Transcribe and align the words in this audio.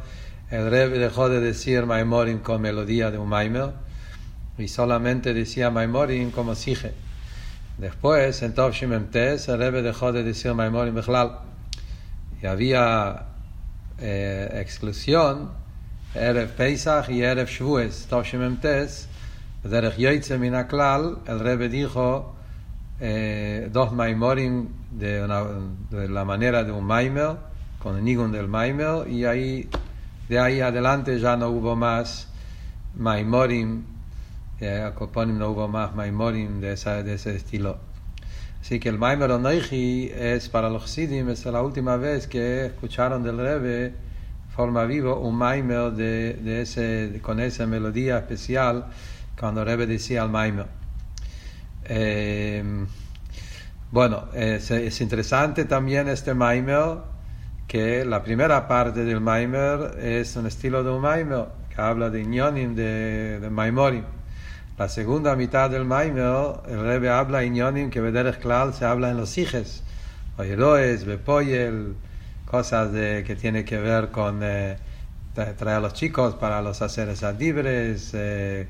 el 0.51 0.70
Rebe 0.70 0.98
dejó 0.98 1.31
de 1.31 1.41
decir 1.41 1.87
Maimorim 1.87 2.41
con 2.41 2.61
melodía 2.61 3.11
de 3.11 3.17
un 3.19 3.29
Maimer 3.29 3.73
y 4.59 4.69
solamente 4.69 5.34
decía 5.34 5.70
Maimorim 5.70 6.30
como 6.30 6.55
Sige. 6.55 6.92
Después, 7.79 8.42
en 8.42 8.55
Tov 8.55 8.75
el 8.80 9.59
Rebbe 9.59 9.83
dejó 9.83 10.12
de 10.12 10.23
decir 10.23 10.55
Maimorim 10.55 10.95
Bechlal. 10.95 11.39
Y 12.42 12.47
había 12.47 13.27
eh, 13.98 14.48
exclusión, 14.61 15.50
Erev 16.14 16.50
Pesach 16.50 17.08
y 17.08 17.23
Erev 17.23 17.48
Shavuos, 17.48 18.06
Tov 18.08 18.25
Shimem 18.25 18.58
Tes, 18.58 19.08
Derech 19.64 19.97
Yoitze 19.97 20.39
Minaklal, 20.39 21.19
el 21.27 21.41
Rebbe 21.41 21.69
dijo 21.69 22.34
eh, 23.00 23.70
dos 23.73 23.92
Maimorim 23.92 24.69
de, 24.91 25.23
una, 25.23 25.45
de 25.91 26.08
la 26.08 26.25
manera 26.25 26.64
de 26.64 26.73
un 26.73 26.84
Maimer, 26.84 27.36
con 27.78 27.97
el 27.97 28.05
Nigun 28.05 28.33
del 28.33 28.48
Maimer, 28.48 29.08
y 29.08 29.25
ahí, 29.25 29.69
de 30.28 30.39
ahí 30.39 30.61
adelante 30.61 31.19
ya 31.19 31.36
no 31.36 31.48
hubo 31.48 31.75
más 31.75 32.28
Maimorim 32.97 33.92
a 34.68 34.94
Koponim 34.94 35.38
no 35.38 35.50
hubo 35.50 35.68
más 35.68 35.94
Maimorim 35.94 36.60
de, 36.60 36.72
esa, 36.72 37.02
de 37.02 37.14
ese 37.14 37.36
estilo. 37.36 37.78
Así 38.60 38.78
que 38.78 38.88
el 38.88 38.98
Maimer 38.98 39.30
Onoichi 39.32 40.10
es 40.14 40.48
para 40.48 40.70
los 40.70 40.88
Sidim, 40.88 41.28
es 41.30 41.44
la 41.46 41.62
última 41.62 41.96
vez 41.96 42.28
que 42.28 42.66
escucharon 42.66 43.22
del 43.22 43.38
Rebbe 43.38 43.94
forma 44.55 44.84
vivo 44.84 45.18
un 45.18 45.34
Maimer 45.34 45.92
de, 45.92 46.34
de 46.34 46.62
ese, 46.62 47.20
con 47.22 47.40
esa 47.40 47.66
melodía 47.66 48.18
especial 48.18 48.86
cuando 49.38 49.62
el 49.62 49.66
Rebbe 49.66 49.86
decía 49.86 50.22
al 50.22 50.30
Maimer. 50.30 50.66
Eh, 51.84 52.62
bueno, 53.90 54.27
es, 54.33 54.70
es, 54.70 55.00
interesante 55.00 55.64
también 55.64 56.08
este 56.08 56.33
Maimer 56.33 56.98
que 57.66 58.05
la 58.05 58.22
primera 58.22 58.68
parte 58.68 59.05
del 59.05 59.20
Maimer 59.20 59.98
es 60.00 60.36
un 60.36 60.46
estilo 60.46 60.84
de 60.84 60.90
un 60.90 61.02
que 61.74 61.80
habla 61.80 62.10
de 62.10 62.20
Inyonim, 62.20 62.74
de, 62.74 63.40
de 63.40 63.50
Maimorim. 63.50 64.05
La 64.78 64.89
segunda 64.89 65.37
mitad 65.37 65.69
del 65.69 65.84
Maimer, 65.84 66.55
el 66.67 66.81
Rebbe 66.81 67.11
habla 67.11 67.45
Inyonim 67.45 67.91
que 67.91 68.01
Bederech 68.01 68.39
Klal 68.41 68.73
se 68.73 68.87
habla 68.87 69.11
en 69.11 69.19
los 69.19 69.37
hijes, 69.37 69.83
Oyeroes, 70.39 71.05
Bepoyel, 71.05 71.95
cosas 72.47 72.91
de, 72.91 73.23
que 73.23 73.37
tiene 73.37 73.67
que 73.67 73.77
ver 73.77 74.09
con 74.09 74.41
eh, 74.42 74.79
traer 75.35 75.69
a 75.77 75.80
los 75.80 75.92
chicos 75.92 76.36
para 76.36 76.63
los 76.63 76.80
haceres 76.80 77.23
adibres, 77.23 78.13
eh, 78.14 78.67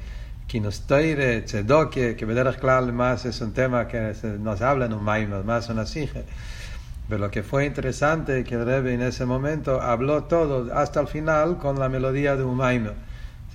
Kinosteire, 0.48 1.42
Tzedoke, 1.42 2.16
que 2.16 2.24
Bederech 2.24 2.58
Klal 2.58 2.92
más 2.92 3.24
es 3.24 3.40
un 3.40 3.52
tema 3.52 3.86
que 3.86 4.12
se, 4.14 4.38
no 4.38 4.56
se 4.56 4.64
habla 4.64 4.86
en 4.86 4.94
un 4.94 5.04
Maimer, 5.04 5.44
más 5.44 5.68
una 5.68 5.84
hije. 5.84 6.24
Pero 7.08 7.20
lo 7.20 7.30
que 7.30 7.44
fue 7.44 7.64
interesante 7.64 8.42
que 8.42 8.56
el 8.56 8.66
Rebbe 8.66 8.92
en 8.92 9.02
ese 9.02 9.24
momento 9.24 9.80
habló 9.80 10.24
todo 10.24 10.74
hasta 10.74 10.98
el 11.00 11.06
final 11.06 11.58
con 11.58 11.78
la 11.78 11.88
melodía 11.88 12.34
de 12.34 12.42
un 12.42 12.56
Maimer. 12.56 12.94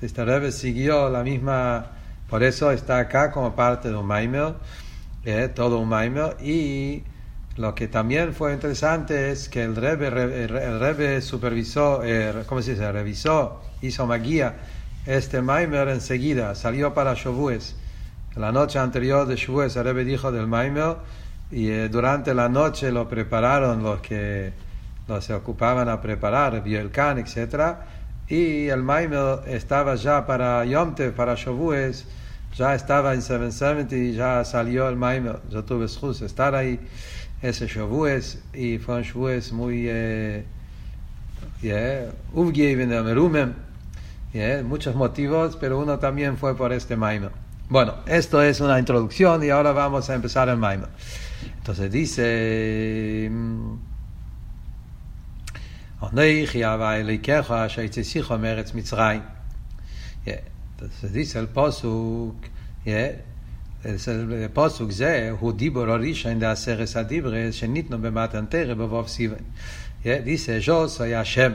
Este 0.01 0.23
Rebbe 0.23 0.53
siguió 0.53 1.09
la 1.09 1.23
misma 1.23 1.96
por 2.29 2.43
eso 2.43 2.71
está 2.71 2.99
acá 2.99 3.31
como 3.31 3.55
parte 3.55 3.89
de 3.89 3.95
un 3.95 4.05
Maimer, 4.05 4.55
eh, 5.23 5.49
todo 5.53 5.79
un 5.79 5.88
Maimer. 5.88 6.35
Y 6.41 7.03
lo 7.55 7.73
que 7.73 7.88
también 7.88 8.33
fue 8.33 8.53
interesante 8.53 9.31
es 9.31 9.47
que 9.47 9.63
el 9.63 9.75
Rebbe, 9.75 11.21
supervisó, 11.21 12.01
eh, 12.03 12.43
¿cómo 12.45 12.61
se 12.61 12.71
dice? 12.71 12.91
Revisó, 12.91 13.61
hizo 13.81 14.05
magia 14.05 14.55
este 15.05 15.41
Maimer 15.41 15.88
enseguida, 15.88 16.53
salió 16.53 16.93
para 16.93 17.13
Shavuos. 17.13 17.75
La 18.35 18.51
noche 18.51 18.77
anterior 18.77 19.25
de 19.25 19.38
Shavuos 19.38 19.75
el 19.77 19.85
Rebbe 19.85 20.03
dijo 20.03 20.31
del 20.31 20.47
Maimer 20.47 20.97
y 21.49 21.69
eh, 21.69 21.88
durante 21.88 22.33
la 22.33 22.49
noche 22.49 22.91
lo 22.91 23.07
prepararon 23.07 23.81
los 23.81 24.01
que 24.01 24.51
los 25.07 25.23
se 25.23 25.33
ocupaban 25.33 25.88
a 25.88 26.01
preparar, 26.01 26.61
vio 26.61 26.81
el 26.81 26.91
can, 26.91 27.17
etcétera 27.17 27.96
y 28.29 28.67
el 28.67 28.83
Maimer 28.83 29.39
estaba 29.47 29.95
ya 29.95 30.25
para 30.25 30.65
Yomte, 30.65 31.11
para 31.11 31.35
Shavuos, 31.35 32.05
ya 32.55 32.75
estaba 32.75 33.13
en 33.13 33.21
770 33.21 33.95
y 33.95 34.13
ya 34.13 34.43
salió 34.43 34.89
el 34.89 34.95
Maimer. 34.95 35.39
Yo 35.49 35.63
tuve 35.63 35.85
excusa 35.85 36.25
estar 36.25 36.53
ahí 36.55 36.79
ese 37.41 37.67
Shavuos 37.67 38.39
y 38.53 38.79
fue 38.79 38.95
un 38.95 39.03
Shavuos 39.03 39.51
muy 39.53 39.85
eh, 39.88 40.43
yeah, 41.61 42.11
Merumem, 43.03 43.53
yeah, 44.33 44.61
muchos 44.63 44.95
motivos, 44.95 45.55
pero 45.55 45.79
uno 45.79 45.99
también 45.99 46.38
fue 46.38 46.57
por 46.57 46.73
este 46.73 46.97
Maimer. 46.97 47.31
Bueno, 47.69 47.95
esto 48.07 48.41
es 48.41 48.59
una 48.59 48.79
introducción 48.79 49.44
y 49.44 49.49
ahora 49.49 49.71
vamos 49.71 50.09
a 50.09 50.15
empezar 50.15 50.49
el 50.49 50.57
Maimer. 50.57 50.89
Entonces 51.59 51.91
dice... 51.91 53.31
אנכי 56.03 56.57
יהווה 56.57 56.99
אליקך 56.99 57.51
אשר 57.51 57.81
יצאסיך 57.81 58.31
מארץ 58.31 58.73
מצרים. 58.73 59.21
זה 61.03 61.19
איסל 61.19 61.45
פוסוק, 61.53 62.35
פוסוק 64.53 64.91
זה 64.91 65.29
הוא 65.39 65.53
דיבור 65.53 65.83
הראשון 65.83 66.39
לעשרס 66.39 66.97
הדיברס 66.97 67.53
שניתנו 67.53 67.97
במתנתר 68.01 68.75
בבוב 68.77 69.07
סיוון. 69.07 69.39
דיסא 70.05 70.59
ז'וס 70.59 71.01
היה 71.01 71.25
שם. 71.25 71.51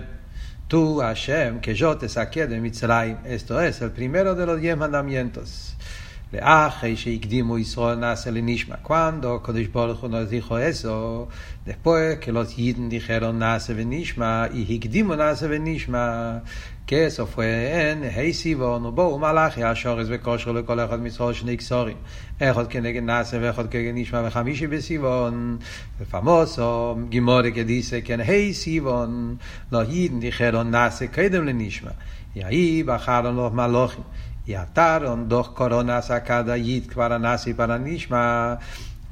תו 0.68 1.02
השם 1.04 1.56
כז'וטס 1.62 2.18
הקדם 2.18 2.62
מצרים 2.62 3.16
אסטו 3.26 3.68
אסל 3.68 3.88
Mitzrayim, 3.96 4.34
דלו 4.34 4.58
es, 4.58 5.36
el. 5.36 6.01
ואחרי 6.32 6.96
שהקדימו 6.96 7.58
ישראל 7.58 7.98
נעשה 7.98 8.30
לנשמע. 8.30 8.76
כואנדו, 8.82 9.40
קדוש 9.42 9.66
ברוך 9.66 10.00
הוא 10.00 10.10
נזיכו 10.10 10.56
עשו, 10.56 11.26
דפוה 11.66 12.16
כלות 12.16 12.58
יידן 12.58 12.88
דיחלו 12.88 13.32
נעשה 13.32 13.72
ונשמע, 13.76 14.44
אי 14.46 14.76
הקדימו 14.76 15.14
נעשה 15.14 15.46
ונשמע, 15.50 16.38
כסוף 16.86 17.38
אין, 17.38 18.02
היי 18.02 18.32
סיבון, 18.32 18.86
ובואו 18.86 19.18
מלאכי 19.18 19.64
השורס 19.64 20.06
וכושר 20.10 20.52
לכל 20.52 20.80
אחד 20.80 21.02
מצרול 21.02 21.32
שני 21.32 21.58
כסורים, 21.58 21.96
אחד 22.38 22.66
כנגד 22.66 23.02
נעשה 23.02 23.36
ואחד 23.40 23.66
כנגד 23.66 23.92
נשמע 23.94 24.22
וחמישי 24.26 24.66
בסיבון, 24.66 25.56
ופמוסו 26.00 26.96
גימורי 27.08 27.52
כדיסה 27.52 28.00
כן 28.04 28.20
היי 28.20 28.54
סיבון, 28.54 29.36
לא 29.72 29.82
יידן 29.88 30.20
דיחלו 30.20 30.62
נעשה 30.62 31.06
קדם 31.06 31.46
לנשמע, 31.46 31.90
יאי 32.36 32.82
בחלון 32.82 33.36
לא 33.36 33.50
מלאכים. 33.50 34.04
Y 34.46 34.54
ataron 34.54 35.28
dos 35.28 35.50
coronas 35.50 36.10
a 36.10 36.22
cada 36.22 36.56
yid 36.56 36.92
para 36.92 37.18
nasi 37.18 37.54
para 37.54 37.78
nishma. 37.78 38.58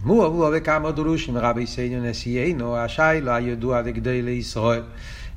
Muavu 0.03 0.51
bekamo 0.51 0.93
durushim 0.93 1.37
rabbi 1.37 1.67
seinu 1.67 2.01
nesieino 2.01 2.77
ashailo 2.77 3.33
ayudua 3.33 3.83
de 3.83 3.93
gdeile 3.93 4.35
Israel. 4.35 4.85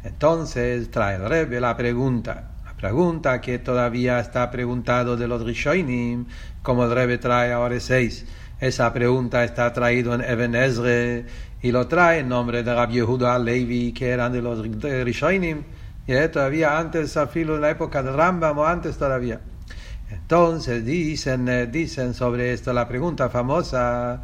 Entonces 0.03 0.89
trae 0.89 1.15
el 1.15 1.29
Rebbe 1.29 1.59
la 1.59 1.77
pregunta, 1.77 2.51
la 2.65 2.73
pregunta 2.73 3.39
que 3.39 3.59
todavía 3.59 4.19
está 4.19 4.49
preguntado 4.49 5.15
de 5.15 5.27
los 5.27 5.43
Rishonim, 5.43 6.25
como 6.61 6.85
el 6.85 6.91
Rebbe 6.91 7.17
trae 7.17 7.51
ahora 7.51 7.79
seis. 7.79 8.25
Esa 8.59 8.91
pregunta 8.93 9.43
está 9.43 9.71
traído 9.73 10.13
en 10.15 10.21
Eben 10.21 10.55
Ezre 10.55 11.25
y 11.61 11.71
lo 11.71 11.87
trae 11.87 12.19
en 12.19 12.29
nombre 12.29 12.63
de 12.63 12.73
Rabbi 12.73 12.95
Yehuda 12.95 13.37
Levi, 13.39 13.93
que 13.93 14.09
eran 14.09 14.31
de 14.31 14.41
los 14.41 14.59
Rishonim, 14.61 15.63
y 16.07 16.27
todavía 16.29 16.77
antes, 16.77 17.15
afilo 17.15 17.55
en 17.55 17.61
la 17.61 17.69
época 17.69 18.01
de 18.03 18.11
Rambam 18.11 18.57
o 18.57 18.65
antes 18.65 18.97
todavía. 18.97 19.39
Entonces 20.13 20.85
dicen, 20.85 21.71
dicen 21.71 22.13
sobre 22.13 22.53
esto 22.53 22.71
la 22.71 22.87
pregunta 22.87 23.29
famosa, 23.29 24.21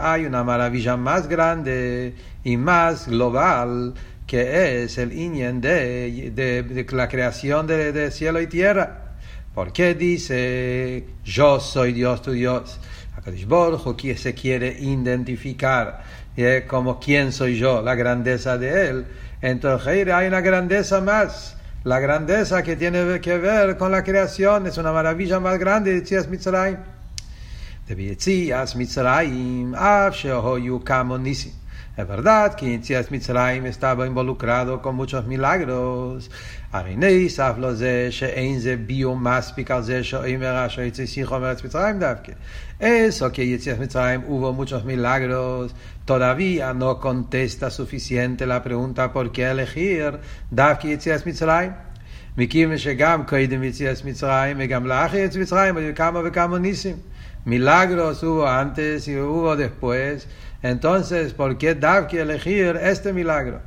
hay 0.00 0.24
una 0.24 0.44
maravilla 0.44 0.96
más 0.96 1.28
grande 1.28 2.14
y 2.42 2.56
más 2.56 3.08
global 3.08 3.94
que 4.26 4.82
es 4.82 4.96
el 4.96 5.12
Inyan 5.12 5.60
de, 5.60 6.30
de, 6.34 6.62
de, 6.62 6.86
la 6.92 7.08
creación 7.08 7.66
de, 7.66 7.92
de, 7.92 8.10
cielo 8.10 8.40
y 8.40 8.46
tierra. 8.46 9.16
¿Por 9.54 9.72
qué 9.72 9.94
dice 9.94 11.04
yo 11.22 11.60
soy 11.60 11.92
Dios 11.92 12.22
tu 12.22 12.32
Dios? 12.32 12.80
Akadosh 13.16 13.46
Baruch 13.46 13.96
que 13.96 14.16
se 14.16 14.32
quiere 14.34 14.76
identificar 14.80 16.02
¿eh? 16.36 16.64
como 16.66 16.98
quién 16.98 17.32
soy 17.32 17.56
yo, 17.56 17.82
la 17.82 17.94
grandeza 17.94 18.58
de 18.58 18.88
él. 18.88 19.06
Entonces 19.44 20.08
hay 20.08 20.26
una 20.26 20.40
grandeza 20.40 21.02
más. 21.02 21.58
La 21.82 22.00
grandeza 22.00 22.62
que 22.62 22.76
tiene 22.76 23.20
que 23.20 23.36
ver 23.36 23.76
con 23.76 23.92
la 23.92 24.02
creación 24.02 24.66
es 24.66 24.78
una 24.78 24.90
maravilla 24.90 25.38
más 25.38 25.58
grande 25.58 25.92
de 25.92 26.00
Tzias 26.00 26.28
Mitzrayim. 26.28 26.78
De 27.86 28.16
Tzias 28.16 28.74
Mitzrayim, 28.74 29.74
Av 29.74 30.14
Shehoyu 30.14 30.82
Kamo 30.82 31.18
Nisim. 31.18 31.52
Es 31.96 32.08
verdad 32.08 32.56
que 32.56 32.66
Yitzias 32.66 33.12
Mitzrayim 33.12 33.66
estaba 33.66 34.04
involucrado 34.04 34.82
con 34.82 34.96
muchos 34.96 35.26
milagros. 35.26 36.28
Eso 42.83 43.31
que 43.31 43.45
Yitzias 43.45 43.77
Mitzrayim 43.79 44.23
hubo 44.27 44.53
muchos 44.53 44.85
milagros, 44.85 45.75
todavía 46.05 46.73
no 46.73 46.99
contesta 46.99 47.69
suficiente 47.69 48.45
la 48.45 48.63
pregunta 48.63 49.11
por 49.11 49.31
qué 49.31 49.49
elegir 49.49 50.19
דווקא 50.51 50.87
יציאת 50.87 51.27
מצרים. 51.27 51.71
מכיוון 52.37 52.77
שגם 52.77 53.23
קודם 53.25 53.63
יציאת 53.63 54.05
מצרים 54.05 54.57
וגם 54.59 54.85
לאחר 54.85 55.17
יציאת 55.17 55.41
מצרים 55.41 55.77
היו 55.77 55.95
כמה 55.95 56.21
וכמה 56.25 56.59
ניסים. 56.59 56.95
Milagros 57.45 58.21
hubo 58.21 58.47
antes 58.47 59.07
y 59.07 59.15
hubo 59.15 59.55
después. 59.55 60.27
Entonces, 60.61 61.33
¿por 61.33 61.57
qué 61.57 61.73
Davki 61.73 62.17
elegir 62.17 62.77
este 62.81 63.13
milagro? 63.13 63.61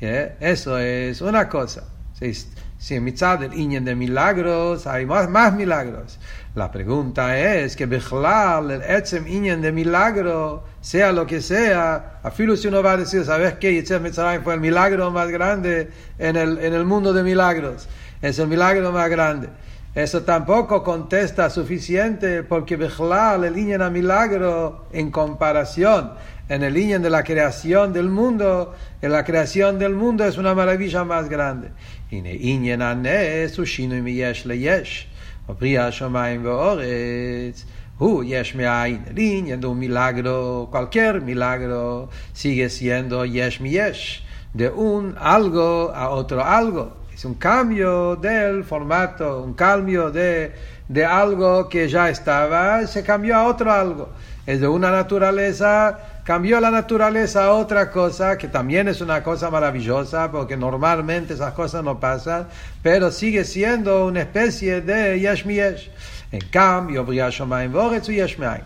¿Yeah? 0.00 0.36
Eso 0.40 0.78
es 0.78 1.20
una 1.20 1.48
cosa. 1.48 1.84
Si, 2.12 2.32
Si 2.79 2.95
en 2.95 3.03
mitad 3.03 3.37
del 3.37 3.53
Iñen 3.53 3.83
de 3.83 3.93
milagros 3.93 4.87
hay 4.87 5.05
más, 5.05 5.29
más 5.29 5.53
milagros. 5.53 6.17
La 6.55 6.71
pregunta 6.71 7.37
es 7.37 7.75
que 7.75 7.85
Bechlal, 7.85 8.71
el 8.71 8.81
Etzem 8.81 9.27
Iñen 9.27 9.61
de 9.61 9.73
milagro, 9.73 10.63
sea 10.79 11.11
lo 11.11 11.27
que 11.27 11.41
sea, 11.41 12.21
a 12.23 12.31
si 12.31 12.67
uno 12.67 12.81
va 12.81 12.93
a 12.93 12.97
decir, 12.97 13.25
¿sabes 13.25 13.55
qué? 13.55 13.73
Yitzhak 13.73 14.01
Mitzrayim 14.01 14.43
fue 14.43 14.53
el 14.53 14.61
milagro 14.61 15.11
más 15.11 15.27
grande 15.27 15.89
en 16.17 16.37
el, 16.37 16.57
en 16.59 16.73
el 16.73 16.85
mundo 16.85 17.11
de 17.11 17.21
milagros. 17.21 17.89
Es 18.21 18.39
el 18.39 18.47
milagro 18.47 18.93
más 18.93 19.09
grande. 19.09 19.49
Eso 19.93 20.21
tampoco 20.21 20.81
contesta 20.81 21.49
suficiente 21.49 22.43
porque 22.43 22.77
Bechlal, 22.77 23.43
el 23.43 23.57
Iñen 23.57 23.81
a 23.81 23.89
milagro, 23.89 24.87
en 24.93 25.11
comparación 25.11 26.11
en 26.49 26.63
el 26.63 26.73
línea 26.73 26.97
de 26.97 27.11
la 27.11 27.23
creación 27.23 27.93
del 27.93 28.09
mundo, 28.09 28.73
en 29.01 29.11
la 29.11 29.23
creación 29.23 29.77
del 29.77 29.93
mundo 29.93 30.25
es 30.25 30.37
una 30.37 30.55
maravilla 30.55 31.03
más 31.03 31.29
grande. 31.29 31.69
הנה 32.12 32.28
עניין 32.32 32.82
הנס 32.82 33.58
הוא 33.58 33.66
שינוי 33.66 34.00
מיש 34.00 34.46
ליש, 34.46 35.06
ובריאה 35.48 35.86
השמיים 35.86 36.46
ואורץ, 36.46 37.64
הוא 37.98 38.24
יש 38.26 38.54
מאין, 38.54 39.02
el 39.06 39.18
עניין 39.18 39.60
de 39.60 39.66
un 39.66 39.78
milagro, 39.78 40.68
cualquier 40.70 41.20
milagro, 41.20 42.08
sigue 42.34 42.68
siendo 42.68 43.24
yesh 43.24 43.60
mi 43.60 43.70
yesh, 43.70 44.22
de 44.54 44.68
un 44.68 45.14
algo 45.18 45.92
a 45.94 46.08
otro 46.10 46.44
algo. 46.44 47.04
Es 47.14 47.24
un 47.24 47.34
cambio 47.34 48.16
del 48.16 48.64
formato, 48.64 49.42
un 49.42 49.54
cambio 49.54 50.10
de, 50.10 50.52
de 50.88 51.04
algo 51.04 51.68
que 51.68 51.88
ya 51.88 52.08
estaba, 52.10 52.84
se 52.86 53.04
cambió 53.04 53.36
a 53.36 53.44
otro 53.44 53.70
algo. 53.70 54.08
Es 54.46 54.60
de 54.60 54.68
una 54.68 54.90
naturaleza 54.90 55.98
cambió 56.29 56.59
la 56.59 56.69
naturaleza 56.69 57.45
a 57.45 57.53
otra 57.53 57.89
cosa, 57.89 58.37
que 58.37 58.47
también 58.47 58.87
es 58.87 59.01
una 59.01 59.23
cosa 59.23 59.49
maravillosa, 59.49 60.29
porque 60.29 60.55
normalmente 60.55 61.33
esas 61.33 61.53
cosas 61.55 61.83
no 61.83 61.99
pasan, 61.99 62.47
pero 62.83 63.09
sigue 63.09 63.43
siendo 63.43 64.05
una 64.05 64.19
especie 64.19 64.81
de 64.81 65.19
yesh 65.19 65.43
mi 65.47 65.55
yesh. 65.55 65.89
En 66.31 66.41
cambio, 66.51 67.03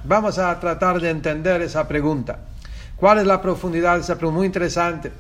vamos 0.04 0.40
a 0.40 0.60
tratar 0.60 1.00
de 1.00 1.10
entender 1.10 1.62
esa 1.62 1.88
pregunta. 1.88 2.38
¿Cuál 2.98 3.20
es 3.20 3.26
la 3.26 3.42
profundidad 3.42 3.96
de 3.96 4.02
esa 4.02 4.18
pregunta? 4.18 4.40
Muy 4.40 4.48
interesante. 4.48 5.14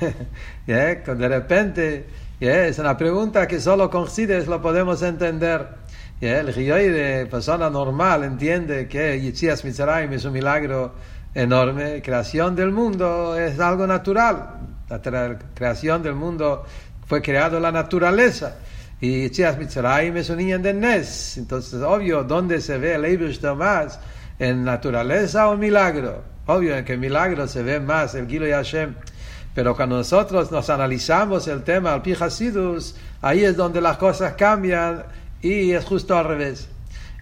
De 0.66 1.28
repente, 1.28 2.06
es 2.40 2.78
una 2.78 2.94
pregunta 2.94 3.48
que 3.48 3.58
solo 3.58 3.88
con 3.88 4.10
Sides 4.10 4.48
lo 4.48 4.60
podemos 4.60 5.00
entender. 5.00 5.66
El 6.20 6.54
de 6.54 7.26
persona 7.30 7.70
normal 7.70 8.24
entiende 8.24 8.86
que 8.86 9.18
Yitzias 9.18 9.64
Mitzrayim 9.64 10.12
es 10.12 10.26
un 10.26 10.32
milagro 10.32 10.92
enorme. 11.34 12.00
Creación 12.02 12.54
del 12.54 12.70
mundo 12.70 13.36
es 13.36 13.58
algo 13.60 13.86
natural. 13.86 14.60
La 14.88 15.00
creación 15.54 16.02
del 16.02 16.14
mundo 16.14 16.64
fue 17.06 17.20
creado 17.20 17.58
la 17.60 17.72
naturaleza. 17.72 18.56
Y 19.00 19.28
Chias 19.30 19.58
Mitzrayim 19.58 20.16
es 20.16 20.30
un 20.30 20.38
niño 20.38 20.58
de 20.58 20.72
Nes. 20.72 21.36
Entonces, 21.36 21.82
obvio, 21.82 22.24
¿dónde 22.24 22.60
se 22.60 22.78
ve 22.78 22.94
el 22.94 23.56
más? 23.56 23.98
¿En 24.38 24.64
naturaleza 24.64 25.48
o 25.48 25.56
milagro? 25.56 26.22
Obvio, 26.46 26.76
en 26.76 26.84
que 26.84 26.96
milagro 26.96 27.48
se 27.48 27.62
ve 27.62 27.80
más 27.80 28.14
el 28.14 28.28
Gilo 28.28 28.46
Hashem. 28.46 28.94
Pero 29.54 29.76
cuando 29.76 29.96
nosotros 29.96 30.50
nos 30.50 30.68
analizamos 30.68 31.46
el 31.48 31.62
tema 31.62 31.94
al 31.94 32.02
Pijasidus, 32.02 32.96
ahí 33.22 33.44
es 33.44 33.56
donde 33.56 33.80
las 33.80 33.96
cosas 33.98 34.34
cambian 34.34 35.04
y 35.40 35.72
es 35.72 35.84
justo 35.84 36.16
al 36.16 36.24
revés. 36.24 36.68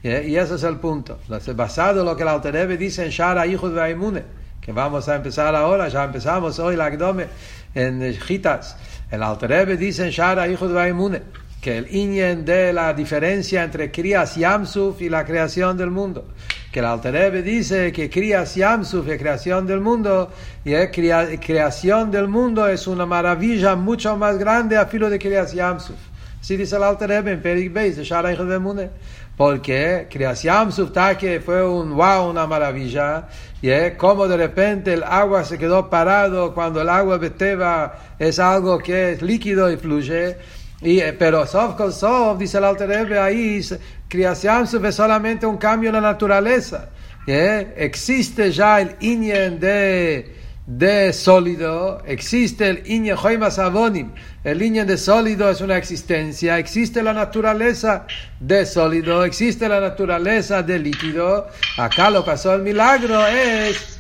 Y 0.03 0.37
ese 0.37 0.57
es 0.57 0.65
el 0.65 0.77
punto. 0.79 1.19
Basado 1.55 2.01
en 2.01 2.07
lo 2.07 2.17
que 2.17 2.23
el 2.23 2.29
Alterebe 2.29 2.77
dice 2.77 3.05
en 3.05 3.11
Shara 3.11 3.47
Hijos 3.47 3.73
de 3.73 3.81
Aimune, 3.81 4.25
que 4.61 4.73
vamos 4.73 5.09
a 5.09 5.15
empezar 5.15 5.55
ahora, 5.55 5.89
ya 5.89 6.03
empezamos 6.03 6.59
hoy 6.59 6.75
la 6.75 6.87
Akdome 6.87 7.27
en 7.75 8.13
Gitas. 8.15 8.77
El 9.11 9.23
Alterebe 9.23 9.77
dice 9.77 10.05
en 10.05 10.11
Shara 10.11 10.49
Hijos 10.49 10.73
de 10.73 10.81
Aimune 10.81 11.23
que 11.61 11.79
el 11.79 11.95
Inyen 11.95 12.45
de 12.45 12.73
la 12.73 12.93
diferencia 12.93 13.63
entre 13.63 13.93
Kriyas 13.93 14.35
Yamsuf 14.35 15.01
y 15.01 15.09
la 15.09 15.25
creación 15.25 15.77
del 15.77 15.93
mundo. 15.93 16.25
Que 16.73 16.81
el 16.81 16.87
Alterebe 16.87 17.41
dice 17.41 17.93
que 17.93 18.11
Kriyas 18.11 18.57
Yamsuf 18.57 19.07
es 19.07 19.19
creación 19.21 19.69
del 19.69 19.81
mundo 19.81 20.33
y 20.65 20.73
es 20.73 20.91
creación 20.91 22.11
del 22.11 22.27
mundo 22.27 22.67
es 22.67 22.89
una 22.89 23.07
maravilla 23.07 23.77
mucho 23.77 24.17
más 24.17 24.37
grande 24.39 24.77
a 24.77 24.87
filo 24.87 25.09
de 25.09 25.21
Kriyas 25.21 25.53
Yamsuf. 25.53 25.97
Así 26.41 26.57
dice 26.57 26.75
el 26.75 26.83
Alterebe 26.83 27.31
en 27.31 27.41
Perik 27.41 27.73
Beis 27.73 27.97
de 27.97 28.03
Shara 28.03 28.33
Hijos 28.33 28.49
de 28.49 28.55
Aimune 28.55 28.91
porque 29.37 30.09
creación 30.11 30.71
que 31.19 31.41
fue 31.41 31.67
un 31.67 31.95
wow, 31.95 32.31
una 32.31 32.47
maravilla, 32.47 33.29
y 33.61 33.71
como 33.97 34.29
de 34.29 34.37
repente 34.37 34.93
el 34.93 35.03
agua 35.03 35.45
se 35.45 35.59
quedó 35.59 35.89
parado 35.89 36.53
cuando 36.53 36.81
el 36.83 36.89
agua 36.89 37.17
beteva 37.19 37.95
es 38.19 38.39
algo 38.39 38.79
que 38.79 39.13
es 39.13 39.23
líquido 39.23 39.71
y 39.71 39.77
fluye, 39.77 40.37
y, 40.81 40.99
eh, 40.99 41.13
pero 41.13 41.47
sof 41.47 41.77
con 41.77 41.93
sof, 41.93 42.39
dice 42.39 42.59
el 42.59 42.65
Alter 42.65 43.19
ahí, 43.19 43.61
creación 44.09 44.65
es 44.65 44.95
solamente 44.95 45.47
un 45.47 45.57
cambio 45.57 45.89
en 45.89 45.95
la 45.95 46.01
naturaleza, 46.01 46.91
existe 47.27 48.51
ya 48.51 48.81
el 48.81 48.97
inyen 49.01 49.59
de 49.59 50.42
de 50.67 51.13
sólido, 51.13 52.03
existe 52.07 52.69
el 52.69 52.83
Inye 52.87 53.13
Avonim. 53.13 54.13
El 54.45 54.63
Inye 54.63 54.85
de 54.85 54.97
sólido 54.97 55.51
es 55.51 55.61
una 55.61 55.77
existencia, 55.77 56.59
existe 56.59 57.03
la 57.03 57.13
naturaleza 57.13 58.07
de 58.39 58.65
sólido, 58.65 59.25
existe 59.25 59.69
la 59.69 59.81
naturaleza 59.81 60.63
de 60.63 60.79
líquido. 60.79 61.49
Acá 61.77 62.11
lo 62.11 62.25
pasó 62.25 62.55
el 62.55 62.63
milagro 62.63 63.27
es 63.27 63.99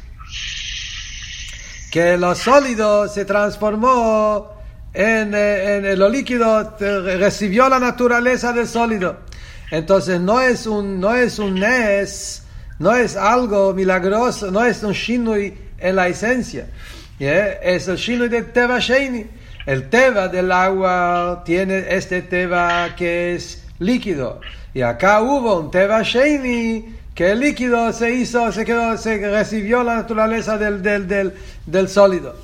que 1.90 2.16
lo 2.16 2.34
sólido 2.34 3.08
se 3.08 3.24
transformó 3.24 4.52
en, 4.94 5.34
en, 5.34 5.98
lo 5.98 6.08
líquido, 6.08 6.76
recibió 6.78 7.68
la 7.68 7.80
naturaleza 7.80 8.52
del 8.52 8.68
sólido. 8.68 9.16
Entonces 9.70 10.20
no 10.20 10.40
es 10.40 10.66
un, 10.66 11.00
no 11.00 11.14
es 11.14 11.38
un 11.38 11.54
nes, 11.54 12.44
no 12.78 12.94
es 12.94 13.16
algo 13.16 13.74
milagroso, 13.74 14.50
no 14.50 14.64
es 14.64 14.82
un 14.82 14.92
shinui 14.92 15.54
en 15.82 15.96
la 15.96 16.08
esencia. 16.08 16.68
Es 17.18 17.88
el 17.88 17.96
shino 17.96 18.28
de 18.28 18.42
Teva 18.42 18.78
Sheini. 18.78 19.26
El 19.66 19.88
Teva 19.90 20.28
del 20.28 20.50
agua 20.50 21.42
tiene 21.44 21.84
este 21.88 22.22
Teva 22.22 22.94
que 22.96 23.34
es 23.34 23.64
líquido. 23.78 24.40
Y 24.74 24.82
acá 24.82 25.20
hubo 25.20 25.60
un 25.60 25.70
Teva 25.70 26.02
Sheini 26.02 26.96
que 27.14 27.32
el 27.32 27.40
líquido 27.40 27.92
se 27.92 28.12
hizo, 28.12 28.50
se 28.52 28.64
quedó, 28.64 28.96
se 28.96 29.18
recibió 29.18 29.82
la 29.82 29.96
naturaleza 29.96 30.56
del, 30.56 30.82
del, 30.82 31.06
del, 31.06 31.34
del 31.66 31.88
sólido. 31.88 32.34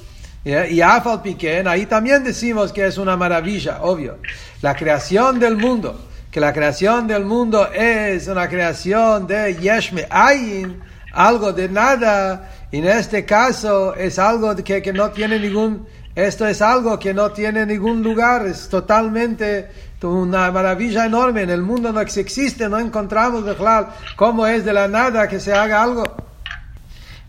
Y 0.45 0.81
Afal 0.81 1.21
Piquen, 1.21 1.67
ahí 1.67 1.87
también 1.87 2.25
decimos 2.25 2.73
que 2.73 2.87
es 2.87 2.97
una 2.97 3.17
maravilla, 3.17 3.83
obvio. 3.83 4.19
La 4.63 4.75
creación 4.75 5.39
del 5.39 5.57
mundo, 5.57 6.09
que 6.31 6.41
la 6.41 6.53
creación 6.53 7.07
del 7.07 7.25
mundo 7.25 7.71
es 7.73 8.29
una 8.29 8.49
creación 8.49 9.27
de 9.27 9.57
Yeshme 9.57 10.07
Ayin, 10.09 10.81
algo 11.13 11.53
de 11.53 11.69
nada, 11.69 12.51
en 12.71 12.85
este 12.87 13.25
caso 13.25 13.95
es 13.95 14.19
algo 14.19 14.55
que, 14.57 14.83
que 14.83 14.93
no 14.93 15.11
tiene 15.11 15.39
ningún, 15.39 15.87
esto 16.15 16.47
es 16.47 16.61
algo 16.61 16.99
que 16.99 17.15
no 17.15 17.31
tiene 17.33 17.65
ningún 17.65 18.03
lugar, 18.03 18.47
es 18.47 18.69
totalmente 18.69 19.69
una 20.03 20.51
maravilla 20.51 21.07
enorme. 21.07 21.43
En 21.43 21.51
el 21.51 21.63
mundo 21.63 21.93
no 21.93 22.01
existe, 22.01 22.69
no 22.69 22.79
encontramos 22.79 23.45
de 23.45 23.55
claro 23.55 23.89
cómo 24.17 24.47
es 24.47 24.65
de 24.65 24.73
la 24.73 24.89
nada 24.89 25.29
que 25.29 25.41
se 25.41 25.53
haga 25.53 25.83
algo. 25.83 26.05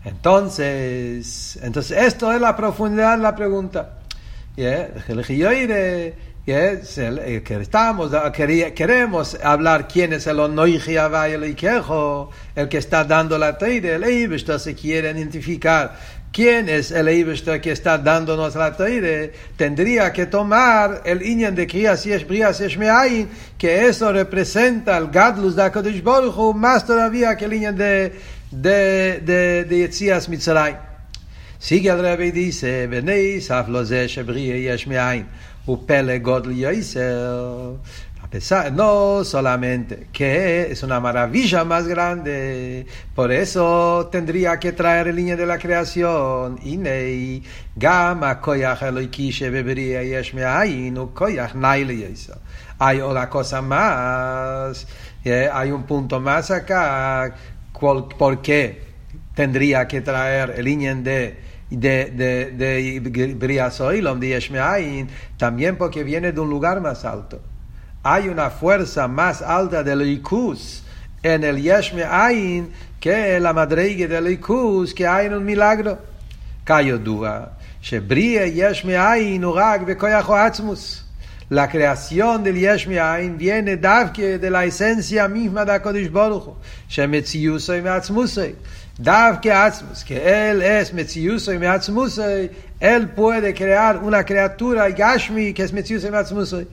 Entonces, 0.04 1.58
entonces 1.62 1.96
esto 2.04 2.32
es 2.32 2.40
la 2.40 2.56
profundidad 2.56 3.16
de 3.16 3.22
la 3.22 3.34
pregunta. 3.34 3.98
Que 6.46 7.58
estamos, 7.60 8.10
queremos 8.32 9.36
hablar 9.42 9.86
quién 9.86 10.12
es 10.12 10.26
el 10.26 10.38
el 12.56 12.68
que 12.68 12.78
está 12.78 13.04
dando 13.04 13.38
la 13.38 13.58
teide, 13.58 13.94
el 13.94 14.04
Eibishter 14.04 14.58
se 14.58 14.74
quiere 14.74 15.10
identificar 15.10 15.96
quién 16.32 16.68
es 16.68 16.90
el 16.90 17.08
Eibishter 17.08 17.60
que 17.60 17.72
está 17.72 17.98
dándonos 17.98 18.54
la 18.54 18.76
teide, 18.76 19.32
tendría 19.56 20.12
que 20.12 20.26
tomar 20.26 21.02
el 21.04 21.22
Inyan 21.22 21.54
de 21.54 21.66
Kriyas 21.66 22.04
Yesh 22.04 22.26
Brias 22.26 22.58
Yesh 22.58 22.78
Meayin, 22.78 23.28
que 23.58 23.86
eso 23.86 24.12
representa 24.12 24.96
el 24.96 25.08
Gadlus 25.08 25.56
de 25.56 25.62
HaKadosh 25.62 26.02
Baruch 26.02 26.54
más 26.54 26.86
todavía 26.86 27.36
que 27.36 27.44
el 27.44 27.52
Inyan 27.52 27.76
de, 27.76 28.12
de, 28.50 29.20
de, 29.20 29.64
de 29.64 29.78
Yetzias 29.78 30.28
Mitzrayim. 30.28 30.76
Sigue 31.58 31.90
el 31.90 32.00
Rebbe 32.00 32.28
y 32.28 32.30
dice, 32.30 32.86
Benei 32.86 33.38
Saf 33.42 33.68
lo 33.68 33.84
ze 33.84 34.08
Shebrie 34.08 34.62
Yesh 34.62 34.86
Meayin. 34.86 35.26
Upele 35.70 36.18
Godl 36.18 36.52
Yoisel. 36.52 37.78
A 38.22 38.28
pesar, 38.28 38.72
no 38.72 39.24
solamente 39.24 40.08
que 40.12 40.70
es 40.70 40.82
una 40.82 41.00
maravilla 41.00 41.64
más 41.64 41.86
grande, 41.86 42.86
por 43.14 43.30
eso 43.32 44.08
tendría 44.10 44.58
que 44.58 44.72
traer 44.72 45.08
el 45.08 45.16
línea 45.16 45.36
de 45.36 45.46
la 45.46 45.58
creación. 45.58 46.58
Inei, 46.62 47.42
Gama 47.76 48.40
Koyach 48.40 48.82
Eloiki 48.82 49.30
Shebeberia 49.30 50.02
Yesh 50.02 50.34
Meayin, 50.34 50.96
Koyach 51.14 51.54
Naile. 51.54 52.14
Hay 52.78 53.00
otra 53.00 53.28
cosa 53.28 53.62
más, 53.62 54.86
hay 55.24 55.70
un 55.70 55.84
punto 55.84 56.20
más 56.20 56.50
acá, 56.50 57.34
¿por 57.72 58.42
qué 58.42 58.82
tendría 59.34 59.86
que 59.86 60.00
traer 60.00 60.54
el 60.56 60.64
línea 60.64 60.94
de 60.94 61.49
de, 61.70 62.06
de, 62.10 63.00
de 63.00 63.34
Brias 63.34 63.80
Oilom, 63.80 64.18
de 64.18 64.28
Yeshmeain, 64.28 65.08
también 65.36 65.76
porque 65.76 66.02
viene 66.02 66.32
de 66.32 66.40
un 66.40 66.50
lugar 66.50 66.80
más 66.80 67.04
alto. 67.04 67.40
Hay 68.02 68.28
una 68.28 68.50
fuerza 68.50 69.06
más 69.08 69.42
alta 69.42 69.82
del 69.82 70.02
Ikus 70.02 70.82
en 71.22 71.44
el 71.44 71.62
Yeshmeain 71.62 72.72
que 72.98 73.38
la 73.38 73.52
madrigue 73.52 74.08
del 74.08 74.28
Ikus 74.32 74.94
que 74.94 75.06
hay 75.06 75.26
en 75.26 75.34
un 75.34 75.44
milagro. 75.44 75.98
Kayodua, 76.64 77.58
Shebria 77.82 78.46
Yeshmeain 78.46 79.44
Urag 79.44 79.84
Bekoyacho 79.84 80.34
Atzmus. 80.34 81.06
La 81.50 81.68
creación 81.68 82.44
del 82.44 82.54
Yeshmeain 82.54 83.36
viene 83.36 83.76
de 83.76 84.50
la 84.50 84.64
esencia 84.64 85.26
misma 85.26 85.64
de 85.64 85.82
Kodesh 85.82 86.08
Baruch 86.08 86.54
Meatzmusay 89.00 89.40
que 89.40 89.50
Atzmus, 89.50 90.04
que 90.04 90.50
Él 90.50 90.60
es 90.60 90.92
Metziuso 90.92 91.54
y 91.54 91.58
Meatzmusoi, 91.58 92.50
Él 92.78 93.08
puede 93.08 93.54
crear 93.54 93.96
una 93.96 94.24
criatura 94.24 94.88
Gashmi 94.90 95.54
que 95.54 95.62
es 95.62 95.72
Metziuso 95.72 96.08
y 96.08 96.10
Meatzmusoi. 96.10 96.66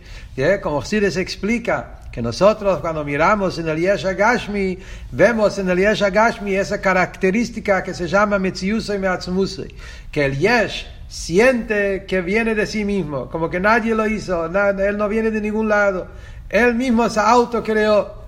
Como 0.61 0.81
Chassidus 0.81 1.15
explica, 1.15 2.01
que 2.11 2.21
nosotros 2.21 2.79
cuando 2.79 3.05
miramos 3.05 3.57
en 3.59 3.69
el 3.69 3.77
Yesha 3.77 4.13
Gashmi, 4.13 4.77
vemos 5.11 5.57
en 5.57 5.69
el 5.69 5.77
Yesha 5.77 6.09
Gashmi 6.09 6.55
esa 6.55 6.81
característica 6.81 7.81
que 7.81 7.93
se 7.93 8.07
llama 8.07 8.37
Metziuso 8.39 8.93
y 8.93 8.99
Meatzmusoi, 8.99 9.73
que 10.11 10.25
el 10.25 10.37
Yesh 10.37 10.85
siente 11.07 12.05
que 12.05 12.21
viene 12.21 12.55
de 12.55 12.65
sí 12.65 12.83
mismo, 12.83 13.29
como 13.29 13.49
que 13.49 13.61
nadie 13.61 13.95
lo 13.95 14.05
hizo, 14.05 14.47
él 14.47 14.97
no 14.97 15.07
viene 15.07 15.31
de 15.31 15.39
ningún 15.39 15.69
lado, 15.69 16.07
él 16.49 16.75
mismo 16.75 17.09
se 17.09 17.21
autocreó. 17.21 18.27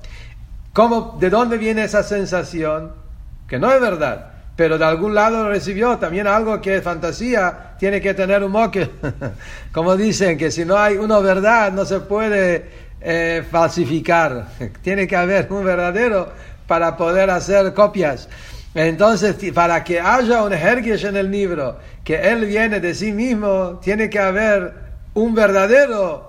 ¿Cómo, 0.72 1.18
¿De 1.20 1.29
dónde 1.29 1.58
viene 1.58 1.84
esa 1.84 2.03
sensación? 2.03 3.08
Que 3.50 3.58
no 3.58 3.72
es 3.74 3.82
verdad, 3.82 4.27
pero 4.56 4.77
de 4.77 4.86
algún 4.86 5.15
lado 5.15 5.50
recibió. 5.50 5.98
También 5.98 6.27
algo 6.27 6.62
que 6.62 6.75
es 6.75 6.84
fantasía 6.84 7.75
tiene 7.79 8.00
que 8.00 8.13
tener 8.13 8.44
un 8.44 8.51
moque. 8.51 8.89
Como 9.72 9.98
dicen, 9.98 10.38
que 10.38 10.51
si 10.51 10.65
no 10.65 10.77
hay 10.77 10.98
una 10.98 11.20
verdad 11.20 11.72
no 11.72 11.84
se 11.86 12.00
puede 12.01 12.70
eh, 13.01 13.44
falsificar. 13.50 14.48
Tiene 14.82 15.08
que 15.08 15.15
haber 15.15 15.48
un 15.51 15.65
verdadero 15.65 16.32
para 16.68 16.96
poder 16.96 17.29
hacer 17.29 17.74
copias. 17.74 18.29
Entonces, 18.75 19.36
para 19.53 19.84
que 19.84 20.00
haya 20.00 20.44
un 20.44 20.53
Hergish 20.53 21.06
en 21.06 21.18
el 21.18 21.32
libro, 21.32 21.79
que 22.03 22.15
él 22.15 22.46
viene 22.46 22.79
de 22.79 22.94
sí 22.94 23.12
mismo, 23.12 23.79
tiene 23.82 24.10
que 24.10 24.20
haber 24.20 24.74
un 25.15 25.34
verdadero 25.34 26.28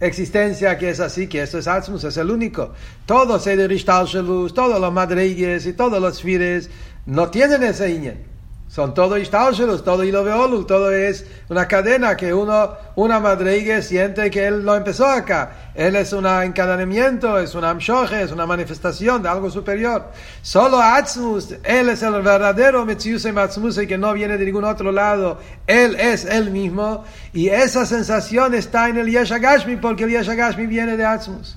existencia 0.00 0.76
que 0.78 0.90
es 0.90 1.00
así, 1.00 1.28
que 1.28 1.42
esto 1.42 1.58
es 1.58 1.68
Atzmus, 1.68 2.04
es 2.04 2.16
el 2.16 2.30
único. 2.30 2.72
Todos 3.06 3.46
el 3.46 3.68
Rishtalshelus, 3.68 4.54
todos 4.54 4.80
los 4.80 4.92
madrigues 4.92 5.66
y 5.66 5.72
todos 5.72 6.00
los 6.00 6.20
fires 6.20 6.70
no 7.06 7.30
tienen 7.30 7.62
ese 7.62 7.90
Inyan. 7.90 8.33
Son 8.74 8.92
todo 8.92 9.16
Ishtalshelus, 9.16 9.84
todo 9.84 10.02
Iloveolul, 10.02 10.66
todo 10.66 10.90
es 10.90 11.24
una 11.48 11.68
cadena 11.68 12.16
que 12.16 12.34
uno, 12.34 12.72
una 12.96 13.20
madrigue 13.20 13.80
siente 13.82 14.28
que 14.32 14.48
él 14.48 14.64
lo 14.64 14.74
empezó 14.74 15.06
acá. 15.06 15.70
Él 15.76 15.94
es 15.94 16.12
un 16.12 16.26
encadenamiento, 16.26 17.38
es 17.38 17.54
un 17.54 17.62
amshoje, 17.62 18.22
es 18.22 18.32
una 18.32 18.46
manifestación 18.46 19.22
de 19.22 19.28
algo 19.28 19.48
superior. 19.48 20.10
Solo 20.42 20.82
Atzmus, 20.82 21.54
él 21.62 21.88
es 21.88 22.02
el 22.02 22.20
verdadero 22.20 22.84
Metzius 22.84 23.24
y 23.24 23.86
que 23.86 23.96
no 23.96 24.12
viene 24.12 24.36
de 24.36 24.44
ningún 24.44 24.64
otro 24.64 24.90
lado. 24.90 25.38
Él 25.68 25.94
es 25.94 26.24
él 26.24 26.50
mismo. 26.50 27.04
Y 27.32 27.50
esa 27.50 27.86
sensación 27.86 28.54
está 28.54 28.88
en 28.88 28.96
el 28.96 29.08
Yeshagashmi 29.08 29.76
porque 29.76 30.02
el 30.02 30.10
Yeshagashmi 30.10 30.66
viene 30.66 30.96
de 30.96 31.04
Atzmus. 31.04 31.56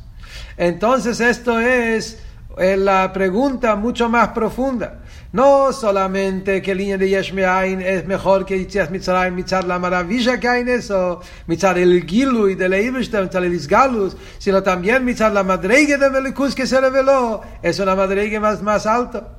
Entonces 0.56 1.20
esto 1.20 1.60
es 1.60 2.20
eh, 2.60 2.78
la 2.78 3.12
pregunta 3.12 3.76
mucho 3.76 4.08
más 4.08 4.28
profunda. 4.30 5.00
No 5.34 5.74
solamente 5.74 6.62
que 6.62 6.72
el 6.72 6.78
línea 6.78 6.98
de 6.98 7.10
Yeshmeain 7.10 7.82
es 7.82 8.06
mejor 8.06 8.46
que 8.46 8.58
Yitzias 8.58 8.90
Mitzrayim, 8.90 9.36
mitzar 9.36 9.66
la 9.66 9.78
maravilla 9.78 10.40
que 10.40 10.48
hay 10.48 10.62
en 10.62 10.70
eso, 10.70 11.20
mitzar 11.48 11.78
el 11.78 12.06
Gilu 12.06 12.48
y 12.48 12.56
de 12.56 12.70
la 12.70 12.78
mitzar 12.92 13.44
el 13.44 13.54
Isgalus, 13.54 14.16
sino 14.38 14.64
también 14.64 15.04
mitzar 15.04 15.34
la 15.34 15.44
madrigue 15.44 15.98
de 15.98 16.10
Melikus 16.10 16.56
que 16.56 16.66
se 16.66 16.80
reveló, 16.80 17.42
es 17.62 17.78
una 17.80 17.96
madrigue 17.96 18.40
más, 18.40 18.62
más 18.62 18.86
alta. 18.86 19.34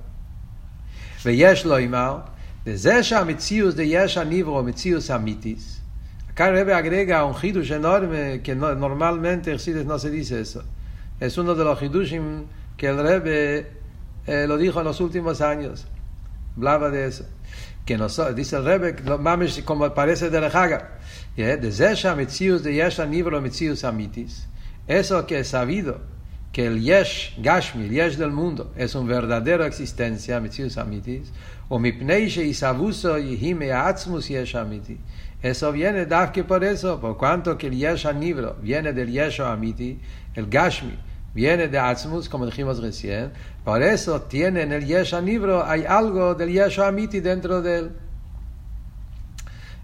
ויש 1.24 1.66
לו 1.66 1.76
עימר, 1.76 2.18
וזה 2.66 3.02
שהמציאות 3.02 3.74
de 3.74 3.82
יש 3.82 4.16
הניברו 4.16 4.62
מציאות 4.62 5.10
אמיתיס. 5.10 5.78
Acá 6.38 6.50
Rebe 6.50 6.72
agrega 6.72 7.24
un 7.24 7.34
hidush 7.34 7.72
enorme 7.72 8.42
que 8.44 8.54
no, 8.54 8.72
normalmente 8.76 9.56
no 9.84 9.98
se 9.98 10.08
dice 10.08 10.40
eso. 10.40 10.62
Es 11.18 11.36
uno 11.36 11.56
de 11.56 11.64
los 11.64 11.82
hidushim 11.82 12.44
que 12.76 12.86
el 12.86 12.96
Rebbe 12.96 13.77
eh, 14.28 14.46
lo 14.46 14.58
dijo 14.58 14.80
en 14.80 14.84
los 14.84 15.00
últimos 15.00 15.40
años. 15.40 15.86
Hablaba 16.56 16.90
de 16.90 17.06
eso. 17.06 17.24
Que 17.86 17.96
nosotros, 17.96 18.36
dice 18.36 18.56
el 18.56 18.64
Rebbe, 18.64 18.96
como 19.64 19.94
parece 19.94 20.28
de 20.28 20.40
la 20.40 20.48
Haga, 20.48 20.98
de 21.34 21.72
Zesha 21.72 22.14
Metzius 22.14 22.62
de 22.62 22.74
Yesha 22.74 23.06
Nibro 23.06 23.40
Metzius 23.40 23.84
Amitis. 23.84 24.46
Eso 24.86 25.26
que 25.26 25.38
es 25.38 25.48
sabido, 25.48 26.00
que 26.52 26.66
el 26.66 26.82
Yesh 26.82 27.36
Gashmi, 27.38 27.84
el 27.84 27.90
Yesh 27.90 28.16
del 28.16 28.30
mundo, 28.30 28.72
es 28.76 28.94
una 28.94 29.08
verdadera 29.08 29.66
existencia, 29.66 30.40
Metzius 30.40 30.76
Amitis, 30.76 31.32
o 31.70 31.78
Mipnei 31.78 32.26
Isavuso 32.26 33.18
Yihime 33.18 33.72
Atzmus 33.72 34.28
Yesh 34.28 34.56
Amiti. 34.56 34.98
Eso 35.42 35.70
viene 35.72 36.06
que 36.32 36.44
por 36.44 36.64
eso, 36.64 37.00
por 37.00 37.16
cuanto 37.16 37.56
que 37.56 37.68
el 37.68 37.76
Yesh 37.76 38.12
Nibro 38.12 38.56
viene 38.60 38.92
del 38.92 39.10
Yesh 39.10 39.40
Amiti, 39.40 39.98
el 40.34 40.48
Gashmi, 40.48 40.98
viene 41.38 41.68
de 41.68 41.78
Atzmus, 41.78 42.28
como 42.28 42.46
dijimos 42.46 42.82
recién, 42.82 43.30
por 43.64 43.80
eso 43.80 44.22
tiene 44.22 44.62
en 44.62 44.72
el 44.72 44.84
Yesha 44.84 45.20
Nibro, 45.20 45.64
hay 45.64 45.84
algo 45.84 46.34
del 46.34 46.50
Yesha 46.50 46.88
Amiti 46.88 47.20
dentro 47.20 47.62
de 47.62 47.78
él. 47.78 47.92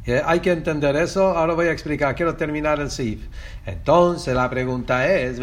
Eh, 0.05 0.21
hay 0.23 0.41
que 0.41 0.51
entender 0.51 0.97
eso, 0.97 1.29
ahora 1.29 1.55
voy 1.55 1.69
a 1.69 1.71
explicar, 1.71 2.13
quiero 2.17 2.35
terminar 2.35 2.81
el 2.81 2.91
Sif. 2.91 3.21
Entonces 3.65 4.35
la 4.35 4.51
pregunta 4.51 5.09
es, 5.09 5.39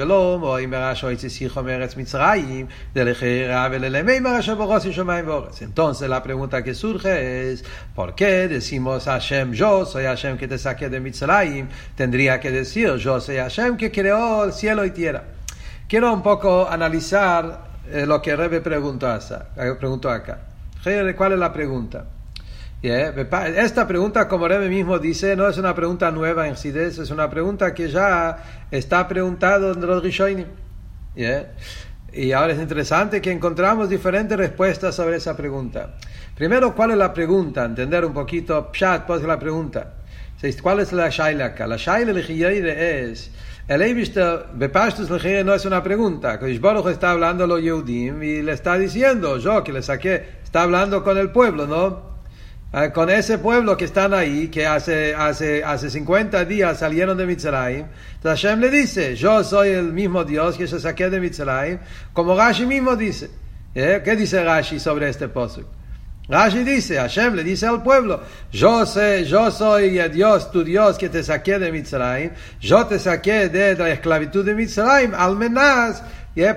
entonces 5.62 6.10
la 6.10 6.22
pregunta 6.22 6.62
que 6.62 6.74
surge 6.74 7.51
es, 7.51 7.63
¿por 7.96 8.15
qué 8.15 8.50
decimos 8.50 9.06
Hashem, 9.06 9.53
yo 9.53 9.86
soy 9.86 10.03
Hashem 10.03 10.38
que 10.38 10.50
te 10.50 10.58
saqué 10.58 10.89
de 10.89 11.00
Mitzrayim? 11.00 11.70
Tendría 11.96 12.41
que 12.41 12.51
decir, 12.51 12.98
yo 12.98 13.22
soy 13.22 13.38
Hashem 13.38 13.77
que 13.77 13.89
creó 13.89 14.44
el 14.44 14.51
cielo 14.51 14.84
y 14.84 14.91
tierra. 14.91 15.24
Quiero 15.92 16.14
un 16.14 16.24
poco 16.24 16.70
analizar 16.70 17.66
eh, 17.92 18.06
lo 18.06 18.22
que 18.22 18.34
Rebe 18.34 18.60
eh, 18.60 18.62
preguntó 18.62 19.10
acá. 20.10 20.40
¿Cuál 21.18 21.34
es 21.34 21.38
la 21.38 21.52
pregunta? 21.52 22.06
Esta 22.82 23.86
pregunta, 23.86 24.26
como 24.26 24.48
Rebe 24.48 24.70
mismo 24.70 25.00
dice, 25.00 25.36
no 25.36 25.50
es 25.50 25.58
una 25.58 25.76
pregunta 25.76 26.10
nueva 26.10 26.48
en 26.48 26.56
Sides, 26.56 26.98
es 26.98 27.10
una 27.12 27.30
pregunta 27.30 27.74
que 27.74 27.90
ya 27.90 28.38
está 28.72 29.06
preguntado 29.06 29.74
en 29.74 29.82
los 29.86 30.02
Rishonim. 30.02 30.46
Y 32.14 32.32
ahora 32.32 32.54
es 32.54 32.60
interesante 32.60 33.22
que 33.22 33.34
encontramos 33.34 33.90
diferentes 33.90 34.38
respuestas 34.38 34.96
sobre 34.96 35.18
esa 35.18 35.36
pregunta. 35.36 35.96
Primero, 36.38 36.74
¿cuál 36.74 36.92
es 36.92 36.98
la 37.00 37.14
pregunta? 37.14 37.66
Entender 37.66 38.06
un 38.06 38.14
poquito, 38.14 38.72
Pshat, 38.72 39.06
pues 39.06 39.24
la 39.24 39.38
pregunta. 39.38 39.96
¿Cuál 40.62 40.80
es 40.80 40.94
la 40.94 41.10
Shaila 41.10 41.48
acá? 41.48 41.68
La 41.68 41.76
Shaila 41.76 42.18
es 42.18 43.30
el 43.74 43.82
Eibishter, 43.82 44.48
Bepashtus 44.54 45.10
no 45.10 45.54
es 45.54 45.66
una 45.66 45.82
pregunta. 45.82 46.38
Baruch 46.60 46.88
está 46.88 47.12
hablando 47.12 47.46
a 47.46 47.48
los 47.48 47.62
Yehudim 47.62 48.22
y 48.22 48.42
le 48.42 48.51
está 48.51 48.78
diciendo, 48.78 49.38
yo 49.38 49.63
que 49.63 49.72
le 49.72 49.82
saqué, 49.82 50.24
está 50.44 50.63
hablando 50.63 51.01
con 51.04 51.18
el 51.18 51.32
pueblo, 51.32 51.66
¿no? 51.66 52.12
eh, 52.74 52.92
con 52.94 53.10
ese 53.10 53.38
pueblo 53.38 53.78
que 53.78 53.86
están 53.86 54.13
ahí, 54.13 54.50
que 54.50 54.66
hace, 54.66 55.16
hace, 55.16 55.63
hace 55.63 55.90
50 55.90 56.44
días 56.44 56.80
salieron 56.80 57.18
de 57.18 57.25
Mitzrayim, 57.25 57.86
entonces 58.16 58.42
Hashem 58.42 58.60
le 58.60 58.70
dice, 58.70 59.16
yo 59.16 59.42
soy 59.44 59.70
el 59.70 59.94
mismo 59.94 60.25
Dios 60.25 60.58
que 60.58 60.68
se 60.68 60.80
saqué 60.80 61.10
de 61.10 61.22
Mitzrayim, 61.22 61.80
como 62.12 62.36
Rashi 62.36 62.66
mismo 62.66 62.96
dice. 62.96 63.30
¿Eh? 63.74 64.01
¿Qué 64.04 64.18
dice 64.18 64.44
Rashi 64.44 64.82
sobre 64.82 65.08
este 65.08 65.30
posuk? 65.30 65.66
Rashi 66.30 66.63
dice, 66.63 66.98
Hashem 66.98 67.36
le 67.36 67.44
dice 67.44 67.66
al 67.68 67.84
pueblo, 67.84 68.22
yo 68.51 68.86
sé, 68.86 69.25
yo 69.25 69.51
soy 69.51 69.98
Dios, 70.10 70.51
tu 70.51 70.63
Dios 70.63 70.98
que 70.98 71.10
te 71.10 71.24
saqué 71.24 71.60
de 71.60 71.72
Mitzrayim, 71.72 72.32
yo 72.60 72.86
te 72.86 73.00
saqué 73.00 73.50
de 73.50 73.75
la 73.75 73.90
esclavitud 73.90 74.46
de 74.46 74.56
Mitzrayim, 74.56 75.13
al 75.13 75.36
menos 75.36 76.01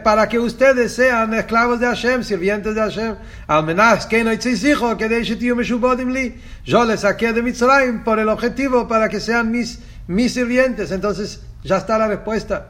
para 0.04 0.28
que 0.28 0.38
ustedes 0.38 0.94
sean 0.94 1.34
esclavos 1.34 1.80
de 1.80 1.86
Hashem, 1.86 2.22
sirvientes 2.22 2.74
de 2.74 2.80
Hashem. 2.80 3.16
Al 3.48 3.64
menos 3.64 4.06
que 4.06 4.22
no 4.22 4.30
hijo 4.32 4.96
que 4.96 5.08
de 5.08 6.04
li. 6.04 6.40
Yo 6.64 6.84
les 6.84 7.00
saqué 7.00 7.32
de 7.32 7.42
Mitzrayim 7.42 8.04
por 8.04 8.20
el 8.20 8.28
objetivo 8.28 8.86
para 8.86 9.08
que 9.08 9.18
sean 9.18 9.50
mis, 9.50 9.80
mis 10.06 10.32
sirvientes. 10.32 10.92
Entonces 10.92 11.40
ya 11.64 11.78
está 11.78 11.98
la 11.98 12.06
respuesta. 12.06 12.68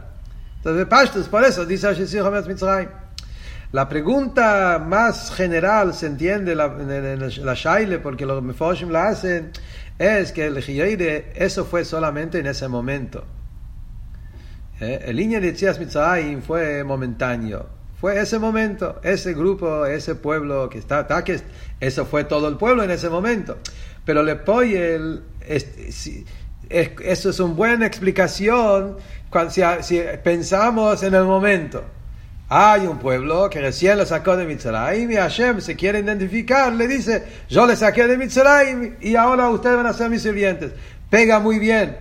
Entonces, 0.56 0.86
Pashtus, 0.86 1.28
por 1.28 1.44
eso 1.44 1.66
dice 1.66 1.88
Hashem 1.88 2.48
Mitzrayim. 2.48 3.03
La 3.74 3.88
pregunta 3.88 4.78
más 4.78 5.32
general, 5.34 5.94
se 5.94 6.06
entiende 6.06 6.54
la, 6.54 6.68
la 6.68 7.54
Shaile, 7.54 7.98
porque 7.98 8.24
los 8.24 8.40
Mefoshim 8.40 8.90
la 8.90 9.08
hacen, 9.08 9.50
es 9.98 10.30
que 10.30 10.46
el 10.46 10.62
Giyaire, 10.62 11.32
eso 11.34 11.64
fue 11.64 11.84
solamente 11.84 12.38
en 12.38 12.46
ese 12.46 12.68
momento. 12.68 13.24
¿Eh? 14.78 15.06
El 15.06 15.16
línea 15.16 15.40
de 15.40 15.50
Tzias 15.50 15.80
Mitzrayim 15.80 16.40
fue 16.40 16.84
momentáneo. 16.84 17.66
Fue 18.00 18.16
ese 18.20 18.38
momento, 18.38 19.00
ese 19.02 19.34
grupo, 19.34 19.84
ese 19.86 20.14
pueblo 20.14 20.68
que 20.68 20.78
está, 20.78 21.00
está 21.00 21.24
que 21.24 21.40
eso 21.80 22.06
fue 22.06 22.22
todo 22.22 22.46
el 22.46 22.56
pueblo 22.56 22.84
en 22.84 22.92
ese 22.92 23.10
momento. 23.10 23.58
Pero 24.04 24.22
le 24.22 24.38
el, 24.76 25.24
eso 25.48 27.30
es 27.30 27.40
una 27.40 27.54
buena 27.54 27.86
explicación 27.86 28.98
cuando, 29.30 29.50
si 29.50 30.00
pensamos 30.22 31.02
en 31.02 31.14
el 31.14 31.24
momento. 31.24 31.82
Hay 32.48 32.86
un 32.86 32.98
pueblo 32.98 33.48
que 33.48 33.60
recién 33.60 33.96
lo 33.96 34.04
sacó 34.04 34.36
de 34.36 34.44
Mitzrayim 34.44 35.10
y 35.10 35.16
Hashem 35.16 35.60
se 35.60 35.76
quiere 35.76 36.00
identificar, 36.00 36.72
le 36.72 36.86
dice, 36.86 37.24
yo 37.48 37.66
le 37.66 37.74
saqué 37.74 38.06
de 38.06 38.18
Mitzrayim 38.18 38.96
y 39.00 39.16
ahora 39.16 39.48
ustedes 39.48 39.76
van 39.76 39.86
a 39.86 39.94
ser 39.94 40.10
mis 40.10 40.22
sirvientes. 40.22 40.72
Pega 41.08 41.38
muy 41.40 41.58
bien. 41.58 41.96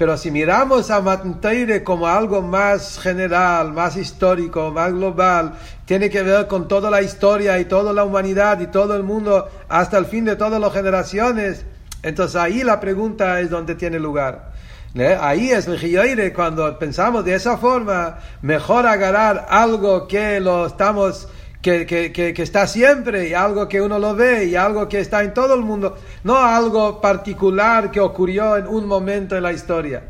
Pero 0.00 0.16
si 0.16 0.30
miramos 0.30 0.90
a 0.90 1.02
Matanteire 1.02 1.84
como 1.84 2.06
algo 2.06 2.40
más 2.40 2.98
general, 2.98 3.72
más 3.72 3.96
histórico, 3.96 4.70
más 4.70 4.92
global, 4.92 5.54
tiene 5.84 6.08
que 6.08 6.22
ver 6.22 6.46
con 6.46 6.68
toda 6.68 6.88
la 6.90 7.02
historia 7.02 7.58
y 7.58 7.66
toda 7.66 7.92
la 7.92 8.04
humanidad 8.04 8.60
y 8.60 8.68
todo 8.68 8.96
el 8.96 9.02
mundo 9.02 9.50
hasta 9.68 9.98
el 9.98 10.06
fin 10.06 10.24
de 10.24 10.36
todas 10.36 10.58
las 10.58 10.72
generaciones, 10.72 11.66
entonces 12.02 12.36
ahí 12.36 12.62
la 12.62 12.80
pregunta 12.80 13.40
es 13.40 13.50
donde 13.50 13.74
tiene 13.74 13.98
lugar. 13.98 14.49
Ahí 14.98 15.52
es 15.52 15.68
el 15.68 16.32
cuando 16.32 16.76
pensamos 16.76 17.24
de 17.24 17.34
esa 17.34 17.56
forma, 17.56 18.18
mejor 18.42 18.86
agarrar 18.86 19.46
algo 19.48 20.08
que 20.08 20.40
lo 20.40 20.66
estamos, 20.66 21.28
que, 21.62 21.86
que, 21.86 22.10
que, 22.12 22.42
está 22.42 22.66
siempre, 22.66 23.28
y 23.28 23.34
algo 23.34 23.68
que 23.68 23.80
uno 23.80 24.00
lo 24.00 24.16
ve, 24.16 24.46
y 24.46 24.56
algo 24.56 24.88
que 24.88 24.98
está 24.98 25.22
en 25.22 25.32
todo 25.32 25.54
el 25.54 25.60
mundo, 25.60 25.96
no 26.24 26.36
algo 26.38 27.00
particular 27.00 27.92
que 27.92 28.00
ocurrió 28.00 28.56
en 28.56 28.66
un 28.66 28.86
momento 28.86 29.36
en 29.36 29.44
la 29.44 29.52
historia. 29.52 30.02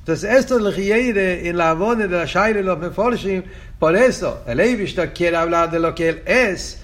Entonces, 0.00 0.30
esto 0.34 0.58
es 0.58 0.78
el 0.78 1.16
en 1.16 1.56
la 1.56 1.72
voz 1.72 1.96
de 1.96 2.06
la 2.06 2.26
Shaire 2.26 2.62
los 2.62 2.78
Meforshim, 2.78 3.42
por 3.78 3.96
eso 3.96 4.42
el 4.46 4.60
Eivishter 4.60 5.14
quiere 5.14 5.38
hablar 5.38 5.70
de 5.70 5.80
lo 5.80 5.94
que 5.94 6.10
él 6.10 6.22
es, 6.26 6.82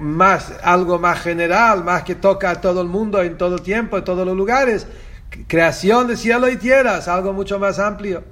más, 0.00 0.52
algo 0.64 0.98
más 0.98 1.20
general, 1.20 1.84
más 1.84 2.02
que 2.02 2.16
toca 2.16 2.50
a 2.50 2.60
todo 2.60 2.80
el 2.80 2.88
mundo 2.88 3.22
en 3.22 3.38
todo 3.38 3.60
tiempo, 3.60 3.96
en 3.96 4.04
todos 4.04 4.26
los 4.26 4.36
lugares 4.36 4.88
creación 5.46 6.08
de 6.08 6.16
cielo 6.16 6.48
y 6.48 6.56
tierra, 6.56 6.98
es 6.98 7.08
algo 7.08 7.32
mucho 7.32 7.58
más 7.58 7.78
amplio. 7.78 8.24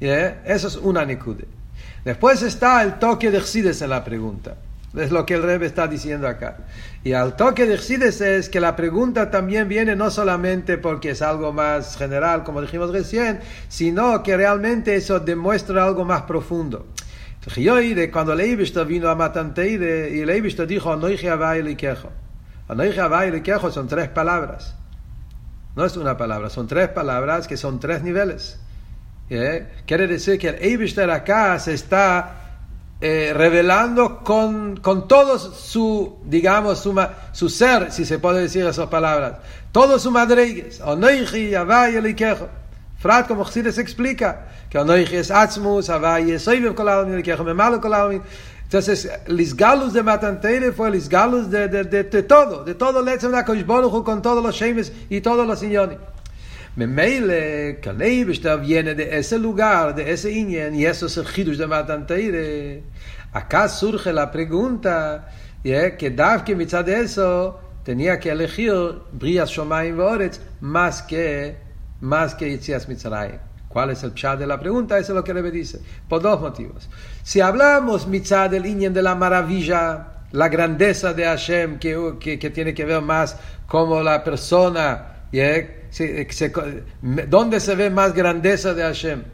Eso 0.00 0.68
es 0.68 0.76
una 0.76 1.04
nikude. 1.04 1.46
Después 2.04 2.42
está 2.42 2.82
el 2.82 2.98
toque 2.98 3.30
de 3.30 3.40
Xsides 3.40 3.82
en 3.82 3.90
la 3.90 4.04
pregunta. 4.04 4.56
Es 4.96 5.10
lo 5.10 5.26
que 5.26 5.34
el 5.34 5.42
Rebbe 5.42 5.66
está 5.66 5.86
diciendo 5.86 6.26
acá. 6.26 6.58
Y 7.04 7.12
al 7.12 7.36
toque 7.36 7.66
de 7.66 7.76
Xsides 7.76 8.20
es 8.20 8.48
que 8.48 8.60
la 8.60 8.76
pregunta 8.76 9.30
también 9.30 9.68
viene 9.68 9.94
no 9.94 10.10
solamente 10.10 10.78
porque 10.78 11.10
es 11.10 11.22
algo 11.22 11.52
más 11.52 11.96
general, 11.96 12.44
como 12.44 12.62
dijimos 12.62 12.90
recién, 12.90 13.40
sino 13.68 14.22
que 14.22 14.36
realmente 14.36 14.96
eso 14.96 15.20
demuestra 15.20 15.84
algo 15.84 16.04
más 16.04 16.22
profundo. 16.22 16.86
Cuando 18.12 18.32
el 18.32 18.86
vino 18.86 19.08
a 19.08 19.14
Matanteide 19.14 20.14
y 20.14 20.20
el 20.20 20.66
dijo, 20.66 20.92
Anoiche 20.92 21.30
Abai 21.30 21.76
quejo 21.76 22.10
Anoiche 22.68 23.00
Abai 23.00 23.42
quejo 23.42 23.70
son 23.70 23.88
tres 23.88 24.08
palabras. 24.08 24.77
No 25.78 25.84
es 25.84 25.96
una 25.96 26.16
palabra, 26.16 26.50
son 26.50 26.66
tres 26.66 26.88
palabras 26.88 27.46
que 27.46 27.56
son 27.56 27.78
tres 27.78 28.02
niveles. 28.02 28.58
Quiere 29.28 30.08
decir 30.08 30.36
que 30.36 30.48
el 30.48 30.56
Eibishter 30.56 31.08
acá 31.08 31.56
se 31.60 31.74
está 31.74 32.64
eh, 33.00 33.32
revelando 33.32 34.24
con, 34.24 34.78
con, 34.78 35.06
todo 35.06 35.38
su, 35.38 36.18
digamos, 36.24 36.80
su, 36.80 37.00
su, 37.30 37.48
ser, 37.48 37.92
si 37.92 38.04
se 38.04 38.18
puede 38.18 38.40
decir 38.40 38.66
esas 38.66 38.88
palabras. 38.88 39.34
Todo 39.70 40.00
su 40.00 40.10
madregues. 40.10 40.80
Onoichi, 40.80 41.54
Avay, 41.54 41.94
Elikejo. 41.94 42.48
Frat, 42.98 43.28
como 43.28 43.44
se 43.44 43.60
explica, 43.60 44.48
que 44.68 44.78
Onoichi 44.80 45.14
es 45.14 45.30
Atzmus, 45.30 45.90
Avay 45.90 46.32
es 46.32 46.42
Soibim 46.42 46.74
Kolalmin, 46.74 47.14
Elikejo, 47.14 47.44
Memalo 47.44 47.80
Kolalmin. 47.80 48.20
Entonces, 48.68 49.08
Lisgalus 49.28 49.94
de 49.94 50.02
Matanteire 50.02 50.72
fue 50.72 50.90
Lisgalus 50.90 51.48
de, 51.48 51.68
de, 51.68 51.84
de, 51.84 52.04
de, 52.04 52.22
todo, 52.22 52.64
de 52.64 52.74
todo 52.74 53.00
el 53.00 53.08
hecho 53.08 53.30
de 53.30 53.42
con 53.42 54.20
todos 54.20 54.44
los 54.44 54.54
Shemes 54.54 54.92
y 55.08 55.22
todos 55.22 55.46
los 55.46 55.62
Inyones. 55.62 55.96
Memele, 56.76 57.80
Kaleibishter 57.80 58.60
viene 58.60 58.94
de 58.94 59.18
ese 59.18 59.38
lugar, 59.38 59.94
de 59.94 60.12
ese 60.12 60.30
Inyen, 60.30 60.74
y 60.74 60.84
eso 60.84 61.06
es 61.06 61.16
el 61.16 61.24
Hidush 61.24 61.56
de 61.56 61.66
Matanteire. 61.66 62.82
Acá 63.32 63.70
surge 63.70 64.12
la 64.12 64.30
pregunta, 64.30 65.30
¿yeah? 65.62 65.96
que 65.96 66.10
Davke 66.10 66.54
mitzad 66.54 66.90
eso 66.90 67.58
tenía 67.84 68.20
que 68.20 68.28
elegir 68.28 68.74
Brias 69.12 69.48
Shomayim 69.48 69.96
Voretz 69.96 70.40
más 70.60 71.00
que, 71.00 71.56
más 72.02 72.34
que 72.34 72.50
Yitzias 72.50 72.86
Mitzrayim. 72.86 73.38
¿Cuál 73.68 73.90
es 73.90 74.02
el 74.02 74.14
chat 74.14 74.38
de 74.38 74.46
la 74.46 74.58
pregunta? 74.58 74.98
Eso 74.98 75.12
es 75.12 75.16
lo 75.16 75.22
que 75.24 75.32
Rebe 75.32 75.50
dice. 75.50 75.80
Por 76.08 76.22
dos 76.22 76.40
motivos. 76.40 76.88
Si 77.28 77.42
hablamos 77.42 78.06
mitzad 78.06 78.48
del 78.48 78.64
Inyan 78.64 78.94
de 78.94 79.02
la 79.02 79.14
maravilla, 79.14 80.24
la 80.32 80.48
grandeza 80.48 81.12
de 81.12 81.24
Hashem, 81.24 81.78
que, 81.78 82.16
que, 82.18 82.48
tiene 82.48 82.72
que 82.72 82.86
ver 82.86 83.02
más 83.02 83.36
como 83.66 84.02
la 84.02 84.24
persona, 84.24 85.26
¿dónde 87.28 87.60
se 87.60 87.74
ve 87.74 87.90
más 87.90 88.14
grandeza 88.14 88.72
de 88.72 88.82
Hashem? 88.82 89.24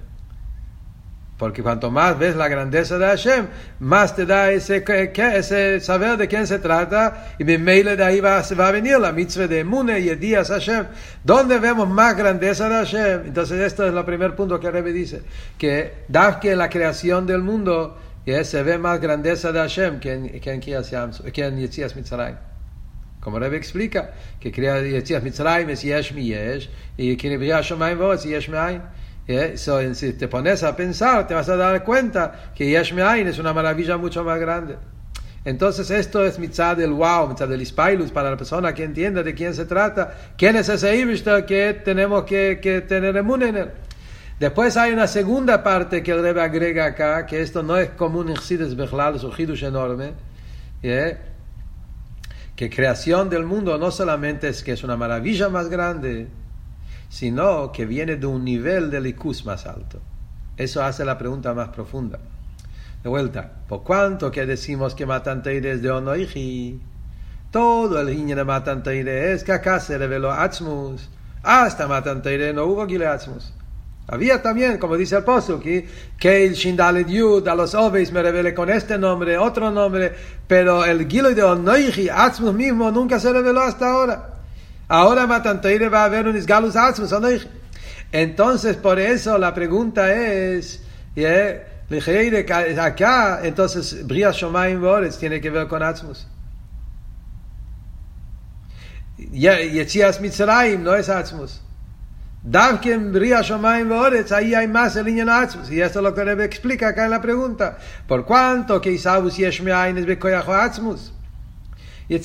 Porque 1.37 1.65
cuanto 1.65 1.91
más 1.91 2.17
ves 2.17 2.37
la 2.37 2.47
grandeza 2.47 2.97
de 2.97 3.07
Hashem, 3.07 3.49
más 3.81 4.15
te 4.15 4.25
da 4.25 4.53
ese, 4.53 4.85
ese 4.87 5.81
saber 5.81 6.17
de 6.17 6.29
quién 6.29 6.47
se 6.47 6.61
trata, 6.61 7.35
y 7.41 7.45
meile 7.45 7.97
de 7.97 8.05
ahí 8.05 8.21
va, 8.21 8.41
va 8.59 8.69
a 8.69 8.71
venir 8.71 9.01
la 9.01 9.11
mitzvah 9.11 9.49
de 9.49 9.65
Mune 9.65 9.99
y 9.99 10.11
el 10.11 10.21
día 10.21 10.45
Hashem. 10.45 10.87
¿Dónde 11.25 11.59
vemos 11.59 11.89
más 11.89 12.17
grandeza 12.17 12.69
de 12.69 12.75
Hashem? 12.77 13.27
Entonces, 13.27 13.61
esto 13.61 13.85
es 13.85 13.93
el 13.93 14.05
primer 14.05 14.37
punto 14.37 14.61
que 14.61 14.71
Rebbe 14.71 14.93
dice: 14.93 15.23
que 15.59 16.05
que 16.41 16.55
la 16.55 16.69
creación 16.69 17.27
del 17.27 17.43
mundo 17.43 17.99
se 18.25 18.63
ve 18.63 18.79
más 18.79 19.01
grandeza 19.01 19.51
de 19.51 19.59
Hashem 19.59 19.99
que 19.99 20.13
en, 20.13 20.41
que 20.41 20.53
en, 20.53 20.61
que 20.61 21.45
en 21.45 21.59
Yetzias 21.59 21.97
Mitzrayim. 21.97 22.37
Como 23.19 23.41
Rebbe 23.41 23.57
explica, 23.57 24.13
que 24.39 24.53
crea 24.53 24.81
Yetzias 24.81 25.23
Mitzrayim 25.23 25.69
es 25.71 25.83
Yesh 25.83 26.13
mi 26.13 26.27
Yesh, 26.27 26.71
y 26.97 27.17
que 27.17 27.29
Nebriya 27.29 27.61
Shomayim 27.61 28.01
es 28.13 28.23
Yesh 28.23 28.49
mi 28.49 28.81
Yeah, 29.27 29.57
so, 29.57 29.95
si 29.95 30.13
te 30.13 30.29
pones 30.29 30.63
a 30.63 30.77
pensar, 30.77 31.27
te 31.27 31.33
vas 31.33 31.49
a 31.49 31.57
dar 31.57 31.83
cuenta 31.83 32.53
que 32.55 32.69
Yesh 32.69 32.93
es 32.93 33.39
una 33.39 33.55
maravilla 33.55 33.97
mucho 33.97 34.23
más 34.23 34.39
grande. 34.39 34.77
Entonces 35.47 35.91
esto 35.91 36.25
es 36.25 36.39
mitzad 36.39 36.77
del 36.77 36.93
wow, 36.93 37.29
mitzad 37.29 37.49
del 37.49 37.61
ispailus 37.61 38.11
para 38.11 38.31
la 38.31 38.37
persona 38.37 38.73
que 38.73 38.85
entienda 38.85 39.23
de 39.23 39.35
quién 39.35 39.55
se 39.55 39.67
trata, 39.67 40.15
quién 40.37 40.57
es 40.57 40.69
ese 40.69 40.97
Ibishter 40.97 41.45
que 41.45 41.75
tenemos 41.85 42.25
que, 42.25 42.59
que 42.63 42.81
tener 42.81 43.17
en 43.17 43.57
él. 43.57 43.71
Después 44.41 44.77
hay 44.77 44.93
una 44.93 45.07
segunda 45.07 45.63
parte 45.63 46.03
que 46.03 46.13
el 46.13 46.23
Rebbe 46.23 46.43
agrega 46.43 46.87
acá, 46.87 47.25
que 47.25 47.41
esto 47.41 47.63
no 47.63 47.77
es 47.77 47.91
común 47.91 48.31
en 48.31 48.37
Chsides 48.37 48.75
Bechlal, 48.75 49.17
es 49.17 49.23
un 49.23 49.33
Hidush 49.37 49.65
enorme, 49.65 50.13
yeah, 50.83 51.19
que 52.57 52.69
creación 52.69 53.31
del 53.31 53.45
mundo 53.45 53.79
no 53.79 53.91
solamente 53.91 54.49
es 54.49 54.63
que 54.63 54.73
es 54.73 54.83
una 54.83 54.97
maravilla 54.97 55.49
más 55.51 55.69
grande, 55.69 56.27
sino 57.15 57.71
que 57.71 57.87
viene 57.87 58.17
de 58.17 58.27
un 58.27 58.45
nivel 58.45 58.91
de 58.91 59.01
licus 59.01 59.47
más 59.47 59.67
alto. 59.67 60.01
Eso 60.57 60.83
hace 60.83 61.05
la 61.05 61.17
pregunta 61.17 61.55
más 61.55 61.69
profunda. 61.69 62.19
De 63.05 63.09
vuelta, 63.09 63.53
¿por 63.69 63.85
cuánto 63.85 64.33
que 64.33 64.45
decimos 64.45 64.97
que 64.97 65.07
Matanteire 65.07 65.71
es 65.71 65.81
de 65.81 65.93
Onoiji? 65.93 66.81
Todo 67.53 68.01
el 68.01 68.09
niño 68.09 68.35
de 68.35 68.43
Matanteire 68.43 69.33
es 69.33 69.45
que 69.45 69.53
acá 69.53 69.79
se 69.79 69.97
reveló 69.97 70.33
Atzmus. 70.33 71.09
Hasta 71.45 71.87
Matanteire 71.87 72.53
no 72.53 72.65
hubo 72.65 72.85
Gile 72.85 73.07
Atzmus. 73.07 73.53
Había 74.09 74.43
también, 74.43 74.79
como 74.79 74.97
dice 74.97 75.15
el 75.15 75.23
apóstol, 75.23 75.63
que, 75.63 75.87
el 76.21 76.55
Shindale 76.55 77.05
Yud 77.05 77.47
a 77.47 77.55
los 77.55 77.77
Oveis 77.77 78.11
me 78.11 78.23
revele 78.23 78.53
con 78.53 78.71
este 78.71 78.99
nombre, 78.99 79.39
otro 79.39 79.71
nombre, 79.71 80.13
pero 80.49 80.85
el 80.85 81.07
Gilo 81.09 81.33
de 81.33 81.45
Onoiji, 81.45 82.09
Atzmus 82.09 82.55
mismo, 82.55 82.91
nunca 82.91 83.21
se 83.21 83.33
reveló 83.33 83.61
hasta 83.61 83.89
ahora. 83.89 84.34
Ahora 84.89 85.27
Matantoire 85.27 85.89
va 85.89 86.03
a 86.03 86.05
haber 86.05 86.27
un 86.29 86.37
Isgalus 86.37 86.77
Atzmus, 86.77 87.13
Entonces, 88.13 88.77
por 88.77 88.99
eso 88.99 89.39
la 89.39 89.55
pregunta 89.55 90.13
es, 90.13 90.83
¿eh? 91.17 91.67
acá, 92.79 93.41
entonces, 93.43 94.07
Bria 94.07 94.31
Shomayim 94.31 94.81
Boretz 94.81 95.19
tiene 95.19 95.41
que 95.41 95.51
ver 95.51 95.69
con 95.69 95.83
Atzmus. 95.83 96.27
Yetzias 99.17 100.21
Mitzrayim 100.21 100.83
no 100.83 100.95
es 100.95 101.09
Atzmus. 101.09 101.61
Davke 102.43 102.93
en 102.93 103.11
Bria 103.11 103.41
Shomayim 103.41 103.89
Boretz, 103.89 104.33
ahí 104.33 104.55
hay 104.55 104.69
más 104.69 104.97
el 104.97 105.07
niño 105.07 105.25
Atzmus. 105.33 105.71
Y 105.71 105.81
esto 105.81 106.01
es 106.01 106.03
lo 106.03 106.15
que 106.15 106.25
Rebbe 106.25 106.45
explica 106.45 106.89
acá 106.89 107.07
en 107.07 107.11
la 107.11 107.23
pregunta. 107.23 107.79
¿Por 108.07 108.27
cuánto 108.27 108.81
que 108.83 108.93
Isabus 108.93 109.39
Yesh 109.39 109.63
Me'ayin 109.63 109.97
es 109.97 110.05
Bekoyacho 110.05 110.53
Atzmus? 110.53 111.15
Un 112.09 112.19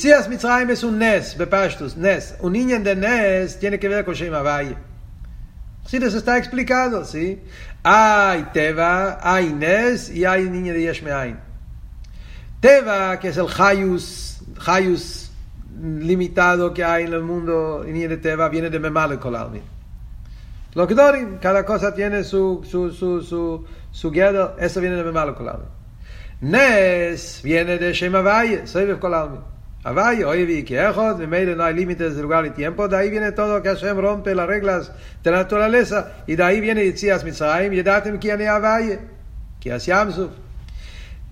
niño 2.54 2.80
de 2.82 2.96
Nes 2.96 3.60
tiene 3.60 3.80
que 3.80 3.88
ver 3.88 4.04
con 4.04 4.14
Shem 4.14 4.34
Avaye. 4.34 4.76
Sí, 5.86 5.98
eso 5.98 6.18
está 6.18 6.38
explicado, 6.38 7.06
¿sí? 7.06 7.42
Hay 7.82 8.44
Teva, 8.54 9.20
hay 9.22 9.54
Nes 9.54 10.10
y 10.10 10.26
hay 10.26 10.50
niño 10.50 10.74
de 10.74 10.82
Yesh 10.82 11.02
Teva, 12.60 13.20
que 13.20 13.30
es 13.30 13.38
el 13.38 13.48
Hayus, 13.58 14.42
Hayus 14.66 15.32
limitado 15.82 16.74
que 16.74 16.84
hay 16.84 17.06
en 17.06 17.14
el 17.14 17.24
mundo, 17.24 17.84
el 17.86 17.94
niño 17.94 18.10
de 18.10 18.18
Teva 18.18 18.50
viene 18.50 18.70
de 18.70 18.80
Memale 18.80 19.18
Kolalmi. 19.18 19.62
Lo 20.74 20.86
que 20.86 20.94
dorin, 20.94 21.38
cada 21.42 21.66
cosa 21.66 21.96
tiene 21.96 22.26
su, 22.26 22.66
su, 22.70 22.92
su, 22.92 23.22
su, 23.22 23.66
su 23.92 24.12
guerra, 24.12 24.56
eso 24.60 24.82
viene 24.82 24.98
de 24.98 25.06
Memale 25.06 25.34
Kolalmi. 25.34 25.66
Nes 26.42 27.40
viene 27.42 27.78
de 27.78 27.94
Shem 27.94 28.14
Avaye, 28.14 28.68
Soivev 28.68 29.00
Kolalmi. 29.00 29.40
Avay, 29.82 30.24
oye, 30.24 30.44
vi 30.46 30.64
que 30.64 30.78
ejos, 30.78 31.18
de 31.18 31.26
medio 31.26 31.56
no 31.56 31.64
hay 31.64 31.74
límites 31.74 32.14
de 32.14 32.22
lugar 32.22 32.46
y 32.46 32.50
tiempo, 32.50 32.90
de 32.90 32.98
ahí 32.98 33.10
viene 33.10 33.32
todo 33.32 33.62
que 33.64 33.70
Hashem 33.70 33.98
rompe 33.98 34.36
las 34.36 34.46
reglas 34.46 34.92
de 35.24 35.32
la 35.32 35.38
naturaleza, 35.38 36.12
y 36.28 36.36
de 36.36 36.44
ahí 36.44 36.60
viene 36.60 36.84
Yitzias 36.84 37.24
Mitzrayim, 37.24 37.72
Yedatim 37.72 38.20
Kiani 38.20 38.46
Avay, 38.46 39.00
que 39.62 39.80
Yamsuf. 39.80 40.32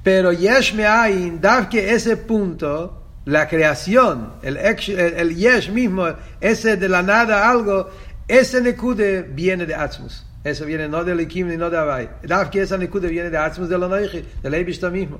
Pero 0.01 0.31
Yesh 0.31 0.73
Me'ayin, 0.73 1.41
dav 1.41 1.67
que 1.67 1.93
ese 1.93 2.15
punto, 2.15 3.03
la 3.25 3.49
creación, 3.49 4.35
el, 4.41 4.55
el, 4.55 4.77
el, 4.97 5.35
Yesh 5.35 5.69
mismo, 5.69 6.07
ese 6.39 6.77
de 6.77 6.87
la 6.87 7.03
nada 7.03 7.49
algo, 7.49 7.89
ese 8.29 8.61
Nekude 8.61 9.23
viene 9.23 9.65
de 9.65 9.75
Atzmus. 9.75 10.25
Eso 10.45 10.63
viene 10.63 10.87
no 10.87 11.03
de 11.03 11.13
Likim 11.13 11.49
ni 11.49 11.57
no 11.57 11.69
de. 11.69 12.09
Dav 12.23 12.49
que 12.49 12.61
ese 12.61 12.77
Nekude 12.77 13.09
viene 13.09 13.29
de 13.29 13.37
Atzmus 13.37 13.67
de 13.67 13.77
la 13.77 13.89
Noichi, 13.89 14.23
del 14.41 14.53
Eibishta 14.53 14.89
mismo. 14.89 15.19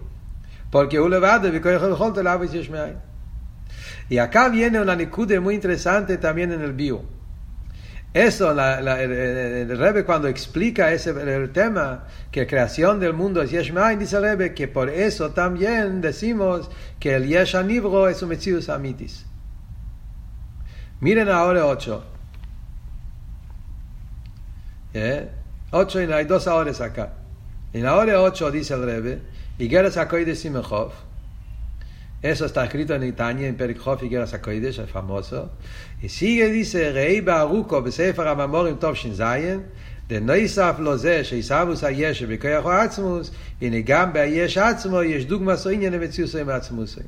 Porque 0.72 0.98
Ulevade, 0.98 1.52
Vikoyach 1.52 1.84
el 1.84 1.92
Holte, 1.92 2.24
la 2.24 2.38
Yesh 2.38 2.70
Me'ayin. 2.70 3.17
Y 4.10 4.18
acá 4.20 4.50
viene 4.50 4.80
una 4.80 4.96
nikude 4.96 5.40
muy 5.40 5.56
interesante 5.56 6.18
también 6.18 6.52
en 6.52 6.62
el 6.62 6.74
bio. 6.74 7.04
Eso, 8.14 8.54
la, 8.54 8.82
la, 8.82 9.02
el, 9.02 9.12
el, 9.12 9.78
Rebbe 9.78 10.06
cuando 10.06 10.28
explica 10.28 10.92
ese 10.92 11.12
el 11.12 11.52
tema, 11.52 12.06
que 12.32 12.48
creación 12.48 13.00
del 13.00 13.14
mundo 13.14 13.42
es 13.42 13.52
Yesh 13.52 13.74
dice 14.00 14.18
el 14.18 14.24
Rebbe 14.24 14.54
que 14.54 14.68
por 14.68 14.90
eso 14.90 15.32
también 15.32 16.02
decimos 16.02 16.70
que 17.00 17.16
el 17.16 17.28
Yesh 17.28 17.56
Anibro 17.58 18.08
es 18.08 18.22
un 18.24 18.30
Metzius 18.30 18.70
Amitis. 18.70 19.26
Miren 21.00 21.30
ahora 21.30 21.66
8. 21.66 22.04
¿Eh? 24.94 25.30
8 25.72 26.02
y 26.02 26.12
hay 26.12 26.26
dos 26.26 26.48
ahora 26.48 26.72
acá. 26.72 27.14
En 27.74 27.86
ahora 27.86 28.22
8 28.22 28.52
dice 28.52 28.74
el 28.74 28.84
Rebbe, 28.84 29.22
y 29.60 29.70
Geras 29.70 29.96
de 29.96 30.36
Simechov, 30.36 30.92
eso 32.22 32.46
está 32.46 32.66
escrito 32.66 32.96
en 32.96 33.04
Itaña, 33.04 33.48
en 33.48 33.56
Perikhof 33.56 34.04
y 34.04 34.10
Geras 34.10 34.34
HaKoidesh, 34.34 34.80
el 34.80 34.88
famoso. 34.88 35.52
Y 36.02 36.10
sigue, 36.10 36.50
dice, 36.50 36.92
Rei 36.92 37.22
Baruko, 37.22 37.82
Besefer 37.82 38.28
HaMamorim 38.28 38.78
Tov 38.78 38.96
Shin 38.96 39.16
Zayin, 39.16 39.64
de 40.08 40.22
Noisaf 40.22 40.80
lo 40.80 40.96
זה 40.98 41.24
שעיסאוויס 41.24 41.84
היש 41.84 42.24
בכוח 42.24 42.66
העצמוס, 42.66 43.32
הנה 43.62 43.78
גם 43.86 44.14
בהיש 44.14 44.58
עצמו 44.58 45.04
יש 45.04 45.26
דוגמה 45.26 45.58
סו 45.58 45.70
עניין 45.70 45.94
המציאוסי 45.94 46.44
מעצמוסי. 46.44 47.02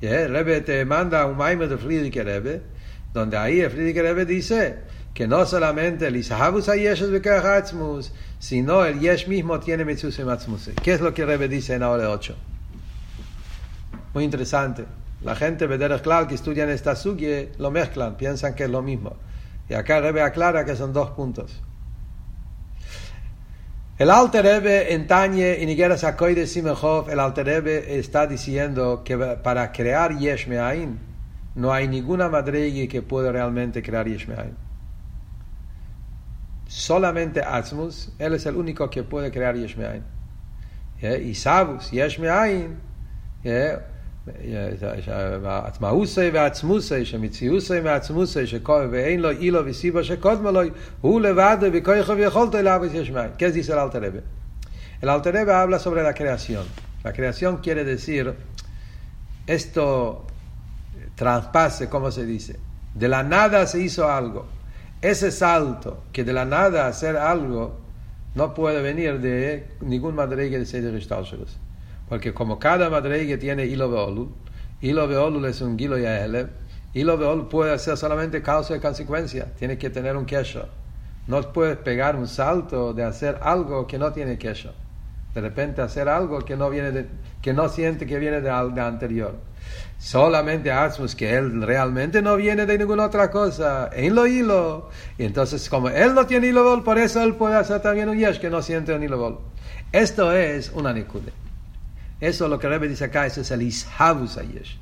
Rebbe 0.00 0.60
te 0.60 0.84
manda 0.84 1.26
un 1.26 1.36
maime 1.36 1.66
de 1.66 1.76
Friedrich 1.76 2.14
Rebbe, 2.14 2.62
donde 3.12 3.36
ahí 3.36 3.60
el 3.60 3.70
Friedrich 3.70 3.96
Rebbe 3.96 4.24
dice 4.24 4.76
que 5.12 5.26
no 5.26 5.44
solamente 5.44 6.06
el 6.06 6.14
Ishabus 6.14 6.68
Hayesh 6.68 7.02
es 7.02 7.10
Bekach 7.10 7.44
Atzmus, 7.44 8.12
sino 8.38 8.84
el 8.84 9.00
Yesh 9.00 9.26
mismo 9.26 9.58
tiene 9.58 9.84
Metzus 9.84 10.20
Matzmus. 10.20 10.70
¿Qué 10.84 10.92
es 10.92 11.00
lo 11.00 11.12
que 11.12 11.26
Rebbe 11.26 11.48
dice 11.48 11.74
en 11.74 11.82
ahora 11.82 12.10
8? 12.10 12.36
Muy 14.14 14.24
interesante. 14.24 14.86
La 15.22 15.34
gente, 15.34 15.66
Bederech 15.66 16.02
Klal, 16.02 16.28
que 16.28 16.34
estudian 16.34 16.70
esta 16.70 16.94
sugie, 16.94 17.52
lo 17.58 17.70
mezclan, 17.70 18.16
piensan 18.16 18.54
que 18.54 18.64
es 18.64 18.70
lo 18.70 18.82
mismo. 18.82 19.16
Y 19.68 19.74
acá 19.74 20.00
Rebe 20.00 20.22
aclara 20.22 20.64
que 20.64 20.76
son 20.76 20.92
dos 20.92 21.10
puntos. 21.10 21.62
El 23.98 24.10
Alter 24.10 24.44
Rebbe 24.44 24.94
en 24.94 25.68
Igera 25.68 25.96
de 25.96 27.12
el 27.12 27.20
Alter 27.20 27.68
está 27.68 28.28
diciendo 28.28 29.02
que 29.04 29.18
para 29.18 29.72
crear 29.72 30.16
Yesh 30.16 30.46
Me'ain, 30.46 31.00
no 31.56 31.72
hay 31.72 31.88
ninguna 31.88 32.28
madregue 32.28 32.86
que 32.86 33.02
pueda 33.02 33.32
realmente 33.32 33.82
crear 33.82 34.06
Yesh 34.06 34.28
Me'ain. 34.28 34.56
Solamente 36.68 37.42
Atzmus, 37.42 38.12
él 38.20 38.34
es 38.34 38.46
el 38.46 38.54
único 38.54 38.88
que 38.88 39.02
puede 39.02 39.32
crear 39.32 39.56
Yesh 39.56 39.76
Me'ain. 39.76 40.04
Y 41.02 41.34
Sabus, 41.34 41.90
Yesh 41.90 42.20
Me'ain, 42.20 42.78
העצמאוסי 45.45 46.29
ועצמוסי, 46.33 47.05
שמציאוסי 47.05 47.79
ועצמוסי, 47.79 48.39
ואין 48.91 49.19
לו 49.19 49.29
אילו 49.29 49.65
וסיבה 49.65 50.03
שקודמו 50.03 50.51
לו, 50.51 50.61
הוא 51.01 51.21
לבד 51.21 51.57
וכויכו 51.73 52.17
ויכולתו 52.17 52.61
לעבוד 52.61 52.89
יש 52.93 53.09
מים. 53.09 53.29
¿Qué 53.37 53.51
dice 53.51 53.71
el 53.73 53.79
Alter 53.79 54.01
Rebbe? 54.01 54.21
El 55.01 55.09
Alter 55.09 55.33
Rebbe 55.33 55.53
habla 55.53 55.79
sobre 55.79 56.03
la 56.03 56.13
creación. 56.13 56.65
La 57.03 57.11
creación 57.11 57.57
quiere 57.57 57.83
decir, 57.83 58.33
esto 59.45 60.25
traspase, 61.15 61.89
¿cómo 61.89 62.09
se 62.11 62.25
dice? 62.25 62.57
De 62.95 63.09
la 63.09 63.23
nada 63.23 63.67
se 63.67 63.79
hizo 63.81 64.09
algo. 64.09 64.45
Ese 65.01 65.31
salto, 65.31 66.03
que 66.13 66.23
de 66.23 66.31
la 66.31 66.45
nada 66.45 66.87
hacer 66.87 67.17
algo, 67.17 67.81
no 68.35 68.53
puede 68.53 68.81
venir 68.81 69.19
de 69.19 69.67
ningún 69.81 70.15
madrigal 70.15 70.61
de 70.61 70.65
Seder 70.65 70.93
Gestalshelus. 70.93 71.57
porque 72.08 72.32
como 72.32 72.58
cada 72.58 72.88
madreige 72.88 73.36
tiene 73.36 73.66
hilo 73.66 73.90
veolul, 73.90 74.30
hilo 74.80 75.06
veolul 75.06 75.44
es 75.44 75.60
un 75.60 75.78
gilo 75.78 75.98
yaheleb, 75.98 76.48
hilo 76.94 77.18
veolul 77.18 77.48
puede 77.48 77.78
ser 77.78 77.96
solamente 77.96 78.42
causa 78.42 78.76
y 78.76 78.80
consecuencia, 78.80 79.52
tiene 79.58 79.76
que 79.76 79.90
tener 79.90 80.16
un 80.16 80.24
kesho. 80.24 80.66
No 81.26 81.40
puedes 81.52 81.76
pegar 81.76 82.16
un 82.16 82.26
salto 82.26 82.94
de 82.94 83.04
hacer 83.04 83.38
algo 83.42 83.86
que 83.86 83.98
no 83.98 84.12
tiene 84.12 84.38
kesho. 84.38 84.72
De 85.34 85.42
repente 85.42 85.82
hacer 85.82 86.08
algo 86.08 86.40
que 86.40 86.56
no 86.56 86.70
viene 86.70 86.90
de, 86.90 87.06
que 87.42 87.52
no 87.52 87.68
siente 87.68 88.06
que 88.06 88.18
viene 88.18 88.40
de, 88.40 88.50
de 88.50 88.80
anterior. 88.80 89.34
Solamente 89.98 90.72
Asmus 90.72 91.14
que 91.14 91.36
él 91.36 91.60
realmente 91.60 92.22
no 92.22 92.36
viene 92.36 92.64
de 92.64 92.78
ninguna 92.78 93.04
otra 93.04 93.30
cosa. 93.30 93.90
En 93.92 94.14
lo 94.14 94.26
hilo. 94.26 94.88
Y 95.18 95.24
entonces, 95.24 95.68
como 95.68 95.90
él 95.90 96.14
no 96.14 96.26
tiene 96.26 96.46
hilo 96.46 96.82
por 96.82 96.98
eso 96.98 97.22
él 97.22 97.34
puede 97.34 97.56
hacer 97.56 97.82
también 97.82 98.08
un 98.08 98.16
yesh 98.16 98.40
que 98.40 98.48
no 98.48 98.62
siente 98.62 98.94
un 98.94 99.02
hilo 99.02 99.42
Esto 99.92 100.32
es 100.32 100.72
una 100.74 100.94
nikude. 100.94 101.32
Eso 102.20 102.44
es 102.44 102.50
lo 102.50 102.58
que 102.58 102.68
Rebbe 102.68 102.88
dice 102.88 103.04
acá, 103.04 103.26
ese 103.26 103.42
es 103.42 103.50
el 103.50 103.62
Ishavus 103.62 104.38
Ayesh. 104.38 104.78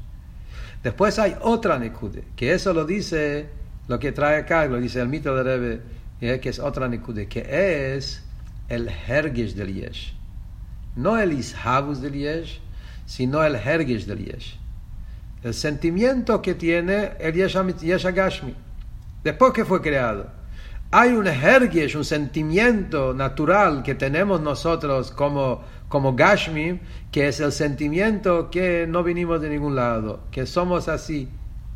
Después 0.82 1.18
hay 1.18 1.36
otra 1.40 1.78
Nekude, 1.78 2.24
que 2.36 2.52
eso 2.52 2.72
lo 2.72 2.84
dice, 2.84 3.48
lo 3.88 3.98
que 3.98 4.12
trae 4.12 4.38
acá, 4.38 4.66
lo 4.66 4.78
dice 4.78 5.00
el 5.00 5.08
mito 5.08 5.34
de 5.34 5.42
Rebbe, 5.42 6.40
que 6.40 6.48
es 6.48 6.58
otra 6.58 6.88
Nekude, 6.88 7.26
que 7.28 7.96
es 7.96 8.22
el 8.68 8.88
Hergesh 8.88 9.54
del 9.54 9.74
Yesh. 9.74 10.14
No 10.96 11.18
el 11.18 11.32
Ishavus 11.32 12.00
del 12.00 12.14
Yesh, 12.14 12.60
sino 13.04 13.42
el 13.44 13.56
Hergesh 13.56 14.06
del 14.06 14.24
Yesh. 14.24 14.58
El 15.42 15.54
sentimiento 15.54 16.40
que 16.40 16.54
tiene 16.54 17.12
el 17.18 17.34
Yesh 17.34 18.06
Agashmi, 18.06 18.54
después 19.22 19.52
que 19.52 19.64
fue 19.64 19.82
creado. 19.82 20.30
Hay 20.90 21.10
un 21.10 21.26
Hergesh, 21.26 21.96
un 21.96 22.04
sentimiento 22.04 23.12
natural 23.12 23.82
que 23.82 23.94
tenemos 23.94 24.40
nosotros 24.40 25.10
como 25.10 25.62
como 25.88 26.14
Gashmi, 26.14 26.80
que 27.12 27.28
es 27.28 27.40
el 27.40 27.52
sentimiento 27.52 28.50
que 28.50 28.86
no 28.88 29.02
vinimos 29.02 29.40
de 29.40 29.50
ningún 29.50 29.76
lado, 29.76 30.20
que 30.30 30.46
somos 30.46 30.88
así, 30.88 31.28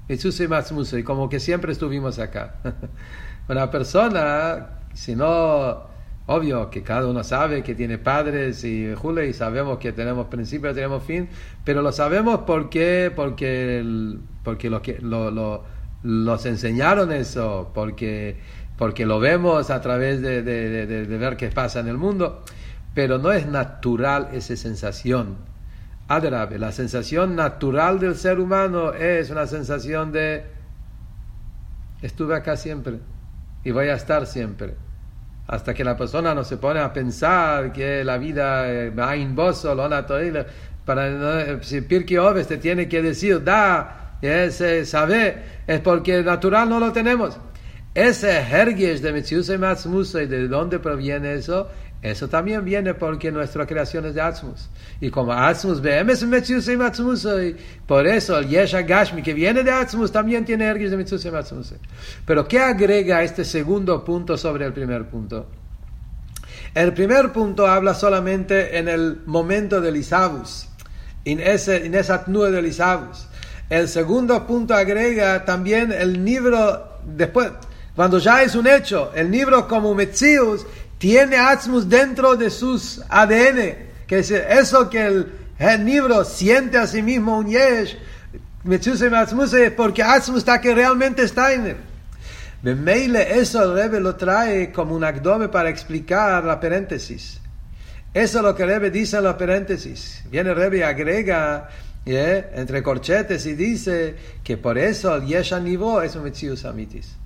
y 0.08 1.02
como 1.04 1.28
que 1.28 1.38
siempre 1.38 1.72
estuvimos 1.72 2.18
acá. 2.18 2.56
Una 3.48 3.70
persona, 3.70 4.80
si 4.92 5.14
no, 5.14 5.82
obvio 6.26 6.68
que 6.68 6.82
cada 6.82 7.06
uno 7.06 7.22
sabe 7.22 7.62
que 7.62 7.76
tiene 7.76 7.98
padres 7.98 8.64
y 8.64 8.92
Jule, 8.94 9.28
y 9.28 9.32
sabemos 9.32 9.78
que 9.78 9.92
tenemos 9.92 10.26
principio, 10.26 10.74
tenemos 10.74 11.04
fin, 11.04 11.28
pero 11.64 11.80
lo 11.80 11.92
sabemos 11.92 12.40
porque, 12.44 13.12
porque, 13.14 13.84
porque 14.42 14.68
lo 14.68 14.82
que, 14.82 14.98
lo, 15.00 15.64
los 16.02 16.46
enseñaron 16.46 17.12
eso, 17.12 17.70
porque, 17.72 18.36
porque 18.76 19.06
lo 19.06 19.20
vemos 19.20 19.70
a 19.70 19.80
través 19.80 20.22
de, 20.22 20.42
de, 20.42 20.86
de, 20.86 21.06
de 21.06 21.18
ver 21.18 21.36
qué 21.36 21.48
pasa 21.48 21.78
en 21.78 21.86
el 21.86 21.96
mundo 21.96 22.42
pero 22.94 23.18
no 23.18 23.32
es 23.32 23.46
natural 23.46 24.28
esa 24.32 24.56
sensación. 24.56 25.36
Adrabe, 26.08 26.58
la 26.58 26.72
sensación 26.72 27.36
natural 27.36 28.00
del 28.00 28.16
ser 28.16 28.40
humano 28.40 28.92
es 28.92 29.30
una 29.30 29.46
sensación 29.46 30.10
de 30.10 30.44
estuve 32.02 32.34
acá 32.34 32.56
siempre 32.56 32.98
y 33.62 33.70
voy 33.70 33.88
a 33.88 33.94
estar 33.94 34.26
siempre. 34.26 34.74
Hasta 35.46 35.74
que 35.74 35.84
la 35.84 35.96
persona 35.96 36.34
no 36.34 36.44
se 36.44 36.56
pone 36.56 36.80
a 36.80 36.92
pensar 36.92 37.72
que 37.72 38.04
la 38.04 38.18
vida, 38.18 38.64
Ain 39.08 39.34
Boso, 39.34 39.74
Lona 39.74 40.06
para 40.84 41.62
si 41.62 41.80
Pirki 41.82 42.16
Oves 42.16 42.46
te 42.46 42.58
tiene 42.58 42.88
que 42.88 43.02
decir, 43.02 43.42
da, 43.44 44.16
ese 44.20 44.84
sabe, 44.86 45.62
es 45.66 45.80
porque 45.80 46.22
natural 46.22 46.68
no 46.68 46.80
lo 46.80 46.92
tenemos. 46.92 47.38
Ese 47.94 48.40
Hergies 48.40 49.02
de 49.02 49.12
Metzius 49.12 49.48
y 49.48 49.56
¿de 50.26 50.48
dónde 50.48 50.78
proviene 50.78 51.34
eso? 51.34 51.68
Eso 52.02 52.28
también 52.28 52.64
viene 52.64 52.94
porque 52.94 53.30
nuestra 53.30 53.66
creación 53.66 54.06
es 54.06 54.14
de 54.14 54.22
Atzmus. 54.22 54.70
Y 55.02 55.10
como 55.10 55.32
Atzmus 55.32 55.82
es 55.84 56.24
Metzius 56.24 56.68
y 56.68 57.56
por 57.86 58.06
eso 58.06 58.38
el 58.38 58.48
Yesha 58.48 58.82
Gashmi 58.82 59.22
que 59.22 59.34
viene 59.34 59.62
de 59.62 59.70
Atzmus 59.70 60.10
también 60.10 60.46
tiene 60.46 60.64
Hergies 60.64 60.90
de 60.90 60.96
Metzius 60.96 61.26
y 61.26 61.30
Pero 62.24 62.48
¿qué 62.48 62.58
agrega 62.58 63.22
este 63.22 63.44
segundo 63.44 64.02
punto 64.02 64.38
sobre 64.38 64.64
el 64.64 64.72
primer 64.72 65.08
punto? 65.08 65.46
El 66.74 66.94
primer 66.94 67.32
punto 67.32 67.66
habla 67.66 67.92
solamente 67.94 68.78
en 68.78 68.88
el 68.88 69.22
momento 69.26 69.80
del 69.80 69.96
Isabus, 69.96 70.68
en, 71.24 71.40
ese, 71.40 71.84
en 71.84 71.94
esa 71.94 72.24
nube 72.28 72.50
del 72.50 72.66
Isabus. 72.66 73.26
El 73.68 73.88
segundo 73.88 74.46
punto 74.46 74.74
agrega 74.74 75.44
también 75.44 75.92
el 75.92 76.24
libro 76.24 76.98
después, 77.04 77.50
cuando 77.94 78.18
ya 78.18 78.42
es 78.42 78.54
un 78.54 78.66
hecho, 78.66 79.12
el 79.14 79.30
libro 79.30 79.68
como 79.68 79.94
Metzius 79.94 80.64
tiene 81.00 81.38
Atzmus 81.38 81.88
dentro 81.88 82.36
de 82.36 82.50
sus 82.50 83.00
ADN, 83.08 83.74
que 84.06 84.18
es 84.18 84.30
eso 84.30 84.90
que 84.90 85.06
el, 85.58 85.84
libro 85.86 86.26
siente 86.26 86.76
a 86.76 86.86
sí 86.86 87.00
mismo 87.00 87.38
un 87.38 87.48
Yesh, 87.48 87.96
es 88.68 89.70
porque 89.72 90.02
Atzmus 90.02 90.38
está 90.38 90.60
que 90.60 90.74
realmente 90.74 91.22
está 91.22 91.54
en 91.54 91.66
él. 91.68 92.76
Meile 92.76 93.40
eso 93.40 93.64
el 93.64 93.72
Rebbe 93.72 93.98
lo 93.98 94.14
trae 94.16 94.70
como 94.70 94.94
un 94.94 95.02
abdomen 95.02 95.50
para 95.50 95.70
explicar 95.70 96.44
la 96.44 96.60
paréntesis. 96.60 97.40
Eso 98.12 98.38
es 98.38 98.44
lo 98.44 98.54
que 98.54 98.64
el 98.64 98.68
Rebbe 98.68 98.90
dice 98.90 99.16
en 99.16 99.24
la 99.24 99.38
paréntesis. 99.38 100.22
Viene 100.30 100.50
el 100.50 100.56
Rebbe 100.56 100.78
y 100.78 100.82
agrega 100.82 101.70
entre 102.04 102.82
corchetes 102.82 103.46
y 103.46 103.54
dice 103.54 104.16
que 104.44 104.58
por 104.58 104.76
eso 104.76 105.16
el 105.16 105.24
Yesh 105.24 105.54
Nivo 105.60 106.02
es 106.02 106.14
un 106.14 106.24
Metzius 106.24 106.66
Amitis. 106.66 107.16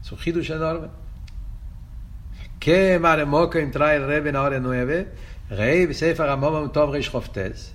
Es 0.00 0.12
un 0.12 0.18
hidush 0.24 0.52
enorme. 0.52 1.05
¿Qué 2.66 2.98
maremoco 2.98 3.60
trae 3.70 3.98
el 3.98 4.08
Rebbe 4.08 4.30
en 4.30 4.34
hora 4.34 4.58
9? 4.58 5.12
Rey 5.50 5.94
Sefer 5.94 6.28
Amomam 6.28 6.72
Tov 6.72 6.90
Reish 6.90 7.12
Choftes. 7.12 7.72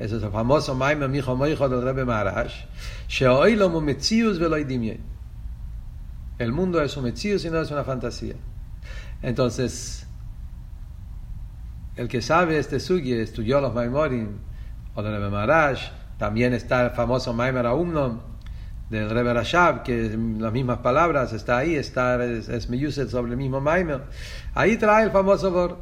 Ese 0.00 0.16
es 0.16 0.22
el 0.24 0.32
famoso 0.32 0.74
Maime 0.74 1.06
Micho 1.06 1.36
Moicho 1.36 1.68
del 1.68 1.80
Rebbe 1.80 2.04
Maharash. 2.04 2.64
Sheoilom 3.06 3.76
un 3.76 3.84
Metzius 3.84 4.40
veloy 4.40 4.64
dimye. 4.64 4.98
El 6.40 6.50
mundo 6.50 6.82
es 6.82 6.96
un 6.96 7.04
Metzius 7.04 7.44
y 7.44 7.50
no 7.50 7.60
es 7.60 7.70
una 7.70 7.84
fantasía. 7.84 8.34
Entonces, 9.22 10.04
el 11.94 12.08
que 12.08 12.20
sabe 12.20 12.58
este 12.58 12.80
sugi, 12.80 13.12
estudió 13.12 13.60
los 13.60 13.72
Maimorim, 13.72 14.38
o 14.96 15.04
del 15.04 15.12
Rebbe 15.12 15.30
Maharash, 15.30 15.88
también 16.18 16.52
está 16.52 16.84
el 16.84 16.90
famoso 16.90 17.32
Maimer 17.32 17.64
Aumnon, 17.64 18.29
del 18.90 19.08
Rebbe 19.08 19.32
Rashab, 19.32 19.84
que 19.84 20.18
las 20.38 20.52
mismas 20.52 20.78
palabras, 20.78 21.32
está 21.32 21.58
ahí, 21.58 21.76
está, 21.76 22.22
es, 22.24 22.48
es 22.48 23.10
sobre 23.10 23.30
el 23.30 23.36
mismo 23.36 23.60
Maimer. 23.60 24.02
Ahí 24.54 24.76
trae 24.76 25.04
el 25.04 25.12
famoso 25.12 25.50
Bor. 25.52 25.78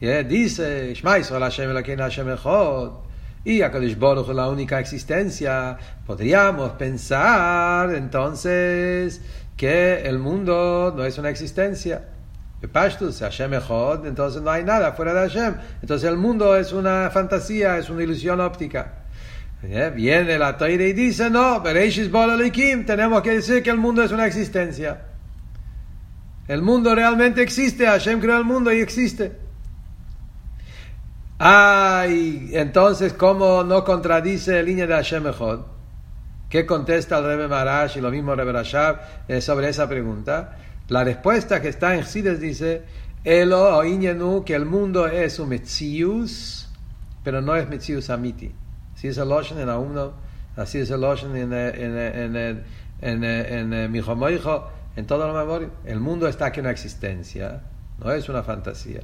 Yeah, 0.00 0.22
dice, 0.22 0.94
Shema 0.94 1.18
Yisrael 1.18 1.42
Hashem 1.42 1.70
Elokein 1.70 1.98
Hashem 1.98 2.28
Echod. 2.30 3.04
Y 3.44 3.62
Akadosh 3.62 3.96
Baruch 3.96 4.28
la 4.28 4.48
única 4.48 4.80
existencia. 4.80 5.78
Podríamos 6.06 6.72
pensar 6.72 7.94
entonces 7.94 9.20
que 9.56 10.00
el 10.00 10.18
mundo 10.18 10.92
no 10.96 11.04
es 11.04 11.16
una 11.18 11.28
existencia. 11.28 12.08
Pashtus, 12.72 13.20
Hashem 13.20 13.54
Echod, 13.54 14.06
entonces 14.06 14.42
no 14.42 14.50
hay 14.50 14.64
nada 14.64 14.92
fuera 14.92 15.12
de 15.14 15.28
Hashem. 15.28 15.54
Entonces 15.82 16.08
el 16.08 16.16
mundo 16.16 16.56
es 16.56 16.72
una 16.72 17.10
fantasía, 17.10 17.76
es 17.78 17.90
una 17.90 18.02
ilusión 18.02 18.40
óptica. 18.40 19.05
Viene 19.62 20.38
la 20.38 20.56
Toire 20.56 20.88
y 20.88 20.92
dice, 20.92 21.30
no, 21.30 21.62
tenemos 21.62 23.22
que 23.22 23.30
decir 23.30 23.62
que 23.62 23.70
el 23.70 23.78
mundo 23.78 24.02
es 24.02 24.12
una 24.12 24.26
existencia. 24.26 25.02
El 26.46 26.62
mundo 26.62 26.94
realmente 26.94 27.42
existe, 27.42 27.86
Hashem 27.86 28.20
creó 28.20 28.38
el 28.38 28.44
mundo 28.44 28.72
y 28.72 28.80
existe. 28.80 29.32
Ay, 31.38 32.50
entonces, 32.52 33.12
¿cómo 33.12 33.64
no 33.64 33.84
contradice 33.84 34.52
la 34.54 34.62
línea 34.62 34.86
de 34.86 34.94
Hashem 34.94 35.26
Echod? 35.26 35.60
¿Qué 36.48 36.64
contesta 36.64 37.18
el 37.18 37.24
Rebbe 37.24 37.48
Marash 37.48 37.98
y 37.98 38.00
lo 38.00 38.10
mismo 38.10 38.34
Rebbe 38.34 38.52
Rashab 38.52 39.00
eh, 39.26 39.40
sobre 39.40 39.68
esa 39.68 39.88
pregunta? 39.88 40.56
La 40.88 41.02
respuesta 41.02 41.60
que 41.60 41.68
está 41.68 41.96
en 41.96 42.04
Sides 42.04 42.40
dice, 42.40 42.84
Elo 43.24 43.78
o 43.78 44.44
que 44.44 44.54
el 44.54 44.64
mundo 44.64 45.08
es 45.08 45.40
un 45.40 45.48
Metzius, 45.48 46.68
pero 47.24 47.42
no 47.42 47.56
es 47.56 47.68
Metzius 47.68 48.08
Amiti. 48.08 48.52
Así 48.96 49.08
es 49.08 49.18
el 49.18 49.28
Loshen 49.28 49.58
en 49.58 49.68
Aumno, 49.68 50.14
así 50.56 50.78
es 50.78 50.90
el 50.90 51.02
Loshen 51.02 51.36
en, 51.36 51.52
en, 51.52 51.98
en, 51.98 52.36
en, 53.02 53.24
en, 53.24 53.72
en, 53.74 53.94
en 54.96 55.06
todo 55.06 55.28
lo 55.28 55.34
memoria. 55.34 55.68
El 55.84 56.00
mundo 56.00 56.26
está 56.26 56.46
aquí 56.46 56.60
en 56.60 56.66
existencia, 56.66 57.60
no 58.02 58.10
es 58.10 58.26
una 58.30 58.42
fantasía. 58.42 59.00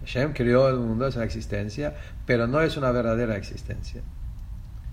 Hashem 0.00 0.32
creó 0.32 0.68
el 0.68 0.78
mundo, 0.78 1.06
es 1.06 1.14
una 1.14 1.24
existencia, 1.24 1.94
pero 2.26 2.48
no 2.48 2.60
es 2.60 2.76
una 2.76 2.90
verdadera 2.90 3.36
existencia. 3.36 4.02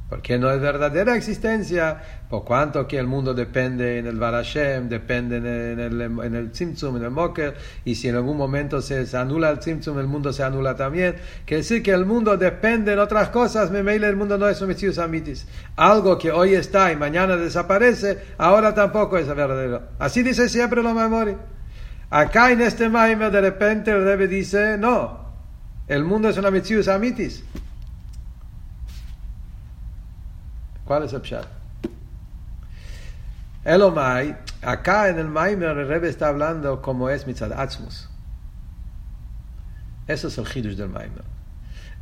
Porque 0.09 0.37
no 0.37 0.51
es 0.51 0.61
verdadera 0.61 1.15
existencia, 1.15 1.99
por 2.29 2.45
cuanto 2.45 2.87
que 2.87 2.99
el 2.99 3.07
mundo 3.07 3.33
depende 3.33 3.97
en 3.97 4.05
el 4.05 4.19
Barashem, 4.19 4.87
depende 4.87 5.37
en 5.37 5.79
el, 5.79 6.01
en 6.01 6.51
Tzimtzum, 6.51 6.97
en 6.97 7.03
el 7.05 7.09
Moker, 7.09 7.55
y 7.85 7.95
si 7.95 8.09
en 8.09 8.15
algún 8.15 8.37
momento 8.37 8.83
se, 8.83 9.05
anula 9.17 9.49
el 9.49 9.57
Tzimtzum, 9.57 9.97
el 9.97 10.05
mundo 10.05 10.31
se 10.31 10.43
anula 10.43 10.75
también. 10.75 11.15
Quiere 11.45 11.63
decir 11.63 11.81
que 11.81 11.89
el 11.89 12.05
mundo 12.05 12.37
depende 12.37 12.93
en 12.93 12.99
otras 12.99 13.29
cosas, 13.29 13.71
memeile 13.71 14.07
el 14.07 14.15
mundo 14.15 14.37
no 14.37 14.47
es 14.47 14.61
un 14.61 14.75
Amitis. 14.99 15.47
Algo 15.75 16.19
que 16.19 16.31
hoy 16.31 16.53
está 16.53 16.91
y 16.91 16.95
mañana 16.95 17.35
desaparece, 17.35 18.19
ahora 18.37 18.75
tampoco 18.75 19.17
es 19.17 19.27
verdadero. 19.27 19.89
Así 19.97 20.21
dice 20.21 20.49
siempre 20.49 20.83
la 20.83 20.93
memoria. 20.93 21.37
Acá 22.11 22.51
en 22.51 22.61
este 22.61 22.89
Maimer 22.89 23.31
de 23.31 23.41
repente 23.41 23.89
el 23.89 24.03
Rebbe 24.03 24.27
dice, 24.27 24.77
no, 24.77 25.25
el 25.87 26.03
mundo 26.03 26.29
es 26.29 26.37
una 26.37 26.51
Metzius 26.51 26.87
Amitis. 26.87 27.43
¿Cuál 30.85 31.03
es 31.03 31.13
el 31.13 31.21
pshat? 31.21 31.45
Elomai, 33.63 34.37
acá 34.61 35.09
en 35.09 35.17
el 35.17 35.27
Maimer 35.27 35.75
el 35.77 35.87
Rebbe 35.87 36.07
está 36.07 36.27
hablando 36.27 36.81
como 36.83 37.09
es 37.09 37.25
Mitzad 37.25 37.51
Atzmus. 37.51 38.07
Eso 40.07 40.27
es 40.27 40.37
el 40.37 40.45
Hidush 40.45 40.75
del 40.75 40.89
Maimer. 40.89 41.23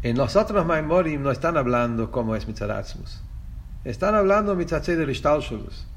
En 0.01 0.17
los 0.17 0.35
otros 0.35 0.65
Maimorim 0.65 1.23
no 1.23 1.31
están 1.31 1.55
hablando 1.55 2.11
como 2.11 2.35
es 2.35 2.45
Mitzad 2.45 2.69
Atzmus. 2.69 3.21
Están 3.85 4.15
hablando 4.15 4.55
Mitzad 4.55 4.83
Seder 4.83 5.09
Ishtalshulus. 5.09 5.87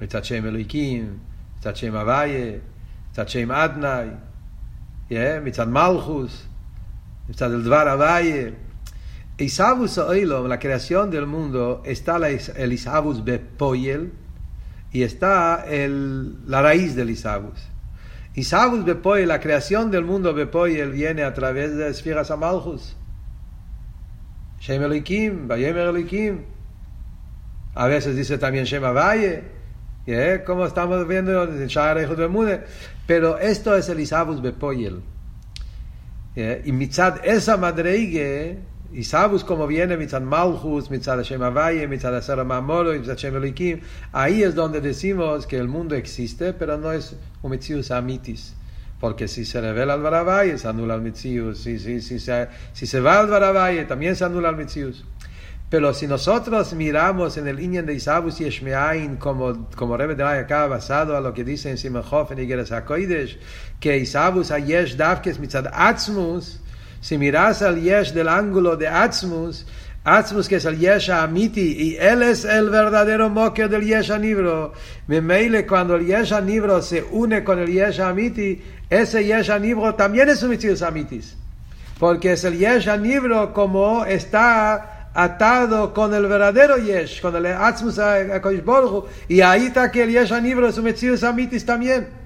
Mitzad 0.00 0.24
Shem 0.24 0.44
Eloikim, 0.44 1.20
Mitzad 1.54 1.76
Shem 1.76 1.94
Avaye, 1.94 2.60
Mitzad 3.08 3.28
Shem 3.28 3.50
Adnai, 3.50 4.18
yeah? 5.08 5.40
Mitzad 5.40 5.68
Malchus, 5.68 6.48
Mitzad 7.28 7.54
el 7.54 7.62
Dvar 7.62 7.86
Avaye, 7.86 8.56
Isabus 9.42 9.98
Oilom, 9.98 10.46
la 10.46 10.58
creación 10.58 11.10
del 11.10 11.26
mundo, 11.26 11.82
está 11.84 12.16
el 12.16 12.72
Isabus 12.72 13.24
Bepoyel 13.24 14.12
y 14.92 15.02
está 15.02 15.64
el, 15.66 16.48
la 16.48 16.62
raíz 16.62 16.94
del 16.94 17.10
Isabus. 17.10 17.58
Isabus 18.34 18.84
Bepoyel, 18.84 19.28
la 19.28 19.40
creación 19.40 19.90
del 19.90 20.04
mundo 20.04 20.32
Bepoyel, 20.32 20.92
viene 20.92 21.22
a 21.22 21.34
través 21.34 21.76
de 21.76 21.88
Esfiras 21.88 22.30
Amalchus. 22.30 22.96
Shem 24.60 24.82
Elohim, 24.82 25.48
Vayemer 25.48 25.88
Elohim. 25.88 26.42
A 27.74 27.86
veces 27.86 28.16
dice 28.16 28.38
también 28.38 28.64
Shem 28.64 28.82
Valle, 28.82 29.44
¿eh? 30.06 30.42
como 30.46 30.66
estamos 30.66 31.06
viendo 31.06 31.44
en 31.44 31.66
Shara 31.66 32.00
de 32.00 32.62
Pero 33.06 33.38
esto 33.38 33.76
es 33.76 33.88
el 33.88 34.00
Isabus 34.00 34.40
Bepoyel. 34.40 35.02
¿eh? 36.36 36.62
Y 36.64 36.72
mitzad 36.72 37.24
esa 37.24 37.56
madreige 37.56 38.71
y 38.92 39.04
sabes 39.04 39.44
cómo 39.44 39.66
viene 39.66 39.96
mitzad 39.96 40.20
Malchus, 40.20 40.90
mitzad 40.90 41.16
Hashem 41.16 41.42
Avaye, 41.42 41.88
mitzad 41.88 42.14
Asera 42.14 42.44
Mamoro, 42.44 42.92
mitzad 42.92 43.14
Hashem 43.14 43.36
Elikim. 43.36 43.80
Ahí 44.12 44.42
es 44.42 44.54
donde 44.54 44.80
decimos 44.80 45.46
que 45.46 45.56
el 45.56 45.68
mundo 45.68 45.94
existe, 45.94 46.52
pero 46.52 46.76
no 46.76 46.92
es 46.92 47.16
un 47.42 47.50
mitzius 47.50 47.90
amitis. 47.90 48.54
Porque 49.00 49.26
si 49.28 49.44
se 49.44 49.60
revela 49.60 49.94
al 49.94 50.02
Baravaye, 50.02 50.58
se 50.58 50.68
anula 50.68 50.94
el 50.94 51.00
mitzius. 51.00 51.58
Si, 51.58 51.78
si, 51.78 52.00
si, 52.00 52.20
se, 52.20 52.48
si 52.72 52.86
se 52.86 53.00
va 53.00 53.18
al 53.18 53.28
Baravaye, 53.28 53.84
también 53.84 54.14
se 54.14 54.24
anula 54.24 54.50
el 54.50 54.56
mitzius. 54.56 55.04
Pero 55.72 55.94
si 55.94 56.06
nosotros 56.06 56.74
miramos 56.74 57.38
en 57.38 57.48
el 57.48 57.58
Inyan 57.58 57.86
de 57.86 57.94
Isabus 57.94 58.42
y 58.42 58.44
Eshmeain, 58.44 59.16
como, 59.16 59.70
como 59.74 59.96
Rebbe 59.96 60.14
de 60.14 60.22
acá, 60.22 60.66
basado 60.66 61.16
a 61.16 61.20
lo 61.22 61.32
que 61.32 61.44
dice 61.44 61.70
en 61.70 61.78
Simechof 61.78 62.30
en 62.30 62.40
Igeres 62.40 62.70
HaKoidesh, 62.70 63.38
que 63.80 63.96
Isabus 63.96 64.50
Ayesh 64.50 64.96
Davkes 64.96 65.38
mitzad 65.38 65.68
Atzmus, 65.72 66.60
si 67.02 67.18
miras 67.18 67.62
al 67.62 67.82
yesh 67.82 68.12
del 68.12 68.28
ángulo 68.28 68.76
de 68.76 68.86
Atzmus, 68.86 69.66
Atzmus, 70.04 70.48
que 70.48 70.56
es 70.56 70.64
el 70.64 70.78
Yesha 70.78 71.22
Amiti, 71.22 71.60
y 71.60 71.96
él 71.96 72.22
es 72.22 72.44
el 72.44 72.70
verdadero 72.70 73.28
moqueo 73.28 73.68
del 73.68 73.82
Yesha 73.82 74.18
Nibro. 74.18 74.72
Memeile, 75.08 75.66
cuando 75.66 75.96
el 75.96 76.06
Yesha 76.06 76.40
Nibro 76.40 76.80
se 76.80 77.02
une 77.02 77.44
con 77.44 77.58
el 77.58 77.68
Yesha 77.68 78.08
Amiti, 78.08 78.60
ese 78.88 79.24
Yesha 79.24 79.58
Nibro 79.58 79.94
también 79.94 80.28
es 80.28 80.42
un 80.42 80.50
Mitzius 80.50 80.82
Amitis. 80.82 81.36
Porque 81.98 82.32
es 82.32 82.44
el 82.44 82.56
Yesha 82.56 82.96
Nibro 82.96 83.52
como 83.52 84.04
está 84.04 85.10
atado 85.14 85.92
con 85.92 86.14
el 86.14 86.26
verdadero 86.26 86.78
Yesh, 86.78 87.20
con 87.20 87.34
el 87.36 87.46
Atzmus 87.46 87.98
Akosh 87.98 88.62
Borju, 88.62 89.06
y 89.28 89.40
ahí 89.40 89.66
está 89.66 89.90
que 89.90 90.04
el 90.04 90.10
Yesha 90.10 90.40
Nibro 90.40 90.68
es 90.68 90.78
un 90.78 90.84
Mitzius 90.84 91.24
Amitis 91.24 91.64
también. 91.64 92.21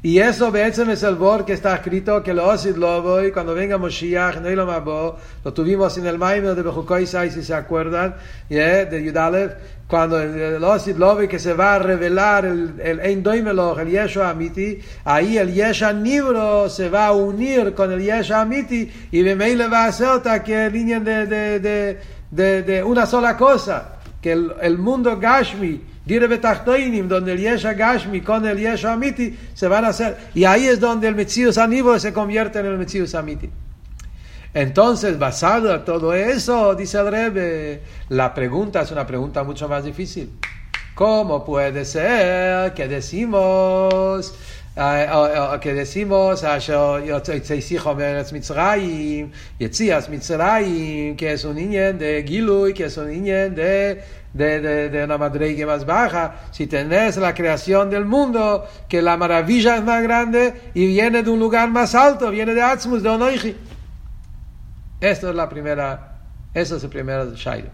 Y 0.00 0.20
eso 0.20 0.52
veces 0.52 0.86
es 0.86 1.02
el 1.02 1.16
bor 1.16 1.44
que 1.44 1.54
está 1.54 1.74
escrito 1.74 2.22
que 2.22 2.32
lo 2.32 2.46
osid 2.46 2.76
lo 2.76 3.26
y 3.26 3.32
cuando 3.32 3.52
venga 3.52 3.78
Moshiach, 3.78 4.36
no 4.36 4.48
lo 4.48 4.64
mabo, 4.64 5.16
lo 5.44 5.52
tuvimos 5.52 5.98
en 5.98 6.06
el 6.06 6.18
Maimel 6.18 6.54
de 6.54 6.62
Bejukoisai, 6.62 7.32
si 7.32 7.42
se 7.42 7.52
acuerdan, 7.52 8.14
yeah, 8.48 8.84
de 8.84 9.02
Yudalev, 9.02 9.56
cuando 9.88 10.20
el 10.20 10.62
osid 10.62 10.94
lo 10.94 11.18
que 11.26 11.40
se 11.40 11.52
va 11.52 11.74
a 11.74 11.78
revelar 11.80 12.44
el, 12.44 12.74
el 12.80 13.00
el 13.00 13.88
Yeshua 13.90 14.30
Amiti, 14.30 14.78
ahí 15.04 15.36
el 15.36 15.52
Yeshua 15.52 15.92
Nibro 15.92 16.68
se 16.68 16.88
va 16.88 17.08
a 17.08 17.12
unir 17.12 17.74
con 17.74 17.90
el 17.90 18.00
Yeshua 18.00 18.42
Amiti 18.42 18.88
y 19.10 19.22
le 19.22 19.34
va 19.66 19.86
a 19.86 19.88
hacer 19.88 20.20
que 20.44 20.70
línea 20.70 21.00
de, 21.00 21.26
de, 21.26 21.98
de, 22.30 22.62
de, 22.62 22.84
una 22.84 23.04
sola 23.04 23.36
cosa, 23.36 23.96
que 24.22 24.30
el 24.30 24.78
mundo 24.78 25.18
Gashmi, 25.18 25.87
Donde 26.08 27.32
el 27.32 27.38
Yesha 27.38 27.76
con 28.24 28.46
el 28.46 28.58
Yesha 28.58 28.92
Amiti 28.92 29.36
se 29.54 29.68
van 29.68 29.84
a 29.84 29.88
hacer. 29.88 30.16
Y 30.34 30.44
ahí 30.44 30.66
es 30.66 30.80
donde 30.80 31.08
el 31.08 31.14
Metzius 31.14 31.58
Anivo 31.58 31.98
se 31.98 32.12
convierte 32.12 32.60
en 32.60 32.66
el 32.66 32.78
Metzius 32.78 33.14
Amiti. 33.14 33.50
Entonces, 34.54 35.18
basado 35.18 35.74
en 35.74 35.84
todo 35.84 36.14
eso, 36.14 36.74
dice 36.74 36.98
el 36.98 37.10
Rebbe, 37.10 37.82
la 38.08 38.32
pregunta 38.32 38.80
es 38.80 38.90
una 38.90 39.06
pregunta 39.06 39.44
mucho 39.44 39.68
más 39.68 39.84
difícil. 39.84 40.32
¿Cómo 40.94 41.44
puede 41.44 41.84
ser 41.84 42.72
que 42.74 42.88
decimos 42.88 44.34
que 45.60 45.74
decimos 45.74 46.44
que 51.16 51.32
es 51.32 51.44
un 51.44 51.56
niño 51.56 51.92
de 51.94 52.24
Gilui, 52.26 52.72
que 52.72 52.84
es 52.84 52.96
un 52.96 53.08
niño 53.08 53.50
de 53.50 54.02
de, 54.32 54.60
de, 54.60 54.88
de, 54.90 55.04
una 55.04 55.18
madre 55.18 55.66
más 55.66 55.84
baja, 55.84 56.42
si 56.50 56.66
tenés 56.66 57.16
la 57.16 57.34
creación 57.34 57.90
del 57.90 58.04
mundo, 58.04 58.66
que 58.88 59.02
la 59.02 59.16
maravilla 59.16 59.76
es 59.76 59.82
más 59.82 60.02
grande 60.02 60.70
y 60.74 60.86
viene 60.86 61.22
de 61.22 61.30
un 61.30 61.40
lugar 61.40 61.70
más 61.70 61.94
alto, 61.94 62.30
viene 62.30 62.54
de 62.54 62.62
Atzmus, 62.62 63.02
de 63.02 63.08
Onoiji. 63.08 63.56
Esto 65.00 65.30
es 65.30 65.34
la 65.34 65.48
primera, 65.48 66.20
eso 66.54 66.76
es 66.76 66.84
el 66.84 66.90
primer 66.90 67.32
Shairo. 67.34 67.70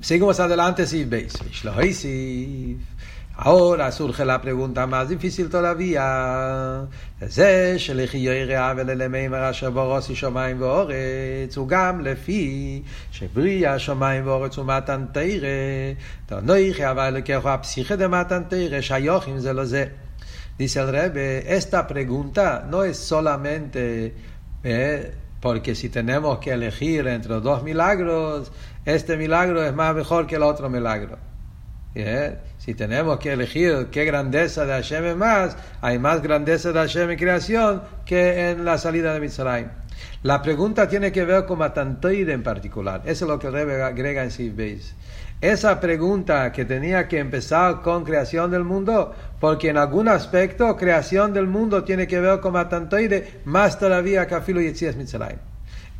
Seguimos 0.00 0.38
adelante 0.40 0.86
si 0.86 1.04
veis. 1.04 1.32
Ahora 3.38 3.92
surge 3.92 4.24
la 4.24 4.40
pregunta 4.40 4.86
más 4.86 5.10
difícil 5.10 5.50
todavía. 5.50 6.86
זה 7.20 7.74
שלכי 7.78 8.18
יראה 8.18 8.72
וללמימר 8.76 9.50
אשר 9.50 9.70
ברוס 9.70 10.10
שמיים 10.14 10.62
ואורץ, 10.62 11.56
הוא 11.56 11.68
גם 11.68 12.00
לפי 12.00 12.82
שבריא 13.10 13.68
השמיים 13.68 14.26
ואורץ 14.26 14.58
ומתן 14.58 15.04
תרא, 15.12 15.48
תנויכי 16.26 16.90
אבל 16.90 17.10
לקחו 17.10 17.48
הפסיכי 17.48 17.96
דמתן 17.96 18.42
תרא, 18.48 18.80
שיוכים 18.80 19.38
זה 19.38 19.52
לא 19.52 19.64
זה. 19.64 19.84
Solamente 23.12 24.14
eh, 24.64 25.12
porque 25.40 25.74
si 25.74 25.90
tenemos 25.90 26.38
que 26.38 26.50
elegir 26.50 27.06
entre 27.06 27.40
dos 27.40 27.62
milagros, 27.62 28.50
este 28.86 29.18
milagro 29.18 29.62
es 29.62 29.74
más 29.74 29.94
mejor 29.94 30.26
que 30.26 30.36
el 30.36 30.42
otro 30.42 30.70
milagro. 30.70 31.25
Yeah. 31.96 32.42
Si 32.58 32.74
tenemos 32.74 33.18
que 33.18 33.32
elegir 33.32 33.86
qué 33.90 34.04
grandeza 34.04 34.66
de 34.66 34.72
Hashem 34.74 35.04
es 35.06 35.16
más, 35.16 35.56
hay 35.80 35.98
más 35.98 36.20
grandeza 36.20 36.70
de 36.70 36.80
Hashem 36.80 37.12
en 37.12 37.18
creación 37.18 37.82
que 38.04 38.50
en 38.50 38.66
la 38.66 38.76
salida 38.76 39.14
de 39.14 39.20
Mitzrayim. 39.20 39.68
La 40.22 40.42
pregunta 40.42 40.88
tiene 40.88 41.10
que 41.10 41.24
ver 41.24 41.46
con 41.46 41.58
Matantoide 41.58 42.34
en 42.34 42.42
particular. 42.42 43.00
Eso 43.06 43.24
es 43.24 43.30
lo 43.30 43.38
que 43.38 43.46
agrega 43.46 44.24
en 44.24 44.30
Sif 44.30 44.52
Esa 45.40 45.80
pregunta 45.80 46.52
que 46.52 46.66
tenía 46.66 47.08
que 47.08 47.18
empezar 47.18 47.80
con 47.80 48.04
creación 48.04 48.50
del 48.50 48.64
mundo, 48.64 49.14
porque 49.40 49.70
en 49.70 49.78
algún 49.78 50.08
aspecto 50.08 50.76
creación 50.76 51.32
del 51.32 51.46
mundo 51.46 51.82
tiene 51.82 52.06
que 52.06 52.20
ver 52.20 52.40
con 52.40 52.52
Matantoide, 52.52 53.40
más 53.46 53.78
todavía 53.78 54.26
que 54.26 54.34
Afilo 54.34 54.60
Yetzias 54.60 54.96
Mitzrayim. 54.96 55.38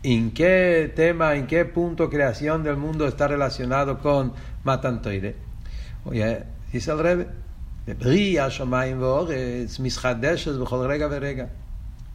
¿En 0.03 0.33
qué 0.33 0.93
tema, 0.95 1.37
en 1.37 1.47
qué 1.47 1.65
punto 1.65 2.11
creación 2.11 2.63
del 2.63 2.77
mundo 2.77 3.09
está 3.09 3.29
relacionado 3.29 3.99
con 3.99 4.35
Matantoide? 4.63 5.47
Brilla 7.95 8.49
Shomayim 8.49 8.99
Voretz, 8.99 9.79
Mischadeshes 9.79 10.59
Bechol 10.59 10.87
Rega 10.87 11.09
Verega. 11.09 11.49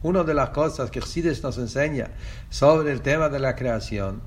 Una 0.02 0.24
de 0.24 0.34
las 0.34 0.50
cosas 0.50 0.90
que 0.90 1.00
Chsides 1.00 1.42
nos 1.42 1.58
enseña 1.58 2.08
sobre 2.50 2.92
el 2.92 3.02
tema 3.02 3.28
de 3.28 3.38
la 3.38 3.54
creación 3.54 4.22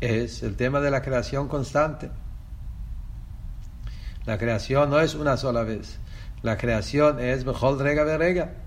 es 0.00 0.42
el 0.42 0.56
tema 0.56 0.80
de 0.80 0.90
la 0.90 1.02
creación 1.02 1.48
no 4.90 5.00
es 5.00 5.14
una 5.14 5.36
sola 5.36 5.62
vez. 5.64 5.98
La 6.42 6.56
creación 6.56 7.20
es 7.20 7.44
Bechol 7.44 7.78
Rega 7.78 8.04
Verega. 8.04 8.64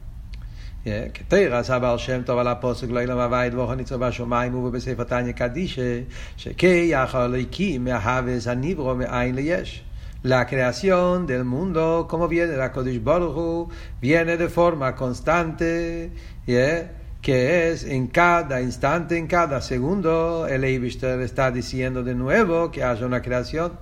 כתרס 1.14 1.70
הבעל 1.70 1.98
שם 1.98 2.22
טוב 2.24 2.40
על 2.40 2.48
הפוסק 2.48 2.88
לא 2.90 3.00
ילם 3.00 3.18
הווית 3.18 3.54
ואוכל 3.54 3.76
ניצוב 3.76 4.06
בשמיים 4.06 4.56
ובספר 4.56 5.04
תניא 5.04 5.32
קדישה 5.32 6.00
שכי 6.38 6.88
יחר 6.92 7.26
אלוהיקים 7.26 7.84
מהווס 7.84 8.48
הניברו 8.48 8.96
מאין 8.96 9.36
ליש 9.36 9.84
la 10.28 10.46
creación 10.46 11.26
del 11.26 11.46
mundo, 11.46 12.06
como 12.10 12.28
viene 12.28 12.58
la 12.58 12.74
Kodesh 12.74 13.02
Baruch 13.02 13.72
viene 14.02 14.36
de 14.36 14.50
forma 14.50 14.94
constante, 14.94 16.12
que 16.46 17.72
es 17.72 17.86
en 17.86 18.08
cada 18.08 18.62
instante, 18.62 19.18
en 19.18 19.28
cada 19.28 19.62
segundo, 19.62 20.46
el 20.46 20.66
Eibishter 20.66 21.22
está 21.22 21.50
diciendo 21.50 22.04
de 22.04 22.14
nuevo 22.14 22.72
que 22.72 22.84
haya 22.84 23.06
una 23.06 23.22
creación. 23.22 23.80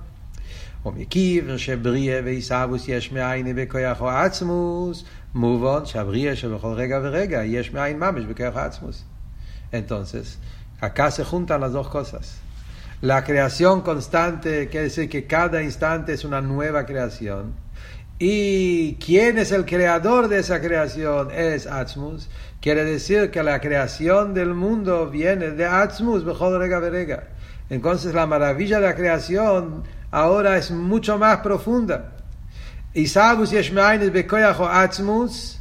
Entonces, 9.72 10.38
acá 10.80 11.10
se 11.10 11.24
juntan 11.24 11.62
las 11.62 11.72
dos 11.72 11.88
cosas. 11.88 12.45
La 13.02 13.24
creación 13.24 13.82
constante 13.82 14.70
quiere 14.70 14.86
decir 14.86 15.10
que 15.10 15.28
cada 15.28 15.62
instante 15.62 16.14
es 16.14 16.24
una 16.24 16.42
nueva 16.42 16.86
creación. 16.86 17.54
¿Y 18.18 18.96
quién 18.96 19.38
es 19.38 19.52
el 19.52 19.66
creador 19.66 20.30
de 20.30 20.40
esa 20.40 20.62
creación? 20.62 21.30
Es 21.32 21.68
Atzmus. 21.68 22.30
Quiere 22.62 22.86
decir 22.86 23.30
que 23.30 23.44
la 23.44 23.60
creación 23.60 24.34
del 24.34 24.54
mundo 24.54 25.10
viene 25.10 25.52
de 25.52 25.66
Atzmus, 25.66 26.24
rega 26.24 26.80
verega. 26.80 27.28
Entonces 27.70 28.14
la 28.14 28.26
maravilla 28.26 28.80
de 28.80 28.88
la 28.88 28.96
creación 28.96 29.84
ahora 30.12 30.58
es 30.58 30.72
mucho 30.72 31.18
más 31.18 31.40
profunda. 31.40 32.14
Isabus 32.94 33.52
Yeshmein 33.52 34.10
Bekoyacho 34.14 34.70
Atzmus 34.70 35.60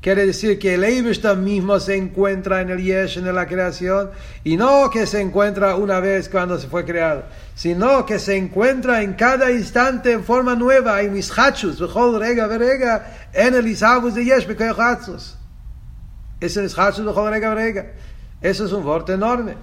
Quiere 0.00 0.26
decir 0.26 0.60
que 0.60 0.74
el 0.74 0.84
Eibishter 0.84 1.36
mismo 1.36 1.80
se 1.80 1.96
encuentra 1.96 2.60
en 2.60 2.70
el 2.70 2.80
Yesh, 2.80 3.18
en 3.18 3.34
la 3.34 3.48
creación, 3.48 4.10
y 4.44 4.56
no 4.56 4.88
que 4.90 5.06
se 5.06 5.20
encuentra 5.20 5.74
una 5.74 5.98
vez 5.98 6.28
cuando 6.28 6.56
se 6.56 6.68
fue 6.68 6.84
creado, 6.84 7.24
sino 7.56 8.06
que 8.06 8.20
se 8.20 8.36
encuentra 8.36 9.02
en 9.02 9.14
cada 9.14 9.50
instante 9.50 10.12
en 10.12 10.22
forma 10.22 10.54
nueva, 10.54 11.02
en 11.02 11.14
Mishachus, 11.14 11.80
Rega, 11.80 12.46
Verega, 12.46 13.28
en 13.32 13.54
el 13.54 13.66
Isabus 13.66 14.14
de 14.14 14.24
Yesh, 14.24 14.46
Bekoyachatzos. 14.46 15.36
Ese 16.40 16.64
es 16.64 16.76
Mishachus, 16.76 17.16
Rega, 17.16 17.52
Verega. 17.52 17.86
Eso 18.40 18.66
es 18.66 18.72
un 18.72 18.84
vorte 18.84 19.14
enorme. 19.14 19.56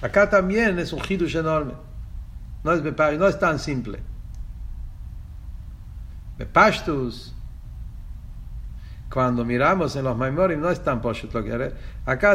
Acá 0.00 0.30
también 0.30 0.78
es 0.78 0.94
un 0.94 1.02
Hidush 1.06 1.36
enorme. 1.36 1.74
No 2.64 2.72
es, 2.72 2.82
no 2.82 3.28
es 3.28 3.38
tan 3.38 3.58
simple. 3.58 3.98
Bepashtus, 6.38 7.34
cuando 9.12 9.44
miramos 9.44 9.94
en 9.96 10.04
los 10.04 10.16
Maimorim 10.16 10.60
no 10.60 10.70
es 10.70 10.82
tan 10.82 11.02
poshut 11.02 11.34
lo 11.34 11.44
que 11.44 11.72
acá 12.06 12.34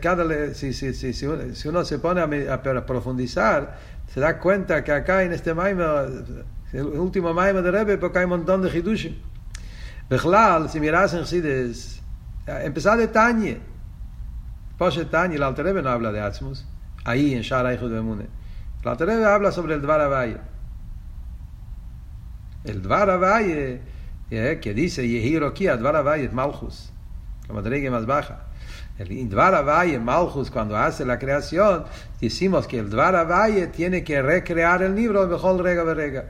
cada 0.00 0.54
si, 0.54 0.72
si, 0.72 0.94
si, 0.94 1.12
si, 1.12 1.68
uno 1.68 1.84
se 1.84 1.98
pone 1.98 2.20
a, 2.20 2.86
profundizar 2.86 3.76
se 4.06 4.20
da 4.20 4.38
cuenta 4.38 4.84
que 4.84 4.92
acá 4.92 5.24
en 5.24 5.32
este 5.32 5.52
Maimor 5.52 6.24
el 6.72 6.86
último 6.86 7.34
Maimor 7.34 7.62
de 7.62 7.70
Rebbe 7.72 7.98
porque 7.98 8.18
hay 8.18 8.24
un 8.24 8.30
montón 8.30 8.62
de 8.62 8.76
hidushim. 8.76 9.16
Bechlal, 10.08 10.70
si 10.70 10.78
miras 10.78 11.12
en 11.14 11.26
Sides 11.26 12.00
empezar 12.46 12.98
de 12.98 13.08
Tanye. 13.08 13.60
Poshet 14.78 15.10
Tanye, 15.10 15.36
el 15.36 15.42
Alter 15.42 15.64
Rebbe 15.64 15.82
no 15.82 15.90
habla 15.90 16.12
de 16.12 16.20
Atzmus 16.20 16.64
ahí 17.04 17.34
en 17.34 17.42
Shara 17.42 17.72
Eichud 17.72 17.90
Bemune 17.90 18.26
el 18.82 18.88
Alter 18.88 19.08
Rebbe 19.08 19.24
habla 19.24 19.50
sobre 19.50 19.74
el 19.74 19.82
Dvar 19.82 20.00
Avaye 20.00 20.36
el 22.64 22.82
Dvar 22.82 23.10
Avaye 23.10 23.95
que 24.28 24.74
dice 24.74 25.06
Yehiro 25.06 25.54
Ki 25.54 25.68
Advar 25.68 25.96
Avayet 25.96 26.32
Malchus, 26.32 26.90
la 27.48 27.54
madrega 27.54 27.90
más 27.90 28.06
baja. 28.06 28.46
El 28.98 29.28
Dvaravaye, 29.28 29.98
Malchus, 29.98 30.50
cuando 30.50 30.76
hace 30.76 31.04
la 31.04 31.18
creación, 31.18 31.84
decimos 32.18 32.66
que 32.66 32.78
el 32.78 32.88
Dvaravaye 32.88 33.66
tiene 33.66 34.02
que 34.02 34.22
recrear 34.22 34.82
el 34.82 34.94
libro 34.94 35.26
mejor 35.26 35.62
rega. 35.62 36.24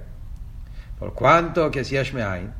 Por 0.98 1.14
cuanto 1.14 1.70
que 1.70 1.84
si 1.84 1.96
es 1.96 2.12
meain, 2.12 2.52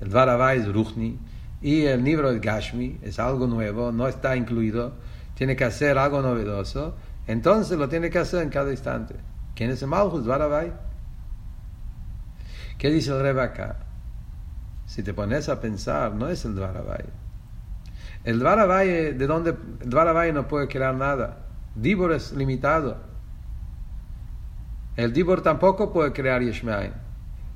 el 0.00 0.10
Dvaravaye 0.10 0.60
es 0.60 0.72
Ruchni, 0.72 1.18
y 1.62 1.84
el 1.84 2.04
libro 2.04 2.30
es 2.30 2.40
Gashmi, 2.40 2.98
es 3.02 3.18
algo 3.18 3.46
nuevo, 3.46 3.90
no 3.90 4.06
está 4.06 4.36
incluido, 4.36 4.92
tiene 5.34 5.56
que 5.56 5.64
hacer 5.64 5.96
algo 5.96 6.20
novedoso, 6.20 6.94
entonces 7.26 7.78
lo 7.78 7.88
tiene 7.88 8.10
que 8.10 8.18
hacer 8.18 8.42
en 8.42 8.50
cada 8.50 8.70
instante. 8.70 9.14
¿Quién 9.54 9.70
es 9.70 9.80
el 9.80 9.88
Malchus? 9.88 10.24
Dvaravaye. 10.24 10.72
¿Qué 12.76 12.90
dice 12.90 13.12
el 13.12 13.22
Rebbe 13.22 13.40
acá? 13.40 13.85
Si 14.96 15.02
te 15.02 15.12
pones 15.14 15.48
a 15.48 15.60
pensar, 15.60 16.14
no 16.14 16.26
es 16.28 16.44
el 16.46 16.54
Dvaravaye 16.54 17.26
el 18.26 18.40
Dvaravaye, 18.40 19.12
¿de 19.12 19.26
dónde? 19.28 19.54
El 19.80 20.34
no 20.34 20.48
puede 20.48 20.66
crear 20.66 20.94
nada. 20.94 21.46
Dibor 21.76 22.12
es 22.12 22.32
limitado. 22.32 22.96
El 24.96 25.12
Dibor 25.12 25.42
tampoco 25.42 25.92
puede 25.92 26.12
crear 26.12 26.42
Yeshmaim. 26.42 26.90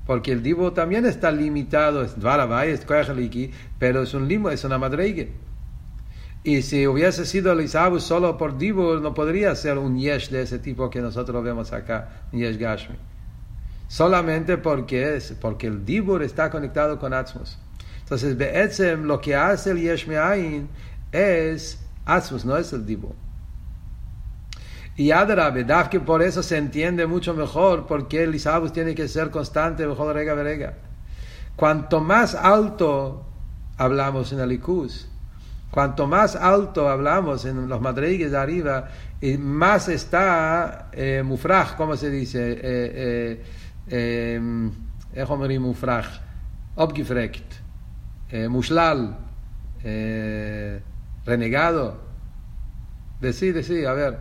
Porque 0.07 0.30
el 0.30 0.45
Dibor 0.45 0.72
también 0.72 1.07
está 1.07 1.32
limitado. 1.32 2.03
Es 2.03 2.18
Dvaravaye, 2.20 2.70
es 2.72 2.84
Koyachaliki, 2.84 3.51
pero 3.80 4.03
es 4.03 4.14
un 4.14 4.28
limo, 4.28 4.49
es 4.49 4.62
una 4.62 4.78
madreigue. 4.78 5.32
Y 6.45 6.62
si 6.62 6.86
hubiese 6.86 7.26
sido 7.26 7.51
el 7.51 7.62
Isabu 7.62 7.99
solo 7.99 8.38
por 8.38 8.57
Dibor, 8.57 9.03
no 9.03 9.12
podría 9.12 9.57
ser 9.57 9.76
un 9.76 9.99
Yesh 9.99 10.30
de 10.30 10.43
ese 10.43 10.61
tipo 10.61 10.88
que 10.88 11.01
nosotros 11.01 11.43
vemos 11.43 11.72
acá, 11.72 12.26
Yesh 12.30 12.59
Gashmi. 12.59 13.10
Solamente 13.91 14.57
porque, 14.57 15.16
es, 15.16 15.32
porque 15.41 15.66
el 15.66 15.84
Dibor 15.84 16.22
está 16.22 16.49
conectado 16.49 17.01
con 17.01 17.12
Atmos. 17.12 17.59
Entonces, 17.99 18.36
Be'etzem, 18.36 19.03
lo 19.03 19.20
que 19.20 19.34
hace 19.34 19.72
el 19.72 19.80
Yesh 19.80 20.09
es 21.11 21.80
Atzmus, 22.07 22.45
no 22.45 22.57
es 22.57 22.72
el 22.72 22.86
Dibu. 22.86 23.12
Y 24.95 25.11
Adra, 25.11 25.91
que 25.91 25.99
por 25.99 26.22
eso 26.22 26.41
se 26.45 26.57
entiende 26.57 27.09
mucho 27.09 27.34
mejor 27.34 27.88
porque 27.88 28.22
el 28.22 28.32
Isabus 28.32 28.72
tiene 28.72 28.95
que 28.95 29.09
ser 29.09 29.32
constante, 29.32 29.84
mejor 29.84 30.14
rega 30.14 30.34
verega. 30.34 30.74
Cuanto 31.57 32.01
más 32.01 32.36
alto 32.36 33.26
hablamos 33.76 34.32
en 34.32 34.38
el 34.38 34.53
Ikus, 34.53 35.09
cuanto 35.72 36.07
más 36.07 36.36
alto 36.36 36.88
hablamos 36.88 37.45
en 37.45 37.68
los 37.68 37.80
madrigues 37.80 38.30
de 38.30 38.38
arriba, 38.38 38.88
más 39.41 39.88
está 39.88 40.91
eh, 40.93 41.24
mufraj, 41.24 41.74
¿cómo 41.74 41.97
se 41.97 42.09
dice? 42.09 42.53
Eh, 42.53 42.59
eh, 42.62 43.45
eh, 43.91 44.41
mufraj, 45.59 46.07
abgefregt 46.76 47.61
eh, 48.30 48.49
muslal, 48.49 49.18
eh, 49.82 50.80
renegado. 51.24 52.01
Decí, 53.20 53.53
decí, 53.53 53.84
a 53.84 53.93
ver. 53.93 54.18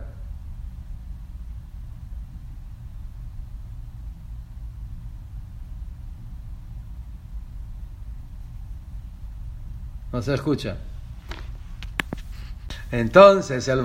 No 10.12 10.20
se 10.20 10.34
escucha. 10.34 10.76
Entonces 12.90 13.68
el 13.68 13.82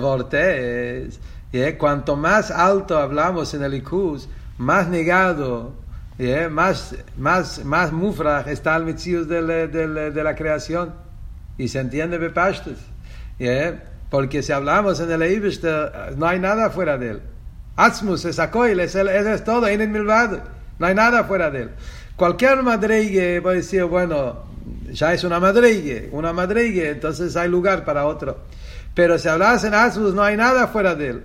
¿eh? 1.52 1.78
cuanto 1.78 2.16
más 2.16 2.50
alto 2.50 2.98
hablamos 2.98 3.54
en 3.54 3.62
el 3.62 3.74
más 4.58 4.88
negado 4.88 5.74
Yeah, 6.18 6.48
más, 6.48 6.94
más, 7.18 7.62
más 7.62 7.92
mufraj 7.92 8.48
está 8.48 8.74
el 8.76 8.84
mitzius 8.84 9.28
de, 9.28 9.42
la, 9.42 9.66
de, 9.66 10.34
creación. 10.34 10.94
Y 11.58 11.68
se 11.68 11.80
entiende 11.80 12.16
bepashtes. 12.16 12.78
Yeah, 13.38 13.84
porque 14.08 14.42
si 14.42 14.52
hablamos 14.52 14.98
en 15.00 15.10
el 15.10 15.20
Eibishter, 15.22 16.14
no 16.16 16.26
hay 16.26 16.38
nada 16.38 16.70
fuera 16.70 16.96
de 16.96 17.10
él. 17.10 17.22
Atzmus 17.76 18.24
es 18.24 18.38
akoil, 18.38 18.80
es, 18.80 18.94
el, 18.94 19.08
es, 19.08 19.44
todo, 19.44 19.68
en 19.68 19.82
el 19.82 19.88
milvad. 19.88 20.38
No 20.78 20.86
hay 20.86 20.94
nada 20.94 21.24
fuera 21.24 21.50
de 21.50 21.62
él. 21.64 21.70
Cualquier 22.16 22.62
madrigue 22.62 23.42
puede 23.42 23.56
decir, 23.56 23.84
bueno, 23.84 24.44
ya 24.90 25.12
es 25.12 25.22
una 25.22 25.38
madrigue, 25.38 26.08
una 26.12 26.32
madrigue, 26.32 26.88
entonces 26.88 27.36
hay 27.36 27.50
lugar 27.50 27.84
para 27.84 28.06
otro. 28.06 28.38
Pero 28.94 29.18
si 29.18 29.28
hablas 29.28 29.64
en 29.64 29.74
Atzmus, 29.74 30.14
no 30.14 30.22
hay 30.22 30.38
nada 30.38 30.68
fuera 30.68 30.94
de 30.94 31.08
él. 31.08 31.24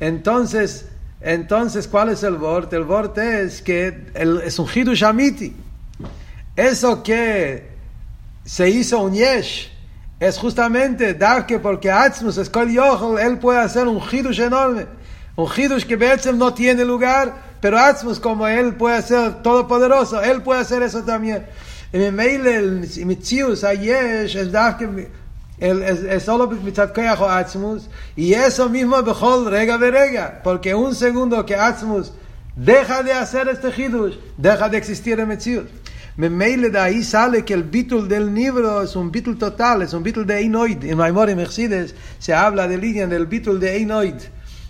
Entonces, 0.00 0.88
entonces, 1.20 1.88
¿cuál 1.88 2.10
es 2.10 2.22
el 2.22 2.36
vorte? 2.36 2.76
El 2.76 2.84
vorte 2.84 3.42
es 3.42 3.62
que 3.62 4.06
es 4.14 4.58
un 4.58 4.68
hidush 4.72 5.04
amiti. 5.04 5.54
Eso 6.54 7.02
que 7.02 7.68
se 8.44 8.68
hizo 8.68 9.00
un 9.00 9.14
yesh 9.14 9.70
es 10.20 10.38
justamente 10.38 11.16
que 11.46 11.58
porque 11.58 11.90
Atzmus 11.90 12.38
es 12.38 12.48
kol 12.48 12.70
yochel, 12.70 13.18
él 13.18 13.38
puede 13.38 13.58
hacer 13.60 13.86
un 13.88 14.00
hidush 14.00 14.40
enorme. 14.40 14.86
Un 15.36 15.48
hidush 15.54 15.84
que 15.84 15.96
Betzem 15.96 16.38
no 16.38 16.54
tiene 16.54 16.84
lugar, 16.84 17.34
pero 17.60 17.78
Atzmus 17.78 18.20
como 18.20 18.46
él 18.46 18.74
puede 18.74 19.02
ser 19.02 19.42
todopoderoso, 19.42 20.22
él 20.22 20.42
puede 20.42 20.60
hacer 20.60 20.82
eso 20.82 21.02
también. 21.02 21.46
Me 21.92 22.10
mail 22.10 22.46
el 22.46 22.88
mitzius 23.04 23.64
a 23.64 23.72
yesh 23.74 24.36
es 24.36 24.48
que 24.78 25.08
en 35.20 35.28
Metziut. 35.28 35.68
Me 36.16 36.30
meile 36.30 36.70
de 36.70 36.78
ahí 36.78 37.02
sale 37.02 37.44
que 37.44 37.52
el 37.52 37.64
bitul 37.64 38.08
del 38.08 38.34
libro 38.34 38.82
es 38.82 38.96
un 38.96 39.12
bitul 39.12 39.36
total, 39.36 39.82
es 39.82 39.92
un 39.92 40.02
bitul 40.02 40.26
de 40.26 40.38
Einoid. 40.38 40.82
En 40.84 40.96
Maimor 40.96 41.28
y 41.28 41.34
Mercedes 41.34 41.94
se 42.18 42.32
habla 42.32 42.66
de 42.66 42.78
línea 42.78 43.06
del 43.06 43.26
bitul 43.26 43.60
de 43.60 43.76
Einoid, 43.76 44.14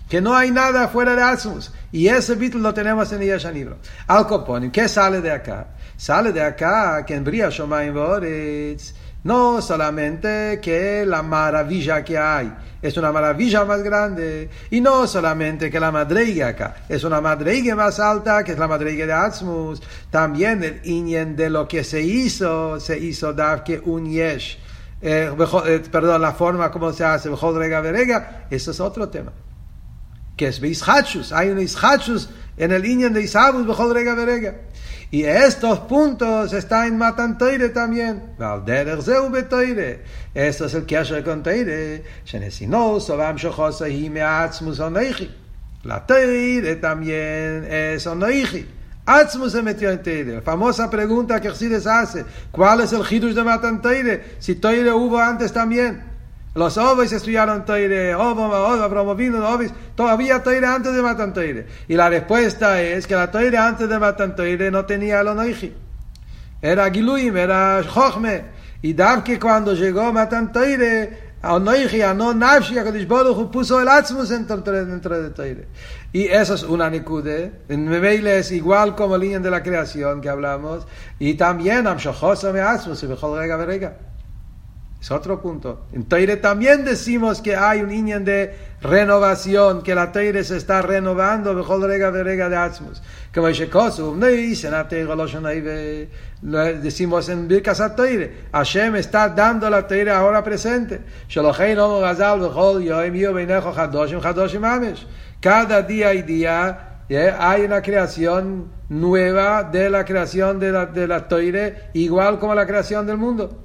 que 0.09 0.19
no 0.19 0.35
hay 0.35 0.51
nada 0.51 0.89
fuera 0.89 1.15
de 1.15 1.21
Atzmus. 1.21 1.71
Y 1.93 2.09
ese 2.09 2.35
bitul 2.35 2.61
lo 2.61 2.73
tenemos 2.73 3.13
en 3.13 3.21
el 3.21 3.53
libro. 3.53 3.77
Al 4.07 4.27
Coponim, 4.27 4.71
¿qué 4.71 4.89
sale 4.89 5.21
de 5.21 5.31
acá? 5.31 5.67
Sale 5.95 6.33
de 6.33 6.41
acá 6.41 7.05
que 7.05 7.15
en 7.15 7.23
Bria 7.23 7.49
Shomayim 7.49 7.93
Voretz, 7.93 8.93
no 9.23 9.61
solamente 9.61 10.59
que 10.61 11.05
la 11.05 11.21
maravilla 11.21 12.03
que 12.03 12.17
hay 12.17 12.53
es 12.81 12.95
una 12.95 13.11
maravilla 13.11 13.65
más 13.65 13.81
grande, 13.81 14.49
y 14.69 14.81
no 14.81 15.07
solamente 15.07 15.71
que 15.71 15.79
la 15.79 15.91
madreiga 15.91 16.49
acá 16.49 16.75
es 16.87 17.03
una 17.03 17.19
madreiga 17.19 17.75
más 17.75 17.99
alta, 17.99 18.43
que 18.43 18.51
es 18.51 18.59
la 18.59 18.67
madreiga 18.67 19.05
de 19.05 19.13
Atzmus, 19.13 19.81
también 20.11 20.63
el 20.63 20.81
inyen 20.83 21.35
de 21.35 21.49
lo 21.49 21.67
que 21.67 21.83
se 21.83 22.01
hizo, 22.01 22.79
se 22.79 22.97
hizo 22.97 23.33
dar 23.33 23.63
que 23.63 23.79
un 23.83 24.09
yesh, 24.09 24.59
eh, 25.01 25.31
eh, 25.65 25.83
perdón, 25.91 26.21
la 26.21 26.33
forma 26.33 26.71
como 26.71 26.93
se 26.93 27.03
hace, 27.03 27.29
rega 27.29 27.81
verega, 27.81 28.45
eso 28.49 28.71
es 28.71 28.79
otro 28.79 29.09
tema. 29.09 29.31
Que 30.35 30.47
es 30.47 30.61
Ishachus, 30.61 31.31
hay 31.31 31.49
un 31.49 31.59
Ishachus 31.59 32.29
en 32.57 32.71
el 32.71 32.85
inyen 32.85 33.13
de 33.13 33.23
Isabus, 33.23 33.65
rega 33.91 34.13
verega. 34.15 34.55
Y 35.09 35.23
estos 35.23 35.79
puntos 35.79 36.51
están 36.51 36.87
en 36.87 36.97
Matan 36.97 37.37
Toire 37.37 37.69
también. 37.69 38.21
Esto 40.33 40.65
es 40.65 40.73
el 40.73 40.85
Kesher 40.85 41.23
con 41.23 41.43
Oneichi. 44.79 45.31
La 45.83 46.05
Toire 46.05 46.75
también 46.75 47.65
es 47.69 48.05
Oneichi. 48.05 48.67
Atzmus 49.05 49.53
se 49.53 49.61
metió 49.61 49.89
en 49.89 50.03
Teire. 50.03 50.35
La 50.35 50.41
famosa 50.41 50.89
pregunta 50.89 51.39
que 51.39 51.51
Xides 51.51 51.87
hace: 51.87 52.25
¿Cuál 52.51 52.81
es 52.81 52.91
el 52.91 53.03
Hidush 53.09 53.33
de 53.33 53.43
Matan 53.43 53.81
Toire? 53.81 54.35
Si 54.39 54.55
Toire 54.55 54.91
hubo 54.91 55.17
antes 55.17 55.53
también. 55.53 56.16
Los 56.57 56.75
Ovis 56.79 57.11
estudiaron 57.11 57.65
Toire, 57.65 58.13
Abraham 58.13 59.15
vino 59.15 59.47
Ovis, 59.47 59.71
todavía 59.93 60.41
Toire 60.41 60.65
antes 60.65 60.91
de 60.91 61.03
Matan 61.03 61.31
Toire. 61.31 61.67
Y 61.87 61.93
la 61.93 62.09
respuesta 62.09 62.81
es 62.81 63.05
que 63.05 63.13
la 63.13 63.29
Toire 63.29 63.55
antes 63.59 63.87
de 63.87 63.99
Matan 63.99 64.35
Toire 64.35 64.71
no 64.71 64.83
tenía 64.83 65.21
el 65.21 65.27
Onoiji. 65.27 65.71
Era 66.59 66.89
Giluim, 66.89 67.37
era 67.37 67.83
Jochme. 67.87 68.45
Y 68.81 68.95
que 68.95 69.39
cuando 69.39 69.75
llegó 69.75 70.11
Matan 70.11 70.51
Toire, 70.51 71.35
Onoiji, 71.43 71.99
no 72.15 72.33
Nafshi, 72.33 72.79
Akadish 72.79 73.07
Baruch 73.07 73.51
puso 73.51 73.79
el 73.79 73.87
Atzmus 73.87 74.29
dentro, 74.29 74.59
de 74.59 75.29
Toire. 75.29 75.67
Y 76.11 76.23
eso 76.23 76.55
es 76.55 76.63
una 76.63 76.89
nikude. 76.89 77.51
En 77.69 77.87
Memeile 77.87 78.39
es 78.39 78.51
igual 78.51 78.95
como 78.95 79.15
línea 79.15 79.37
de 79.37 79.51
la 79.51 79.61
creación 79.61 80.21
que 80.21 80.29
hablamos. 80.29 80.87
Y 81.19 81.35
también 81.35 81.85
Amshochosa 81.85 82.51
me 82.51 82.61
Atzmus, 82.61 83.03
y 83.03 83.05
Bechol 83.05 83.37
Rega 83.37 83.57
Verega. 83.57 83.97
Es 85.07 85.11
otro 85.11 85.41
punto. 85.41 85.85
En 85.93 86.03
Teire 86.03 86.35
también 86.35 86.83
decimos 86.83 87.41
que 87.41 87.55
hay 87.55 87.79
un 87.79 87.87
niño 87.87 88.19
de 88.19 88.53
renovación, 88.81 89.81
que 89.81 89.95
la 89.95 90.11
Teire 90.11 90.43
se 90.43 90.57
está 90.57 90.81
renovando, 90.81 91.53
mejor 91.53 91.79
rega 91.83 92.11
de 92.11 92.25
rega 92.25 92.49
de 92.49 92.57
Atzmus. 92.57 93.01
Como 93.33 93.47
dice 93.47 93.69
Kosov, 93.69 94.17
no 94.17 94.27
dicen 94.27 94.73
a 94.73 94.85
Teire 94.85 96.09
decimos 96.41 97.29
en 97.29 97.47
Birkas 97.47 97.79
a 97.79 97.95
Teire, 97.95 98.47
Hashem 98.51 98.97
está 98.97 99.29
dando 99.29 99.69
la 99.69 99.87
Teire 99.87 100.11
ahora 100.11 100.43
presente. 100.43 100.99
no 101.33 101.99
Gazal, 102.01 102.41
Bechol, 102.41 102.83
Yoim, 102.83 103.13
Yo, 103.13 103.33
Beinejo, 103.33 103.69
Hadoshim, 103.69 104.19
Hadoshim, 104.21 104.65
Amesh. 104.65 105.07
Cada 105.39 105.83
día 105.83 106.13
y 106.13 106.23
día 106.23 107.03
hay 107.39 107.61
una 107.61 107.81
creación 107.81 108.73
nueva 108.89 109.63
de 109.63 109.89
la 109.89 110.03
creación 110.03 110.59
de 110.59 110.73
la, 110.73 110.85
de 110.85 111.07
la 111.07 111.29
Teire, 111.29 111.91
igual 111.93 112.39
como 112.39 112.53
la 112.53 112.67
creación 112.67 113.07
del 113.07 113.15
mundo. 113.15 113.63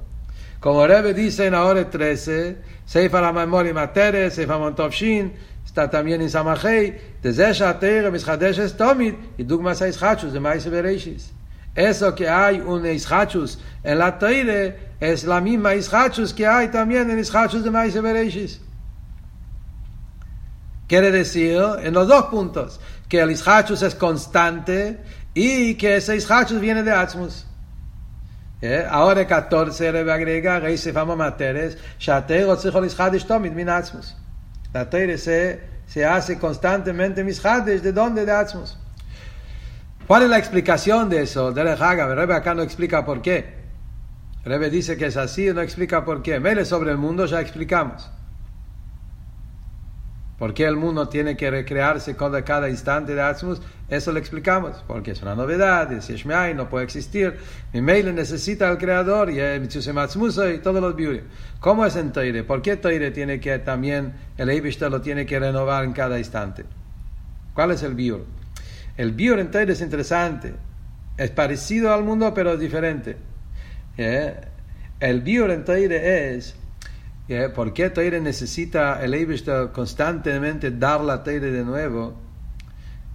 Como 0.63 0.87
Rebbe 0.87 1.13
dice 1.13 1.47
en 1.47 1.55
Ahora 1.55 1.91
13, 1.91 2.57
Sefer 2.87 3.25
HaMemorim 3.25 3.77
Atere, 3.79 4.31
Sefer 4.31 4.59
Montovshin, 4.59 5.33
está 5.65 5.91
también 5.91 6.23
en 6.23 6.31
Samachei, 6.31 6.97
desde 7.21 7.53
Shatere, 7.53 8.13
Mishadeshes 8.13 8.77
Tomid, 8.77 9.15
y 9.37 9.43
Dugmas 9.43 9.83
Aishachus, 9.83 10.33
de 10.33 10.39
Maise 10.39 10.71
Bereshis. 10.71 11.33
Eso 11.75 12.15
que 12.15 12.29
hay 12.29 12.61
un 12.61 12.87
Ischachus 12.87 13.59
en 13.83 13.99
la 13.99 14.17
Teire 14.17 14.91
es 15.01 15.25
la 15.25 15.41
misma 15.41 15.75
Ischachus 15.75 16.33
que 16.33 16.47
hay 16.47 16.69
también 16.69 17.11
en 17.11 17.19
Ischachus 17.19 17.65
de 17.65 17.71
Maise 17.73 18.01
Bereshis. 18.01 18.61
Quiere 20.87 21.11
decir, 21.11 21.61
en 21.83 21.93
los 21.93 22.07
dos 22.07 22.27
puntos, 22.27 22.79
que 23.09 23.19
el 23.19 23.33
Ischachus 23.33 23.83
es 23.83 23.97
constante 23.97 25.01
y 25.35 25.75
que 25.75 25.97
ese 25.97 26.15
Ischachus 26.15 26.61
viene 26.61 26.85
de 26.85 26.93
Atzmus. 26.93 27.47
¿Eh? 28.63 28.87
Ahora 28.89 29.27
14 29.27 29.91
Rebe 29.91 30.13
agrega, 30.13 30.61
Rey 30.61 30.79
se 30.79 30.93
fama 30.93 31.17
materes, 31.17 31.77
Shatero. 31.99 32.57
La 34.73 34.89
Teire 34.89 35.19
se, 35.19 35.61
se 35.87 36.05
hace 36.07 36.39
constantemente 36.39 37.25
Mischadesh, 37.25 37.83
¿de 37.83 37.93
dónde? 37.93 38.25
De 38.25 38.31
Atzmus. 38.31 38.79
¿Cuál 40.07 40.23
es 40.23 40.31
la 40.31 40.39
explicación 40.39 41.09
de 41.09 41.23
eso? 41.23 41.51
De 41.51 41.63
el 41.63 41.77
Rebe 41.77 42.35
acá 42.35 42.55
no 42.55 42.63
explica 42.63 43.05
por 43.05 43.21
qué. 43.21 43.63
El 44.45 44.53
Rebe 44.53 44.71
dice 44.71 44.97
que 44.97 45.07
es 45.07 45.17
así 45.17 45.49
y 45.49 45.53
no 45.53 45.61
explica 45.61 46.05
por 46.05 46.23
qué. 46.23 46.39
Mele 46.39 46.65
sobre 46.65 46.93
el 46.93 46.99
mundo 46.99 47.27
ya 47.27 47.41
explicamos. 47.41 48.09
¿Por 50.43 50.55
qué 50.55 50.65
el 50.65 50.75
mundo 50.75 51.09
tiene 51.09 51.37
que 51.37 51.49
recrearse 51.53 52.17
cada, 52.17 52.43
cada 52.43 52.69
instante 52.69 53.15
de 53.15 53.23
Atzmus? 53.23 53.63
Eso 53.89 54.11
lo 54.11 54.19
explicamos, 54.19 54.83
porque 54.89 55.13
es 55.13 55.23
una 55.23 55.37
novedad, 55.37 55.93
es 55.93 56.09
Yeshmeai, 56.09 56.53
no 56.53 56.69
puede 56.69 56.85
existir. 56.85 57.39
Mi 57.73 57.81
mail 57.81 58.13
necesita 58.13 58.69
al 58.69 58.77
creador 58.77 59.31
y 59.31 59.39
y 59.39 60.59
todos 60.59 60.83
los 60.83 60.97
biurim. 60.97 61.23
¿Cómo 61.61 61.87
es 61.87 61.95
en 61.95 62.11
Toire? 62.11 62.43
¿Por 62.43 62.61
qué 62.61 62.77
Toire 62.77 63.13
tiene 63.13 63.39
que 63.39 63.61
también, 63.61 64.15
el 64.37 64.51
Eibishter 64.51 64.91
lo 64.91 65.01
tiene 65.01 65.27
que 65.27 65.39
renovar 65.39 65.85
en 65.85 65.93
cada 65.93 66.19
instante? 66.19 66.65
¿Cuál 67.55 67.71
es 67.71 67.85
el 67.85 67.95
biur? 67.95 68.27
El 68.97 69.13
biur 69.13 69.39
en 69.39 69.49
Toire 69.49 69.73
es 69.73 69.81
interesante. 69.81 70.55
Es 71.19 71.31
parecido 71.31 71.95
al 71.95 72.03
mundo, 72.03 72.35
pero 72.35 72.55
es 72.55 72.59
diferente. 72.59 73.17
¿Eh? 73.97 74.35
El 74.99 75.21
biur 75.21 75.53
en 75.53 75.65
Toire 75.65 76.35
es 76.35 76.57
¿Por 77.55 77.73
qué 77.73 77.89
Teire 77.89 78.21
necesita 78.21 79.03
el 79.03 79.15
Eibishter 79.15 79.71
constantemente 79.71 80.73
dar 80.73 81.01
la 81.03 81.23
Teire 81.23 81.53
de 81.53 81.65
nuevo? 81.65 82.15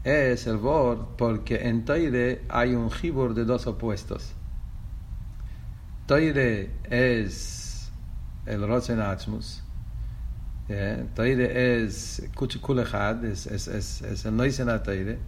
Es 0.03 0.47
el 0.47 0.57
Vord, 0.57 1.17
porque 1.17 1.67
en 1.67 1.83
Teire 1.83 2.43
hay 2.47 2.73
un 2.73 2.89
Gibur 2.89 3.33
de 3.33 3.43
dos 3.43 3.67
opuestos. 3.67 4.33
Teire 6.07 6.71
es 6.89 7.91
el 8.45 8.65
Rosen 8.65 9.01
Atzmus. 9.01 9.61
Teire 10.67 11.83
es 11.83 12.29
Kulechad, 12.33 13.25
es, 13.25 13.45
es, 13.45 13.67
es, 13.67 14.01
es 14.01 14.25
el 14.25 14.35
Noisen 14.37 14.69
Teire. 14.83 15.19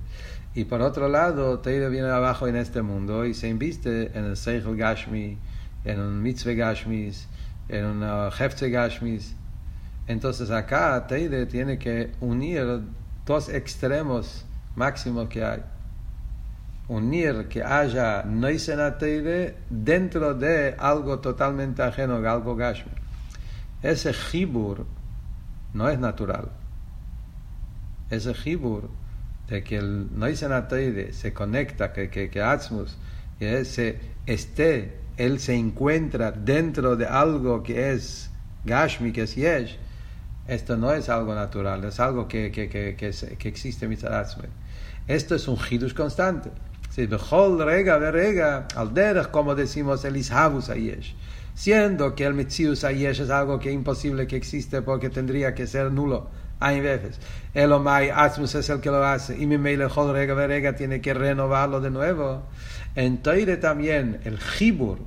Y 0.55 0.63
por 0.63 0.82
otro 0.82 1.09
lado, 1.09 1.59
Teire 1.59 1.89
viene 1.89 2.07
abajo 2.07 2.47
en 2.47 2.55
este 2.55 2.82
mundo 2.82 3.25
y 3.25 3.34
se 3.34 3.49
inviste 3.49 4.17
en 4.17 4.23
el 4.23 4.38
Seichel 4.38 4.77
Gashmi, 4.77 5.38
en 5.84 5.99
un 5.99 6.21
Mitzvah 6.21 6.53
Gashmis 6.53 7.27
en 7.70 7.86
un 7.86 8.32
Hefte 8.38 8.70
Gashmis. 8.70 9.36
Entonces 10.07 10.49
acá 10.49 11.05
Teide 11.07 11.45
tiene 11.45 11.78
que 11.78 12.11
unir 12.20 12.82
dos 13.26 13.47
extremos 13.49 14.45
máximos 14.76 15.30
que 15.30 15.43
hay. 15.43 15.63
Unir 16.88 17.47
que 17.47 17.63
haya 17.63 18.24
Noisena 18.24 18.97
Teide 18.97 19.57
dentro 19.70 20.34
de 20.34 20.76
algo 20.80 21.20
totalmente 21.20 21.84
ajeno, 21.84 22.15
algo 22.28 22.55
Gashmi. 22.55 22.91
Ese 23.84 24.11
Hibur 24.11 24.88
no 25.74 25.88
es 25.88 25.99
natural. 25.99 26.49
Ese 28.09 28.34
Hibur 28.34 28.89
de 29.47 29.63
que 29.63 29.78
el 29.78 30.17
Noisena 30.17 30.67
Teide 30.67 31.13
se 31.13 31.32
conecta, 31.34 31.93
que, 31.93 32.09
que, 32.09 32.32
que 32.32 32.41
Atzmus, 32.41 32.97
que 33.38 33.59
esté 34.26 34.99
él 35.20 35.39
se 35.39 35.53
encuentra 35.53 36.32
dentro 36.32 36.95
de 36.95 37.05
algo 37.05 37.61
que 37.61 37.91
es 37.91 38.32
Gashmi, 38.63 39.11
que 39.11 39.24
es 39.24 39.36
Yesh, 39.36 39.78
esto 40.47 40.78
no 40.78 40.93
es 40.93 41.09
algo 41.09 41.36
natural, 41.36 41.84
es 41.84 41.99
algo 41.99 42.28
que, 42.28 42.51
que, 42.51 42.70
que, 42.70 42.95
que, 42.95 43.11
que 43.38 43.49
existe 43.49 43.88
Esto 45.07 45.36
es 45.36 45.47
un 45.49 45.57
Hidush 45.57 45.93
constante. 45.93 46.51
Rega 46.95 47.99
rega, 48.11 48.67
al 48.76 48.93
derech, 48.93 49.30
como 49.30 49.55
decimos, 49.55 50.05
el 50.05 50.15
Ishavus 50.15 50.70
Ayesh. 50.70 51.15
Siendo 51.53 52.15
que 52.15 52.24
el 52.24 52.34
Metzius 52.34 52.86
Ayesh 52.86 53.20
es 53.22 53.30
algo 53.30 53.59
que 53.59 53.70
es 53.70 53.76
imposible 53.76 54.26
que 54.26 54.38
existe 54.38 54.82
porque 54.82 55.09
tendría 55.09 55.53
que 55.53 55.67
ser 55.67 55.91
nulo. 55.91 56.30
Hay 56.61 56.82
veces. 56.82 57.20
El 57.53 57.72
Omay 57.72 58.09
Atzmus 58.09 58.55
es 58.55 58.70
el 58.70 58.82
que 58.82 58.89
lo 58.89 59.03
hace. 59.05 59.38
Y 59.38 59.45
mi 59.45 59.57
Meilechol 59.57 60.13
rega 60.13 60.34
rega 60.47 60.76
tiene 60.76 60.99
que 60.99 61.13
renovarlo 61.13 61.80
de 61.80 61.89
nuevo. 61.89 62.43
En 62.96 63.22
Toire 63.22 63.58
también 63.58 64.20
el 64.24 64.40
Jibur, 64.40 65.00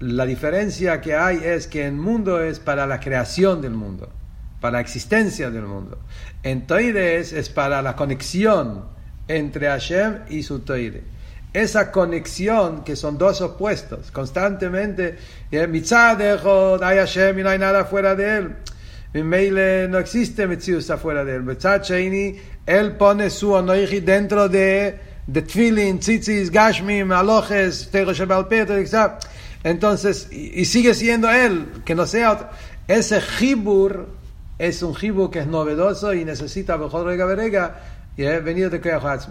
la 0.00 0.26
diferencia 0.26 1.00
que 1.00 1.14
hay 1.14 1.40
es 1.44 1.66
que 1.66 1.86
el 1.86 1.94
mundo 1.94 2.42
es 2.42 2.60
para 2.60 2.86
la 2.86 3.00
creación 3.00 3.60
del 3.60 3.72
mundo, 3.72 4.10
para 4.60 4.78
la 4.78 4.80
existencia 4.80 5.50
del 5.50 5.64
mundo. 5.64 5.98
En 6.42 6.66
Toire 6.66 7.18
es, 7.18 7.48
para 7.50 7.82
la 7.82 7.94
conexión 7.96 8.84
entre 9.26 9.66
Hashem 9.66 10.20
y 10.28 10.42
su 10.42 10.60
Toire. 10.60 11.02
Esa 11.52 11.90
conexión 11.90 12.84
que 12.84 12.94
son 12.94 13.16
dos 13.16 13.40
opuestos, 13.40 14.10
constantemente, 14.10 15.16
Mitzadejo, 15.50 16.82
hay 16.82 16.98
Hashem 16.98 17.38
y 17.38 17.42
no 17.42 17.48
hay 17.50 17.58
nada 17.58 17.84
fuera 17.84 18.14
de 18.14 18.38
él. 18.38 18.56
Meile 19.14 19.88
no 19.88 19.98
existe 19.98 20.46
Mitzius 20.46 20.90
afuera 20.90 21.24
de 21.24 21.36
él. 21.36 22.36
Él 22.66 22.92
pone 22.96 23.30
su 23.30 23.52
onoiji 23.52 24.00
dentro 24.00 24.48
de 24.48 25.00
sigue 30.64 30.94
siendo 30.94 31.30
él, 31.30 31.82
que 31.84 31.94
no 31.94 32.06
sea 32.06 32.32
otro. 32.32 32.48
Ese 32.86 33.20
jibur 33.20 34.08
es 34.58 34.82
un 34.82 34.94
jibur 34.94 35.30
que 35.30 35.40
es 35.40 35.46
novedoso 35.46 36.14
y 36.14 36.24
necesita 36.24 36.78
mejor 36.78 37.06
rega 37.06 37.26
verega 37.26 37.80
y 38.16 38.24
he 38.24 38.40
venido 38.40 38.70
de 38.70 38.80
Kreach 38.80 39.28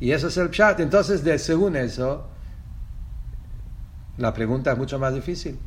Y 0.00 0.12
eso 0.12 0.28
es 0.28 0.36
el 0.38 0.50
chat. 0.50 0.80
Entonces, 0.80 1.22
de, 1.22 1.38
según 1.38 1.76
eso, 1.76 2.26
la 4.16 4.32
pregunta 4.32 4.72
es 4.72 4.78
mucho 4.78 4.98
más 4.98 5.14
difícil 5.14 5.58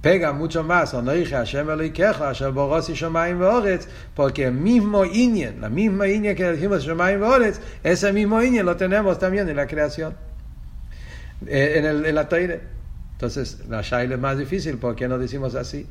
pega 0.00 0.32
mucho 0.32 0.62
más, 0.62 0.94
o 0.94 1.02
no 1.02 1.12
dije 1.12 1.34
Hashem 1.34 1.68
Eloikecha, 1.70 2.14
Hashem 2.14 2.54
Boros 2.54 2.88
y 2.88 2.94
Shomayim 2.94 3.38
Veoretz, 3.38 3.88
porque 4.14 4.44
el 4.46 4.54
mismo 4.54 5.04
Inyen, 5.04 5.60
la 5.60 5.68
misma 5.68 6.06
Inyen 6.08 6.36
que 6.36 6.52
dijimos 6.52 6.84
Shomayim 6.84 7.20
Veoretz, 7.20 7.60
ese 7.82 8.12
mismo 8.12 8.42
Inyen 8.42 8.64
lo 8.64 8.76
tenemos 8.76 9.18
también 9.18 9.48
en 9.48 9.56
la 9.56 9.66
creación, 9.66 10.14
eh, 11.46 11.74
en, 11.76 11.84
el, 11.84 12.06
en 12.06 12.14
la 12.14 12.28
Teire. 12.28 12.78
Entonces, 13.12 13.64
la 13.68 13.82
Shaila 13.82 14.14
es 14.14 14.20
más 14.20 14.38
difícil, 14.38 14.78
¿por 14.78 14.94
qué 14.94 15.08
no 15.08 15.18
decimos 15.18 15.56
así? 15.56 15.84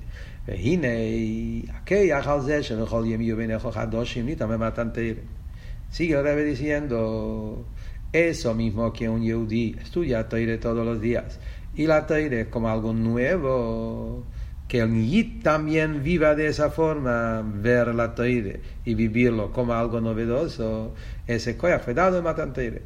Sigue 5.90 6.16
el 6.16 6.24
Rebbe 6.24 6.44
diciendo, 6.46 7.66
eso 8.14 8.54
mismo 8.54 8.94
que 8.94 9.10
un 9.10 9.22
Yehudi 9.22 9.76
estudia 9.82 10.30
Teire 10.30 10.58
todos 10.58 10.86
los 10.86 11.02
días 11.02 11.38
y 11.78 11.86
la 11.86 12.08
Teire 12.08 12.50
como 12.50 12.70
algo 12.70 12.92
nuevo, 12.92 14.26
que 14.68 14.80
el 14.80 15.06
Yit 15.06 15.44
también 15.44 16.04
viva 16.04 16.34
de 16.34 16.48
esa 16.48 16.72
forma, 16.72 17.44
ver 17.46 17.94
la 17.94 18.16
Teire 18.16 18.62
y 18.84 18.96
vivirlo 18.96 19.54
como 19.54 19.74
algo 19.74 20.02
novedoso, 20.02 20.96
ese 21.28 21.56
koyach 21.56 21.84
fue 21.84 21.94
dado 21.94 22.18
en 22.18 22.24
Matan 22.24 22.52
Teire. 22.52 22.82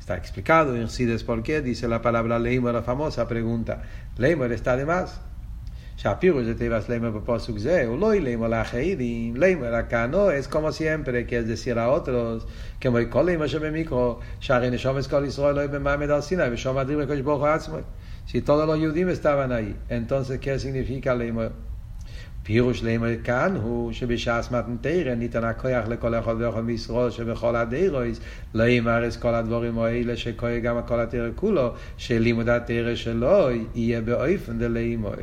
Está 0.00 0.16
explicado 0.16 0.74
en 0.74 0.88
Sides 0.88 1.22
por 1.22 1.42
qué, 1.42 1.60
dice 1.60 1.86
la 1.86 2.00
palabra 2.00 2.38
leimoer, 2.38 2.74
la 2.74 2.82
famosa 2.82 3.28
pregunta. 3.28 3.82
Leimoer 4.16 4.52
está 4.52 4.76
de 4.76 4.86
más. 4.86 5.20
שהפירוש 5.96 6.46
de 6.46 6.58
תיבס 6.58 6.88
לימר 6.88 7.10
בפוסוק 7.10 7.58
זה, 7.58 7.84
הוא 7.86 7.98
לא 7.98 8.14
ילמר 8.14 8.48
לאחרים, 8.48 9.34
es 10.40 10.48
como 10.48 10.72
siempre, 10.72 11.26
que 11.26 11.38
es 11.38 11.46
decir 11.46 11.78
a 11.78 11.88
otros, 11.88 12.46
como 12.82 12.98
כל 13.10 13.22
לימר 13.26 13.46
שבמיקרו, 13.46 14.18
שהרי 14.40 14.70
נשומס 14.70 15.06
כל 15.06 15.24
ישראל 15.24 15.54
לא 15.54 15.66
במעמד 15.66 16.10
על 16.10 16.20
סיני, 16.20 16.42
ושום 16.52 16.78
אדיר 16.78 16.98
לקדוש 16.98 17.20
ברוך 17.20 17.40
הוא 17.40 17.48
עצמו. 17.48 17.78
Todos 18.46 18.66
los 18.66 18.78
judíos 18.78 19.12
estaban 19.12 19.52
ahí, 19.52 19.76
entonces, 19.88 20.40
¿qué 20.40 20.58
significa 20.58 21.14
leimor? 21.14 21.52
פירוש 22.44 22.82
לימוד 22.82 23.08
כאן 23.24 23.56
הוא 23.62 23.92
שבשעס 23.92 24.50
מתנתרא 24.50 25.14
ניתן 25.14 25.44
הכוח 25.44 25.88
לכל 25.88 26.14
אחד 26.14 26.34
ואחד 26.38 26.60
מישראל 26.60 27.10
שבכל 27.10 27.56
הדרויס 27.56 28.20
לא 28.54 28.64
ימרס 28.64 29.16
כל 29.16 29.34
הדברים 29.34 29.78
האלה 29.78 30.16
שכוי 30.16 30.60
גם 30.60 30.76
כל 30.86 31.00
התרא 31.00 31.28
כולו 31.34 31.72
שלימוד 31.96 32.48
התרא 32.48 32.94
שלו 32.94 33.48
יהיה 33.74 34.00
באופן 34.00 34.58
דלימוד. 34.58 35.18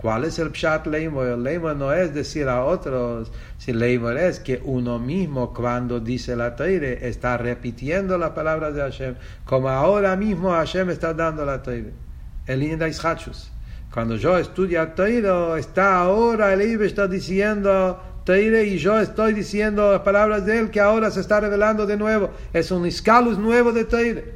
¿Cuál 0.00 0.24
es 0.24 0.38
el 0.38 0.52
pshat 0.52 0.86
leimor? 0.86 1.36
Leimor 1.36 1.74
no 1.74 1.92
es 1.92 2.14
decir 2.14 2.48
a 2.48 2.64
otros, 2.64 3.32
si 3.58 3.72
leimor 3.72 4.16
es 4.16 4.38
que 4.38 4.60
uno 4.64 5.00
mismo 5.00 5.52
cuando 5.52 5.98
dice 5.98 6.36
la 6.36 6.54
Teire 6.54 7.08
está 7.08 7.36
repitiendo 7.36 8.16
las 8.16 8.30
palabras 8.30 8.74
de 8.74 8.82
Hashem, 8.82 9.16
como 9.44 9.68
ahora 9.68 10.14
mismo 10.14 10.52
Hashem 10.52 10.90
está 10.90 11.14
dando 11.14 11.44
la 11.44 11.64
Teire. 11.64 11.92
El 12.46 12.62
Inda 12.62 12.86
Ishachus. 12.86 13.50
Cuando 13.92 14.14
yo 14.14 14.38
estudio 14.38 14.86
Teire, 14.92 15.58
está 15.58 15.98
ahora 15.98 16.52
el 16.52 16.62
Ibe 16.62 16.86
está 16.86 17.08
diciendo 17.08 18.00
Teire 18.24 18.66
y 18.66 18.78
yo 18.78 19.00
estoy 19.00 19.32
diciendo 19.32 19.90
las 19.90 20.02
palabras 20.02 20.46
de 20.46 20.60
él 20.60 20.70
que 20.70 20.78
ahora 20.78 21.10
se 21.10 21.18
está 21.18 21.40
revelando 21.40 21.86
de 21.86 21.96
nuevo. 21.96 22.30
Es 22.52 22.70
un 22.70 22.86
iscalus 22.86 23.36
nuevo 23.36 23.72
de 23.72 23.84
Teire. 23.84 24.34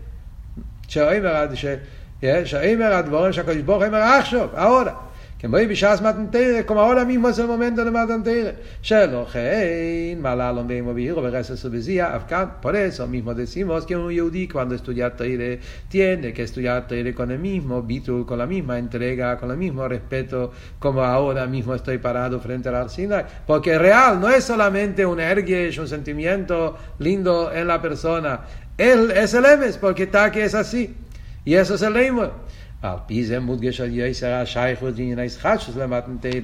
Ahora. 4.57 5.12
Como 5.43 6.81
ahora 6.81 7.05
mismo 7.05 7.29
es 7.29 7.39
el 7.41 7.49
momento 7.49 7.85
de 7.85 7.91
matan 7.91 8.23
tere 8.23 8.55
shelo 8.81 9.27
hein 9.35 10.21
malalom 10.21 10.69
beimo 10.69 10.95
bihiro 10.95 11.21
bereses 11.21 11.59
su 11.59 11.69
bezia 11.69 12.15
afkan. 12.15 12.61
Por 12.61 12.77
eso 12.77 13.09
mismo 13.09 13.35
decimos 13.35 13.85
que 13.85 13.97
un 13.97 14.13
yudí 14.13 14.47
cuando 14.47 14.77
estudia 14.77 15.17
tere 15.17 15.59
tiene 15.89 16.33
que 16.33 16.45
estudiar 16.45 16.87
tere 16.87 17.13
con 17.13 17.33
el 17.33 17.41
mismo 17.41 17.83
bitul 17.83 18.25
con 18.25 18.39
la 18.39 18.47
misma 18.47 18.79
entrega 18.79 19.37
con 19.37 19.51
el 19.51 19.57
mismo 19.57 19.89
respeto 19.89 20.53
como 20.79 21.03
ahora 21.03 21.45
mismo 21.47 21.75
estoy 21.75 21.99
parado 21.99 22.39
frente 22.39 22.69
al 22.69 22.89
Sinai. 22.89 23.25
Porque 23.45 23.77
real 23.79 24.21
no 24.21 24.29
es 24.29 24.45
solamente 24.45 25.05
un 25.05 25.19
erguesh 25.19 25.81
un 25.81 25.89
sentimiento 25.89 26.79
lindo 27.01 27.53
en 27.53 27.67
la 27.67 27.83
persona. 27.83 28.43
Él 28.79 29.11
es 29.11 29.35
el 29.35 29.45
emes 29.45 29.77
porque 29.77 30.05
está 30.05 30.31
que 30.31 30.45
es 30.45 30.55
así. 30.55 30.95
Y 31.45 31.55
eso 31.55 31.75
es 31.75 31.83
el 31.83 31.97
leimo 32.83 33.57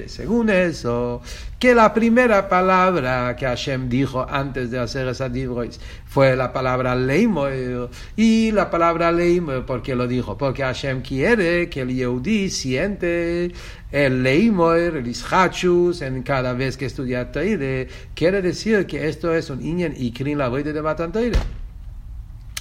según 0.09 0.51
eso, 0.51 1.21
que 1.59 1.75
la 1.75 1.93
primera 1.93 2.49
palabra 2.49 3.35
que 3.35 3.45
Hashem 3.45 3.89
dijo 3.89 4.25
antes 4.29 4.71
de 4.71 4.79
hacer 4.79 5.09
esa 5.09 5.29
dibrois 5.29 5.81
fue 6.07 6.37
la 6.37 6.53
palabra 6.53 6.95
leimoel. 6.95 7.89
Y 8.15 8.53
la 8.53 8.71
palabra 8.71 9.11
leimoel, 9.11 9.65
¿por 9.65 9.83
qué 9.83 9.97
lo 9.97 10.07
dijo? 10.07 10.39
Porque 10.39 10.63
Hashem 10.63 11.03
quiere 11.03 11.69
que 11.69 11.81
el 11.81 11.89
Yehudi 11.89 12.51
siente 12.51 13.51
el 13.91 14.23
leimoel, 14.23 14.95
el 14.95 15.09
ischachus, 15.09 16.03
en 16.03 16.23
cada 16.23 16.53
vez 16.53 16.77
que 16.77 16.87
estudia 16.87 17.33
Teire. 17.33 17.89
Quiere 18.15 18.43
decir 18.43 18.87
que 18.87 19.09
esto 19.09 19.35
es 19.35 19.51
un 19.51 19.61
inyan 19.61 19.95
y 19.97 20.13
krin 20.13 20.39
la 20.39 20.49
de 20.49 20.83
Matan 20.83 21.13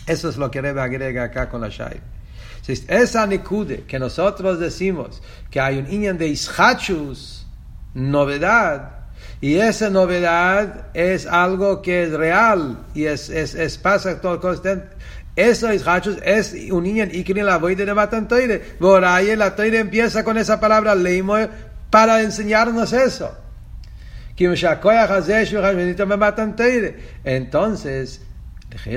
Eso 0.08 0.30
es 0.30 0.38
lo 0.38 0.50
que 0.50 0.62
Rebe 0.62 0.82
agrega 0.82 1.26
acá 1.26 1.48
con 1.48 1.62
la 1.62 1.70
Shai. 1.70 2.17
Esa 2.68 3.26
nekude 3.26 3.84
que 3.88 4.00
nosotros 4.00 4.60
decimos 4.60 5.22
que 5.50 5.60
hay 5.60 5.78
un 5.78 5.92
inyan 5.92 6.18
de 6.18 6.28
ischachus, 6.28 7.48
novedad, 7.94 8.98
y 9.40 9.56
esa 9.56 9.90
novedad 9.90 10.88
es 10.94 11.26
algo 11.28 11.82
que 11.82 12.04
es 12.04 12.12
real 12.12 12.80
y 12.94 13.06
es, 13.06 13.30
es, 13.30 13.56
es 13.56 13.78
pasa 13.78 14.20
todo 14.20 14.40
constante. 14.40 14.96
Eso 15.36 15.70
es 15.70 15.88
hachus, 15.88 16.18
es 16.26 16.56
un 16.72 16.86
inyan 16.88 17.12
ikrin 17.14 17.46
la 17.46 17.60
voide 17.60 17.86
de 17.86 17.94
matan 17.94 18.28
toire. 18.28 18.76
Boraye 18.80 19.36
la 19.36 19.56
toire 19.56 19.78
empieza 19.78 20.24
con 20.24 20.38
esa 20.38 20.60
palabra 20.60 20.96
leimo 20.96 21.36
para 21.92 22.22
enseñarnos 22.22 22.92
eso. 22.92 23.32
Entonces, 27.24 28.22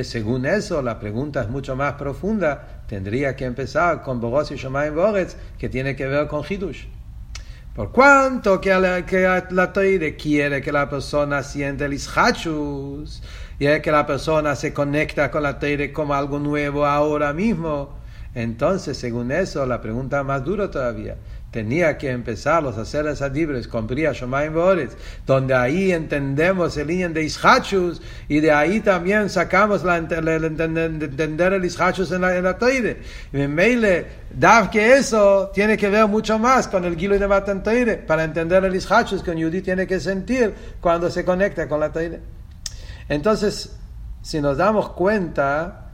según 0.02 0.46
eso, 0.46 0.82
la 0.82 0.98
pregunta 0.98 1.42
es 1.42 1.48
mucho 1.48 1.76
más 1.76 1.94
profunda 1.94 2.82
tendría 2.86 3.36
que 3.36 3.44
empezar 3.44 4.02
con 4.02 4.20
Boros 4.20 4.50
y 4.50 4.56
Shomayim 4.56 4.94
Boretz, 4.94 5.36
que 5.58 5.68
tiene 5.68 5.94
que 5.94 6.06
ver 6.06 6.26
con 6.26 6.42
Hidush. 6.48 6.86
Por 7.74 7.92
cuanto 7.92 8.60
que 8.60 8.74
la, 8.74 9.06
que 9.06 10.16
quiere 10.20 10.60
que 10.60 10.72
la 10.72 10.90
persona 10.90 11.42
siente 11.42 11.84
el 11.84 11.92
ischachus, 11.92 13.22
y 13.58 13.80
que 13.80 13.92
la 13.92 14.06
persona 14.06 14.56
se 14.56 14.72
conecta 14.72 15.30
con 15.30 15.44
la 15.44 15.58
Toire 15.58 15.92
como 15.92 16.14
algo 16.14 16.38
nuevo 16.38 16.84
ahora 16.84 17.32
mismo, 17.32 18.00
entonces, 18.34 18.96
según 18.96 19.32
eso, 19.32 19.66
la 19.66 19.80
pregunta 19.80 20.22
más 20.22 20.44
dura 20.44 20.70
todavía 20.70 21.16
tenía 21.50 21.98
que 21.98 22.10
empezar 22.10 22.62
los 22.62 22.78
haceres 22.78 23.20
adibres 23.22 23.66
con 23.66 23.86
Bria 23.86 24.12
Shomayim 24.12 24.54
donde 25.26 25.54
ahí 25.54 25.90
entendemos 25.90 26.76
el 26.76 26.86
línea 26.86 27.08
de 27.08 27.24
Ishachus 27.24 28.00
y 28.28 28.38
de 28.40 28.52
ahí 28.52 28.80
también 28.80 29.28
sacamos 29.28 29.82
la, 29.82 29.96
entender 29.96 31.52
el 31.52 31.64
Ishachus 31.64 32.12
en 32.12 32.20
la, 32.20 32.36
en 32.36 32.44
la 32.44 32.56
Teire. 32.56 32.98
Y 33.32 33.40
en 33.40 33.54
Meile, 33.54 34.06
Dav 34.30 34.70
que 34.70 34.96
eso 34.96 35.50
tiene 35.52 35.76
que 35.76 35.88
ver 35.88 36.06
mucho 36.06 36.38
más 36.38 36.68
con 36.68 36.84
el 36.84 36.96
Gilo 36.96 37.18
de 37.18 37.26
Matan 37.26 37.62
Teire, 37.62 37.96
para 37.96 38.22
entender 38.22 38.64
el 38.64 38.74
Ishachus 38.74 39.22
que 39.22 39.32
un 39.32 39.38
Yudí 39.38 39.60
tiene 39.60 39.86
que 39.86 39.98
sentir 39.98 40.54
cuando 40.80 41.10
se 41.10 41.24
conecta 41.24 41.68
con 41.68 41.80
la 41.80 41.90
Teire. 41.90 42.20
Entonces, 43.08 43.76
si 44.22 44.40
nos 44.40 44.56
damos 44.56 44.90
cuenta, 44.90 45.90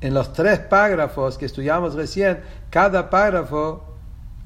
en 0.00 0.14
los 0.14 0.32
tres 0.32 0.60
párrafos 0.60 1.36
que 1.36 1.46
estudiamos 1.46 1.94
recién, 1.94 2.40
cada 2.70 3.10
párrafo 3.10 3.89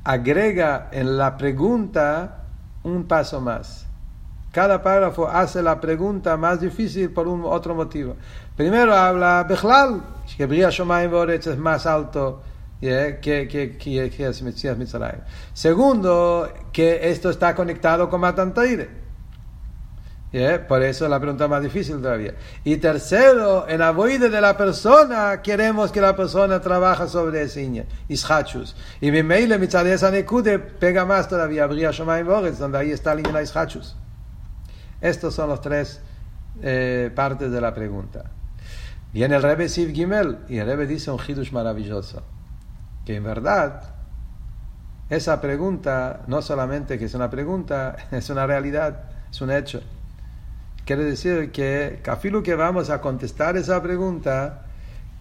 agrega 0.05 0.89
en 0.93 1.17
la 1.17 1.37
pregunta 1.37 2.45
un 2.83 3.05
paso 3.05 3.41
más. 3.41 3.87
Cada 4.53 4.83
párrafo 4.83 5.27
hace 5.27 5.63
la 5.63 5.81
pregunta 5.81 6.37
más 6.37 6.61
difícil 6.61 7.11
por 7.11 7.27
un 7.27 7.43
otro 7.45 7.75
motivo. 7.75 8.15
Primero 8.57 8.95
habla 8.95 9.45
Bechlal, 9.49 10.01
que 10.37 10.47
Bria 10.47 10.71
Shomayim 10.71 11.13
es 11.31 11.59
más 11.59 11.87
alto 11.87 12.43
que, 12.81 13.19
que, 13.21 13.49
que, 13.49 14.11
que 14.11 14.27
es 14.27 14.43
Mitzrayim. 14.43 15.21
Segundo, 15.53 16.49
que 16.73 17.11
esto 17.11 17.31
está 17.31 17.55
conectado 17.55 18.09
con 18.09 18.21
Matan 20.35 20.67
por 20.67 20.83
eso 20.83 21.09
la 21.09 21.21
pregunta 21.21 21.47
más 21.47 21.63
difícil 21.63 22.03
todavía. 22.03 22.35
Y 22.65 22.77
tercero, 22.79 23.69
en 23.69 23.79
la 23.79 23.93
voide 23.93 24.29
de 24.29 24.41
la 24.41 24.57
persona, 24.57 25.41
queremos 25.43 25.93
que 25.93 26.01
la 26.01 26.17
persona 26.17 26.61
trabaje 26.61 27.07
sobre 27.07 27.43
ese 27.43 27.63
iña, 27.63 27.85
ischachus. 28.09 28.75
Y 29.01 29.11
mi 29.13 29.23
meile, 29.23 29.59
mi 29.59 29.69
nekude, 29.69 30.59
pega 30.59 31.05
más 31.05 31.29
todavía, 31.29 31.65
habría 31.65 31.93
Shomayim 31.93 32.27
Boretz, 32.27 32.59
donde 32.59 32.79
ahí 32.79 32.91
está 32.91 33.13
el 33.13 33.21
iña 33.21 33.43
ischachus. 33.43 33.97
Estos 35.01 35.35
son 35.35 35.51
los 35.51 35.61
tres 35.61 36.01
eh, 36.63 37.13
partes 37.15 37.53
de 37.53 37.61
la 37.61 37.73
pregunta. 37.73 38.25
Viene 39.13 39.37
el 39.37 39.43
Rebbe 39.43 39.69
Siv 39.69 39.93
Gimel, 39.93 40.39
y 40.49 40.59
el 40.59 40.67
Rebbe 40.67 40.89
dice 40.89 41.13
un 41.13 41.21
hidush 41.25 41.53
maravilloso, 41.53 42.25
que 43.07 43.15
en 43.15 43.23
verdad, 43.23 43.95
esa 45.09 45.41
pregunta, 45.41 46.23
no 46.27 46.43
solamente 46.43 46.99
que 46.99 47.05
es 47.05 47.15
una 47.15 47.31
pregunta, 47.31 47.95
es 48.11 48.29
una 48.31 48.47
realidad, 48.47 49.05
es 49.31 49.41
un 49.41 49.53
hecho. 49.53 49.81
Quiere 50.85 51.05
decir 51.05 51.51
que, 51.51 52.01
lo 52.25 52.43
que 52.43 52.55
vamos 52.55 52.91
a 52.91 53.01
contestar 53.01 53.57
esa 53.57 53.83
pregunta, 53.83 54.67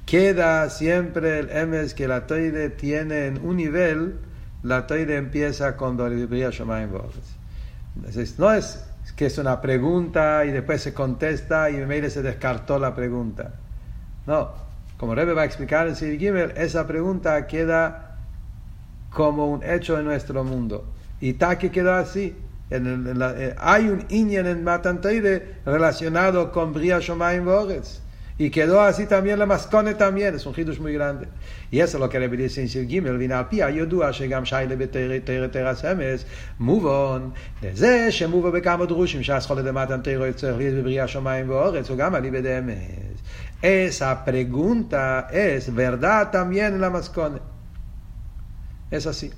queda 0.05 0.69
siempre 0.69 1.39
el 1.39 1.49
emes 1.51 1.93
que 1.93 2.07
la 2.07 2.27
Toire 2.27 2.69
tiene 2.69 3.27
en 3.27 3.45
un 3.45 3.57
nivel, 3.57 4.19
la 4.61 4.87
Toire 4.87 5.15
empieza 5.15 5.77
con 5.77 5.95
Doribria 5.95 6.49
Shomayim 6.49 6.89
Entonces, 7.95 8.37
no 8.37 8.53
es 8.53 8.85
que 9.15 9.27
es 9.27 9.37
una 9.37 9.61
pregunta 9.61 10.43
y 10.45 10.51
después 10.51 10.81
se 10.81 10.93
contesta 10.93 11.69
y 11.69 11.77
medio 11.77 12.09
se 12.09 12.21
descartó 12.21 12.79
la 12.79 12.93
pregunta. 12.93 13.53
No, 14.25 14.51
como 14.97 15.15
Rebe 15.15 15.33
va 15.33 15.43
a 15.43 15.45
explicar 15.45 15.87
en 15.87 15.95
Siri 15.95 16.17
Gimel, 16.17 16.51
esa 16.55 16.87
pregunta 16.87 17.47
queda 17.47 18.17
como 19.11 19.47
un 19.47 19.63
hecho 19.63 19.97
en 19.99 20.05
nuestro 20.05 20.43
mundo. 20.43 20.85
Y 21.21 21.33
que 21.33 21.71
quedó 21.71 21.93
así. 21.93 22.35
Eh, 22.70 23.54
hay 23.58 23.88
un 23.88 24.04
Inyan 24.10 24.46
en 24.46 24.64
Matan 24.64 25.00
relacionado 25.64 26.52
con 26.52 26.72
Bria 26.72 26.98
Shomayim 27.00 27.44
Boretz. 27.44 28.00
Y 28.40 28.50
quedó 28.50 28.80
así 28.80 29.06
también 29.06 29.40
la 29.40 29.46
mascone 29.46 29.94
también, 29.94 30.36
es 30.36 30.46
un 30.46 30.54
hidush 30.56 30.78
muy 30.78 30.92
grande. 30.92 31.26
Y 31.72 31.80
eso 31.80 31.96
es 31.96 32.00
lo 32.00 32.08
que 32.08 32.20
le 32.20 32.28
dice 32.28 32.60
en 32.60 32.68
Sir 32.68 32.86
Gimel, 32.86 33.18
vino 33.18 33.36
al 33.36 33.48
pia, 33.48 33.68
ידוע 33.68 34.12
שגם 34.12 34.44
שיילה 34.44 34.76
בתרא 34.76 35.46
תרס 35.46 35.84
אמס, 35.84 36.24
מובן, 36.60 37.28
לזה 37.62 38.12
שמובן 38.12 38.52
בכמה 38.52 38.86
דרושים 38.86 39.22
שהסחול 39.22 39.58
לדמתן 39.58 40.00
תרא 40.02 40.32
צריך 40.32 40.56
להיות 40.56 40.74
בבריאה 40.74 41.08
שמיים 41.08 41.50
ואורץ, 41.50 41.90
וגם 41.90 42.14
על 42.14 42.24
ידי 42.24 42.58
אמס. 42.58 43.20
Esa 43.60 44.24
pregunta 44.24 45.26
es 45.32 45.74
verdad 45.74 46.30
también 46.30 46.74
en 46.74 46.80
la 46.80 46.90
mascone. 46.90 47.40
Es 48.92 49.04
así. 49.06 49.32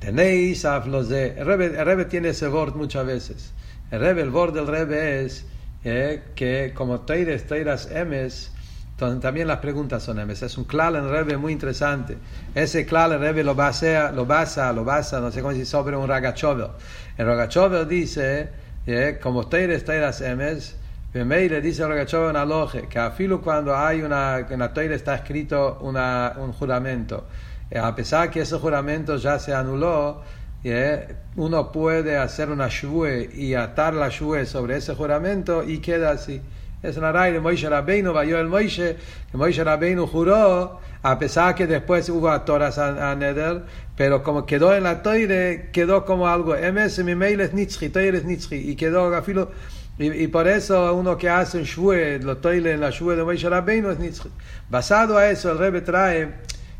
Tenéis 0.00 0.64
afloze. 0.64 1.34
El 1.38 1.46
Rebbe, 1.46 1.66
el 1.66 1.84
Rebbe 1.84 2.04
tiene 2.04 2.28
ese 2.28 2.48
word 2.48 2.74
muchas 2.74 3.06
veces. 3.06 3.52
El 3.90 4.00
Rebbe, 4.00 4.22
el 4.22 4.30
word 4.30 4.54
del 4.54 4.66
Rebbe 4.66 5.24
es 5.24 5.44
eh, 5.84 6.22
que 6.34 6.72
como 6.74 7.00
teires, 7.00 7.46
teiras 7.46 7.90
emes, 7.90 8.52
también 8.98 9.46
las 9.46 9.58
preguntas 9.58 10.02
son 10.02 10.18
emes. 10.18 10.42
Es 10.42 10.58
un 10.58 10.64
clal 10.64 10.96
en 10.96 11.08
Rebe 11.08 11.36
muy 11.36 11.52
interesante. 11.52 12.18
Ese 12.54 12.84
clal 12.84 13.12
en 13.12 13.20
Rebe 13.20 13.44
lo 13.44 13.54
basa, 13.54 14.10
lo 14.10 14.26
basa, 14.26 14.72
lo 14.72 14.84
basa, 14.84 15.20
no 15.20 15.30
sé 15.30 15.40
cómo 15.40 15.52
decir, 15.52 15.66
sobre 15.66 15.96
un 15.96 16.08
Ragachover. 16.08 16.70
El 17.16 17.26
Ragachover 17.26 17.86
dice, 17.86 18.48
eh, 18.86 19.18
como 19.22 19.46
teires 19.46 19.84
teiras 19.84 20.20
emes, 20.20 20.76
le 21.12 21.60
dice 21.60 21.82
el 21.82 21.88
Ragachover 21.90 22.30
en 22.30 22.36
Aloje, 22.36 22.88
que 22.88 22.98
a 22.98 23.12
filo 23.12 23.40
cuando 23.40 23.76
hay 23.76 24.02
una, 24.02 24.40
en 24.40 24.58
la 24.58 24.72
teira 24.72 24.96
está 24.96 25.14
escrito 25.14 25.78
una, 25.80 26.34
un 26.36 26.52
juramento, 26.52 27.28
a 27.76 27.94
pesar 27.94 28.30
que 28.30 28.40
ese 28.40 28.56
juramento 28.56 29.16
ya 29.16 29.38
se 29.38 29.52
anuló, 29.52 30.22
eh, 30.64 31.14
uno 31.36 31.70
puede 31.70 32.16
hacer 32.16 32.50
una 32.50 32.68
shvue 32.68 33.30
y 33.32 33.54
atar 33.54 33.94
la 33.94 34.08
shvue 34.08 34.46
sobre 34.46 34.76
ese 34.76 34.94
juramento 34.94 35.62
y 35.62 35.78
queda 35.78 36.10
así. 36.10 36.40
Es 36.82 36.96
una 36.96 37.12
raíz 37.12 37.34
de 37.34 37.40
Moishe 37.40 37.68
Rabbeinu, 37.68 38.12
vayó 38.12 38.38
el 38.38 38.46
Moishe, 38.46 38.96
que 39.30 39.36
Moishe 39.36 39.64
Rabbeinu 39.64 40.06
juró, 40.06 40.78
a 41.02 41.18
pesar 41.18 41.54
que 41.54 41.66
después 41.66 42.08
hubo 42.08 42.30
a 42.30 42.44
Toras 42.44 42.78
a, 42.78 43.14
Neder, 43.16 43.62
pero 43.96 44.22
como 44.22 44.46
quedó 44.46 44.74
en 44.74 44.84
la 44.84 45.02
toire, 45.02 45.70
quedó 45.72 46.04
como 46.04 46.28
algo, 46.28 46.54
MS 46.54 47.04
mi 47.04 47.16
mail 47.16 47.40
es 47.40 47.52
nitzchi, 47.52 47.88
toire 47.88 48.18
es 48.18 48.24
nitzchi, 48.24 48.54
y 48.56 48.76
quedó 48.76 49.12
afilo, 49.14 49.50
y, 49.98 50.06
y, 50.06 50.28
por 50.28 50.46
eso 50.46 50.94
uno 50.94 51.18
que 51.18 51.28
hace 51.28 51.58
un 51.58 51.64
shue, 51.64 52.20
lo 52.20 52.36
toire 52.36 52.72
en 52.72 52.80
la 52.80 52.90
shue 52.90 53.16
de 53.16 53.24
Moishe 53.24 53.48
Rabbeinu 53.48 53.90
es 53.90 53.98
nitzchi. 53.98 54.28
Basado 54.70 55.18
a 55.18 55.28
eso, 55.28 55.50
el 55.50 55.58
Rebbe 55.58 55.80
trae 55.80 56.32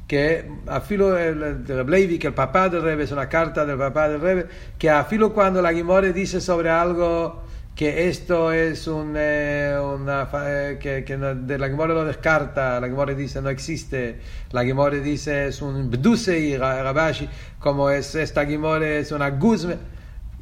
que 0.09 0.51
afilo 0.67 1.17
el, 1.19 1.43
el, 1.43 2.19
que 2.19 2.27
el 2.27 2.35
papá 2.35 2.71
del 2.71 2.83
Rebbe, 2.83 3.05
es 3.05 3.13
una 3.13 3.29
carta 3.29 3.65
del 3.67 3.77
papá 3.77 4.09
del 4.09 4.21
Rebbe, 4.21 4.47
que 4.79 4.89
afilo 4.89 5.35
cuando 5.35 5.61
la 5.61 5.73
Gimore 5.73 6.15
dice 6.15 6.41
sobre 6.41 6.71
algo, 6.71 7.43
que 7.79 8.09
esto 8.09 8.51
es 8.51 8.89
un, 8.89 9.15
eh, 9.17 9.79
una, 9.79 10.29
eh, 10.47 10.79
que, 10.81 11.05
que 11.05 11.17
de 11.17 11.59
la 11.59 11.69
Gemora 11.69 11.95
lo 11.95 12.05
descarta, 12.05 12.81
la 12.81 12.89
Gemora 12.89 13.15
dice 13.15 13.41
no 13.41 13.51
existe, 13.51 14.19
la 14.51 14.65
Gemora 14.65 14.97
dice 14.97 15.47
es 15.47 15.63
un 15.63 15.89
Bduse 15.89 16.41
y 16.41 16.57
Rabashi, 16.57 17.29
como 17.61 17.89
es 17.89 18.17
esta 18.17 18.45
Gemora 18.45 18.85
es 18.85 19.13
una 19.13 19.31
Guzme. 19.31 19.77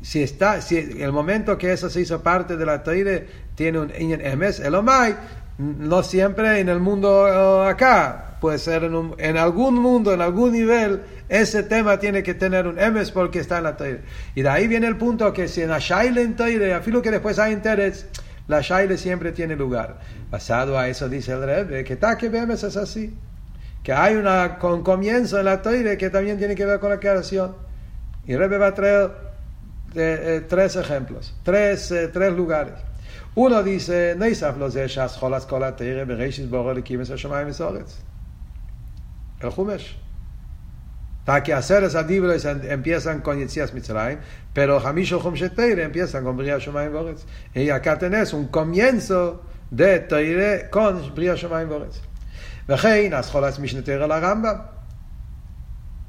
Si 0.01 0.23
está, 0.23 0.63
si 0.63 0.79
el 0.79 1.13
momento 1.13 1.59
que 1.59 1.73
eso 1.73 1.91
se 1.91 2.01
hizo 2.01 2.23
parte 2.23 2.57
de 2.57 2.65
la 2.65 2.83
Toire 2.83 3.27
tiene 3.55 3.81
un 3.81 3.93
Emes, 3.95 4.61
el 4.61 4.75
Omay, 4.75 5.15
no 5.59 6.03
siempre 6.03 6.61
en 6.61 6.71
el 6.71 6.81
mundo 6.81 7.29
eh, 7.29 7.69
acá, 7.69 8.26
puede 8.41 8.59
ser 8.59 8.85
en, 8.85 9.37
algún 9.37 9.75
mundo, 9.75 10.13
en 10.13 10.21
algún 10.21 10.53
nivel, 10.53 11.03
ese 11.29 11.63
tema 11.63 11.99
tiene 11.99 12.23
que 12.23 12.35
tener 12.35 12.67
un 12.67 12.79
emes 12.79 13.11
porque 13.11 13.41
está 13.41 13.59
en 13.59 13.65
la 13.65 13.77
Teire. 13.77 14.03
Y 14.35 14.43
de 14.43 14.49
ahí 14.49 14.69
viene 14.69 14.87
el 14.87 14.97
punto 14.97 15.33
que 15.33 15.49
si 15.49 15.63
en 15.63 15.71
la 15.71 15.79
Shaile 15.79 16.23
en 16.23 16.37
Teire, 16.37 16.75
afilo 16.75 17.03
que 17.03 17.11
después 17.11 17.39
hay 17.39 17.53
interés, 17.53 18.07
la 18.49 18.61
Shaile 18.61 18.99
siempre 18.99 19.33
tiene 19.33 19.57
lugar. 19.57 19.99
Basado 20.31 20.79
a 20.79 20.89
eso 20.89 21.09
dice 21.09 21.33
el 21.33 21.43
Rebbe, 21.43 21.85
que 21.85 21.99
que 21.99 22.27
emes 22.27 22.63
es 22.63 22.77
así. 22.77 23.15
Que 23.83 23.93
hay 23.93 24.17
una, 24.17 24.59
con 24.59 24.83
comienzo 24.83 25.39
en 25.39 25.45
la 25.45 25.63
Teire 25.63 25.97
que 25.97 26.11
también 26.11 26.39
tiene 26.39 26.55
que 26.55 26.67
ver 26.67 26.81
con 26.81 26.91
la 26.91 27.01
creación. 27.01 27.55
Y 28.27 28.33
el 28.33 28.39
Rebbe 28.39 28.59
va 28.59 28.69
a 28.69 28.75
traer 28.75 29.11
eh, 29.95 30.37
eh, 30.37 30.47
tres 30.49 30.77
ejemplos, 30.77 31.35
tres, 31.43 31.91
eh, 31.91 32.09
tres 32.09 32.33
lugares. 32.33 32.75
Uno 33.35 33.63
dice, 33.63 34.17
lekimes 36.75 37.11
ha-shomayim 37.11 37.53
El 39.41 39.53
Chumesh 39.53 39.97
que 41.45 41.53
hacer 41.53 41.83
esas 41.83 42.07
libros 42.07 42.45
empiezan 42.45 43.21
con 43.21 43.39
Yetzias 43.39 43.75
Mitzrayim, 43.75 44.21
pero 44.53 44.79
Hamisho 44.79 45.21
Chum 45.21 45.35
Teire 45.35 45.83
empiezan 45.83 46.23
con 46.23 46.37
Bria 46.37 46.59
Shomayim 46.59 46.93
Boretz. 46.93 47.25
Y 47.53 47.69
acá 47.71 47.99
tenés 47.99 48.33
un 48.33 48.47
comienzo 48.47 49.43
de 49.71 49.99
Teire 50.01 50.71
con 50.71 51.15
Bria 51.15 51.35
Shomayim 51.35 51.69
Boretz. 51.69 52.01
וכן, 52.69 53.15
אז 53.15 53.31
חולס 53.31 53.59
משנתר 53.59 54.03
על 54.03 54.13
הרמב"ם. 54.13 54.57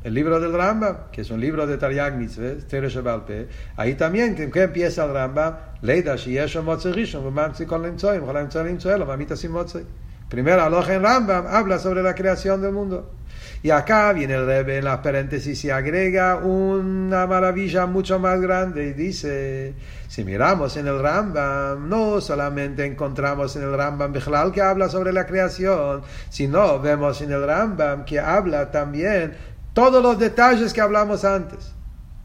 El 0.04 0.14
libro 0.14 0.40
del 0.40 0.54
Rambam, 0.54 1.12
que 1.12 1.22
es 1.22 1.32
un 1.32 1.42
libro 1.42 1.68
de 1.68 1.78
Taryag 1.78 2.16
Mitzvah, 2.16 2.66
Tere 2.70 2.88
Shabalpe, 2.88 3.50
ahí 3.76 3.96
también, 3.96 4.36
que 4.36 4.64
empieza 4.64 5.04
el 5.04 5.12
Rambam, 5.12 5.56
Leida 5.82 6.16
Shiesho 6.16 6.64
Motze 6.64 6.94
Rishon, 6.94 7.34
Mamtzi 7.34 7.66
Kol 7.66 7.82
Limtzoim, 7.82 8.24
Kol 8.24 8.36
Limtzoim 8.36 8.68
Limtzoim, 8.68 9.06
Mamita 9.06 9.36
Sim 9.36 9.52
Motze. 9.52 9.86
Primero, 10.30 10.62
Aloha 10.62 10.94
en 10.94 11.04
Rambam 11.04 11.48
habla 11.48 11.80
sobre 11.80 12.04
la 12.04 12.14
creación 12.14 12.62
del 12.62 12.74
mundo. 12.74 13.12
Y 13.64 13.72
acá 13.72 14.14
viene 14.14 14.36
el 14.36 14.46
Rebbe 14.46 14.78
en 14.78 14.86
las 14.86 15.00
paréntesis 15.00 15.64
y 15.66 15.70
agrega 15.70 16.36
una 16.36 17.26
maravilla 17.26 17.86
mucho 17.86 18.20
más 18.20 18.40
grande 18.40 18.88
y 18.88 18.94
dice, 18.94 19.74
si 20.08 20.24
miramos 20.24 20.78
en 20.78 20.88
el 20.88 21.02
Rambam, 21.02 21.90
no 21.90 22.22
solamente 22.22 22.86
encontramos 22.86 23.56
en 23.56 23.64
el 23.64 23.76
Rambam 23.76 24.14
Bechlal 24.14 24.52
que 24.52 24.62
habla 24.62 24.90
sobre 24.90 25.12
la 25.12 25.26
creación, 25.26 26.02
sino 26.30 26.80
vemos 26.80 27.22
en 27.22 27.32
el 27.32 27.46
Rambam 27.46 28.06
que 28.06 28.20
habla 28.20 28.70
también 28.70 29.34
todos 29.74 30.04
los 30.04 30.20
detalles 30.20 30.74
que 30.74 30.82
hablamos 30.82 31.26
antes. 31.26 31.74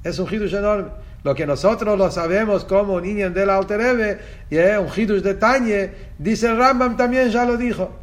Es 0.05 0.19
un 0.19 0.33
hidush 0.33 0.55
enorme. 0.55 0.91
Lo 1.25 1.35
que 1.35 1.47
nosotros 1.47 1.97
lo 1.97 2.11
sabemos 2.11 2.65
como 2.65 2.95
un 2.95 3.05
Inyan 3.05 3.33
del 3.33 3.51
Alterebe, 3.51 4.19
¿eh? 4.51 4.79
un 4.79 4.89
Hidush 4.95 5.23
de 5.23 5.35
Tanye, 5.35 5.91
dice 6.19 6.47
el 6.49 6.57
Rambam 6.57 6.97
también 6.97 7.31
ya 7.31 7.45
lo 7.45 7.57
dijo. 7.57 8.03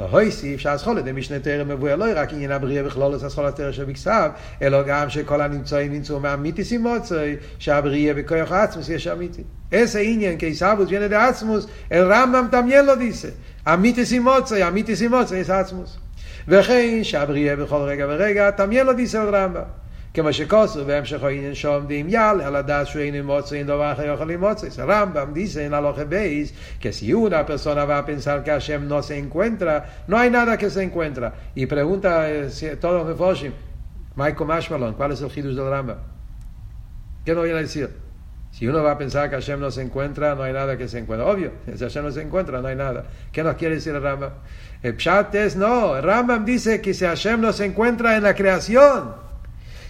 לא 0.00 0.04
הויסיף 0.10 0.60
שהסחולת 0.60 1.04
דמשנה 1.04 1.38
תרם 1.38 1.68
מבואר 1.68 1.96
לא 1.96 2.04
רק 2.14 2.32
עניין 2.32 2.50
הבריאה 2.50 2.82
בכלול 2.82 3.16
את 3.16 3.22
הסחולת 3.22 3.56
תרם 3.56 3.72
שבכסב, 3.72 4.30
אלא 4.62 4.82
גם 4.82 5.10
שכל 5.10 5.40
הנמצאים 5.40 5.92
נמצאו 5.92 6.20
מאמיתיס 6.20 6.72
עם 6.72 6.82
מוצאי, 6.82 7.36
שהבריאה 7.58 8.14
בכוח 8.14 8.52
עצמוס 8.52 8.88
יש 8.88 9.06
אמיתי. 9.06 9.42
איזה 9.72 10.00
עניין 10.00 10.38
כיסבוס 10.38 10.88
ויינא 10.88 11.06
דעצמוס, 11.06 11.66
אל 11.92 12.12
רמב"ם 12.12 12.46
תמיין 12.50 12.86
לו 12.86 12.96
דיסא. 12.96 13.28
אמיתיס 13.68 14.12
עם 14.12 14.22
מוצאי, 14.22 14.68
אמיתיס 14.68 15.02
עם 15.02 15.14
מוצאי 15.14 15.38
יש 15.38 15.50
עצמוס. 15.50 15.96
וכן 16.48 17.04
שהבריאה 17.04 17.56
בכל 17.56 17.76
רגע 17.76 18.06
ורגע 18.08 18.50
תמיין 18.50 18.86
לו 18.86 18.92
דיסא 18.92 19.16
אל 19.16 19.34
רמב"ם. 19.34 19.62
כמו 20.15 20.33
שכוסו 20.33 20.85
בהמשך 20.85 21.23
העניין 21.23 21.55
שעומדים 21.55 22.09
יל, 22.09 22.41
על 22.43 22.55
הדעת 22.55 22.87
שהוא 22.87 23.01
אין 23.01 23.25
מוצא, 23.25 23.55
אין 23.55 23.67
דבר 23.67 23.91
אחר 23.91 24.13
יכול 24.13 24.31
למוצא. 24.31 24.67
Rambam 24.85 25.33
dice 25.33 25.65
en 25.65 25.73
Aloje 25.73 26.05
Beis 26.05 26.53
que 26.79 26.93
si 26.93 27.13
una 27.13 27.45
persona 27.45 27.83
va 27.85 27.97
a 27.97 28.05
pensar 28.05 28.43
que 28.43 28.51
Hashem 28.51 28.87
no 28.87 29.03
se 29.03 29.17
encuentra, 29.17 30.03
no 30.07 30.17
hay 30.17 30.29
nada 30.29 30.57
que 30.57 30.69
se 30.69 30.83
encuentra. 30.83 31.33
Y 31.53 31.65
pregunta 31.65 32.29
eh, 32.31 32.49
si, 32.49 32.67
todos 32.77 32.99
los 32.99 33.07
Mefoshim, 33.07 33.51
Michael 34.15 34.47
Mashmalon, 34.47 34.93
¿cuál 34.93 35.11
es 35.11 35.21
el 35.21 35.29
Hidus 35.35 35.57
del 35.57 35.69
Rambam? 35.69 35.97
¿Qué 37.25 37.35
no 37.35 37.41
viene 37.41 37.59
a 37.59 37.61
decir? 37.61 37.89
Si 38.51 38.65
uno 38.65 38.81
va 38.83 38.91
a 38.91 38.97
pensar 38.97 39.29
que 39.29 39.35
Hashem 39.35 39.59
no 39.59 39.69
se 39.69 39.81
encuentra, 39.81 40.33
no 40.33 40.43
hay 40.43 40.53
nada 40.53 40.77
que 40.77 40.87
se 40.87 40.97
encuentra. 40.97 41.27
Obvio, 41.27 41.51
si 41.65 41.83
Hashem 41.83 42.05
no 42.05 42.11
se 42.11 42.21
encuentra, 42.21 42.61
no 42.61 42.69
hay 42.69 42.77
nada. 42.77 43.03
¿Qué 43.33 43.43
nos 43.43 43.55
quiere 43.55 43.75
decir 43.75 43.93
el 43.93 44.01
Rambam? 44.01 44.31
El 44.81 44.95
Pshat 44.95 45.35
es 45.35 45.57
no. 45.57 45.97
El 45.97 46.03
Rambam 46.03 46.45
dice 46.45 46.79
que 46.79 46.93
si 46.93 47.03
Hashem 47.03 47.41
no 47.41 47.51
se 47.51 47.65
encuentra 47.65 48.15
en 48.15 48.23
la 48.23 48.33
creación, 48.33 49.25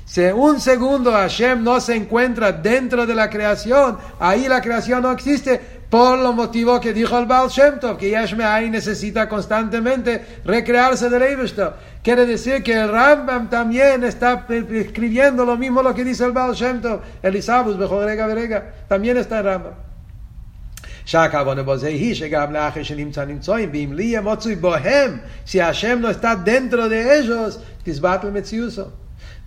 si 0.09 0.21
un 0.21 0.61
segundo 0.61 1.11
Hashem 1.11 1.63
no 1.63 1.81
se 1.81 1.95
encuentra 1.95 2.51
dentro 2.51 3.05
de 3.05 3.15
la 3.15 3.29
creación, 3.29 3.97
ahí 4.19 4.47
la 4.47 4.61
creación 4.61 5.01
no 5.01 5.11
existe, 5.11 5.59
por 5.89 6.19
lo 6.19 6.31
motivo 6.31 6.79
que 6.79 6.93
dijo 6.93 7.17
el 7.17 7.25
Baal 7.25 7.49
Shem 7.49 7.79
Tov, 7.79 7.97
que 7.97 8.11
Yashme 8.11 8.43
ahí 8.43 8.69
necesita 8.69 9.27
constantemente 9.27 10.41
recrearse 10.45 11.09
del 11.09 11.23
Eibishter. 11.23 11.73
Quiere 12.03 12.25
decir 12.25 12.61
que 12.61 12.73
el 12.73 12.89
Rambam 12.89 13.49
también 13.49 14.03
está 14.03 14.45
escribiendo 14.49 15.43
lo 15.43 15.57
mismo 15.57 15.81
lo 15.81 15.93
que 15.95 16.03
dice 16.03 16.25
el 16.25 16.33
Baal 16.33 16.53
Shem 16.53 16.81
Tov, 16.81 17.01
el 17.23 17.35
Isabus, 17.35 17.77
Bejorega, 17.77 18.27
Berega, 18.27 18.73
también 18.87 19.17
está 19.17 19.39
en 19.39 19.45
Rambam. 19.45 19.73
שהכוונה 21.05 21.63
בו 21.63 21.77
זה 21.77 21.87
היא 21.87 22.15
שגם 22.15 22.53
לאחר 22.53 22.83
שנמצא 22.83 23.25
נמצאים, 23.25 23.69
ואם 23.73 23.93
לי 23.93 24.03
יהיה 24.03 24.21
מצוי 24.21 24.55
בוהם, 24.55 25.17
si 25.47 25.59
Hashem 25.59 26.01
no 26.01 26.09
está 26.09 26.35
dentro 26.35 26.89
de 26.89 27.19
ellos, 27.19 27.57
תסבט 27.83 28.23
למציוסו. 28.23 28.85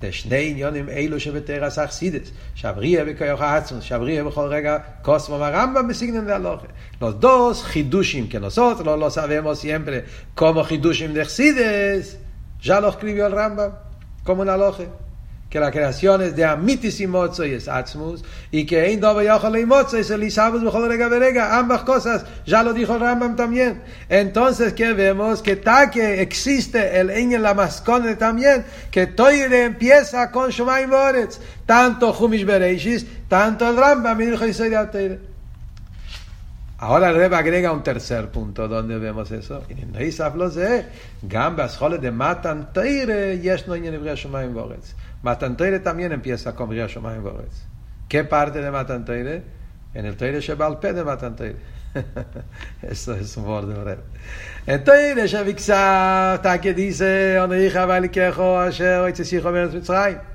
זה 0.02 0.12
שני 0.12 0.50
עניונים 0.52 0.90
אלו 0.90 1.20
שבתרס 1.20 1.80
אכסידס, 1.80 2.32
שבריה 2.56 3.06
בכוח 3.06 3.42
העצמוס, 3.42 3.84
שבריה 3.84 4.24
בכל 4.24 4.48
רגע 4.48 4.78
קוסמו 5.02 5.36
הרמב"ם 5.36 5.88
בסגנון 5.88 6.26
דהלוכה. 6.26 6.68
לא 7.02 7.12
דוס 7.12 7.64
חידושים 7.64 8.28
כנוסות, 8.28 8.80
לא 8.80 9.00
לא 9.00 9.10
סבמוס 9.10 9.64
ימפלה, 9.64 10.00
כמו 10.36 10.64
חידושים 10.64 11.14
דכסידס, 11.14 12.16
ז'לוך 12.64 12.96
קליביול 12.96 13.40
רמב"ם, 13.40 13.70
כמו 14.26 14.44
נהלוכה. 14.44 14.84
Rambam, 15.60 15.60
como 15.60 15.60
en 15.60 15.60
la 15.60 15.60
loje. 15.60 15.60
que 15.60 15.60
la 15.60 15.72
creación 15.72 16.22
es 16.24 16.36
de 16.36 16.46
amitis 16.46 17.00
y 17.00 17.06
mozo 17.06 17.46
y 17.46 17.52
es 17.52 17.68
atzmus, 17.68 18.24
y 18.50 18.66
que 18.66 18.90
ein 18.90 19.00
dobe 19.00 19.26
yochol 19.26 19.60
y 19.60 19.66
mozo 19.68 19.98
es 19.98 20.10
el 20.10 20.24
isabus 20.24 20.64
bechol 20.64 20.90
rega 20.90 21.08
verega, 21.10 21.60
ambas 21.60 21.84
cosas, 21.84 22.26
ya 22.44 22.64
lo 22.64 22.74
dijo 22.74 22.98
Rambam 22.98 23.36
también. 23.36 23.84
Entonces, 24.10 24.74
que 24.74 24.94
vemos? 24.94 25.44
Que 25.44 25.56
ta 25.56 25.92
que 25.92 26.22
existe 26.22 27.00
el 27.00 27.12
en 27.12 27.42
la 27.42 27.54
mascone 27.54 28.16
también, 28.16 28.66
que 28.90 29.06
toire 29.06 29.66
empieza 29.66 30.32
con 30.32 30.50
Shumay 30.50 30.88
Moretz, 30.88 31.40
tanto 31.68 32.14
Jumish 32.14 32.46
Bereishis, 32.46 33.06
tanto 33.28 33.70
el 33.70 33.78
Rambam, 33.78 34.20
y 34.22 34.26
dijo 34.26 34.46
Yisrael 34.46 34.76
Ateire. 34.76 35.20
Ahora 36.80 37.12
el 37.12 37.16
Rebbe 37.16 37.36
agrega 37.38 37.72
un 37.72 37.84
tercer 37.84 38.30
punto 38.30 38.68
donde 38.68 38.98
vemos 38.98 39.32
eso. 39.32 39.64
Y 39.70 39.74
en 39.82 39.92
Neisaf 39.92 40.36
lo 40.36 40.50
sé, 40.50 40.88
gambas 41.22 41.78
jole 41.78 42.00
de 42.00 42.12
matan 42.12 42.74
teire, 42.74 43.40
yesh 43.40 43.68
no 43.68 43.76
en 43.76 43.86
Hebrea 43.86 44.16
Shumayim 44.16 44.54
Boretz. 45.24 45.40
Matan 45.40 45.58
Teire 45.58 45.80
también 45.80 46.12
empieza 46.12 46.54
con 46.54 46.70
Bria 46.70 46.88
Shomayim 46.88 47.24
Boretz. 47.24 47.66
¿Qué 48.08 48.24
parte 48.24 48.62
de 48.62 48.72
Matan 48.72 49.06
Teire? 49.06 49.44
En 49.94 50.06
el 50.06 50.18
Teire 50.18 50.40
Shebal 50.40 50.80
Pe 50.80 50.94
de 50.94 51.04
Matan 51.04 51.36
Teire. 51.36 51.60
Eso 52.82 53.14
es 53.16 53.38
humor 53.38 53.66
de 53.68 53.74
verdad. 53.76 54.04
Entonces, 54.66 55.32
Shaviksa, 55.32 56.36
está 56.36 56.60
que 56.60 56.74
dice, 56.74 57.36
donde 57.36 57.66
hija 57.66 57.86
vale 57.86 58.10
quejo, 58.10 58.60
ayer, 58.60 59.00
hoy 59.00 59.16
se 59.16 59.36
hijo 59.36 59.52
menos 59.52 59.74
Mitzrayim. 59.74 60.33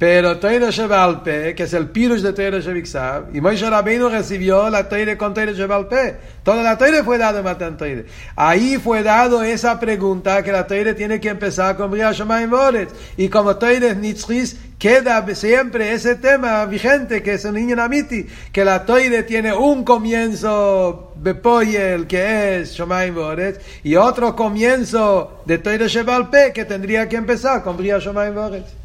Pero 0.00 0.38
Teire 0.38 0.70
Shebalpe, 0.70 1.54
que 1.54 1.64
es 1.64 1.74
el 1.74 1.90
pirush 1.90 2.22
de 2.22 2.32
Teire 2.32 2.62
Shevixav, 2.62 3.36
y 3.36 3.42
Moshe 3.42 3.68
Rabbeinu 3.68 4.08
recibió 4.08 4.70
la 4.70 4.88
Teire 4.88 5.18
con 5.18 5.34
Teire 5.34 5.52
Shebalpe. 5.52 6.16
Toda 6.42 6.62
la 6.62 6.78
Teire 6.78 7.04
fue 7.04 7.18
dada 7.18 7.40
en 7.40 7.44
Matan 7.44 7.76
Teire. 7.76 8.06
Ahí 8.34 8.78
fue 8.78 9.02
dado 9.02 9.42
esa 9.42 9.78
pregunta 9.78 10.42
que 10.42 10.52
la 10.52 10.66
Teire 10.66 10.94
tiene 10.94 11.20
que 11.20 11.28
empezar 11.28 11.76
con 11.76 11.90
Bria 11.90 12.12
Shemayim 12.12 12.48
Boretz. 12.48 12.94
Y 13.18 13.28
como 13.28 13.56
Teire 13.56 13.94
Nitzchis, 13.94 14.56
queda 14.78 15.22
siempre 15.34 15.92
ese 15.92 16.14
tema 16.14 16.64
vigente 16.64 17.22
que 17.22 17.34
es 17.34 17.44
un 17.44 17.56
niño 17.56 17.76
namiti, 17.76 18.26
que 18.52 18.64
la 18.64 18.86
Teire 18.86 19.24
tiene 19.24 19.52
un 19.52 19.84
comienzo 19.84 21.12
Bepoyel, 21.16 22.06
que 22.06 22.60
es 22.60 22.72
Shemayim 22.72 23.16
Boretz, 23.16 23.60
y 23.84 23.96
otro 23.96 24.34
comienzo 24.34 25.42
de 25.44 25.58
Teire 25.58 25.88
Shebalpe, 25.88 26.54
que 26.54 26.64
tendría 26.64 27.06
que 27.06 27.16
empezar 27.16 27.62
con 27.62 27.76
Bria 27.76 27.98
Shemayim 27.98 28.34
Boretz. 28.34 28.79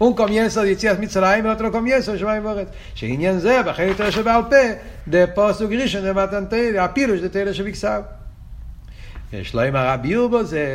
Un 0.00 0.14
comienzo 0.14 0.62
de 0.62 0.70
Yitzias 0.70 0.98
Mitzrayim, 0.98 1.46
otro 1.46 1.70
comienzo 1.70 2.16
Shemaim 2.16 2.42
Boret. 2.42 2.68
שעניין 2.94 3.38
זה, 3.38 3.62
בחלק 3.62 3.96
תראה 3.96 4.12
שבעל 4.12 4.42
פה, 4.50 4.56
de 5.10 5.26
פוסוק 5.34 5.72
ראשון 5.72 6.10
de 6.10 6.12
מתן 6.12 6.44
תרא, 6.44 6.84
הפירוש 6.84 7.20
de 7.20 7.28
תרא 7.28 7.52
שבקסב. 7.52 8.02
יש 9.32 9.54
לו 9.54 9.60
עם 9.60 9.76
הרביור 9.76 10.28
בו 10.28 10.44
זה... 10.44 10.66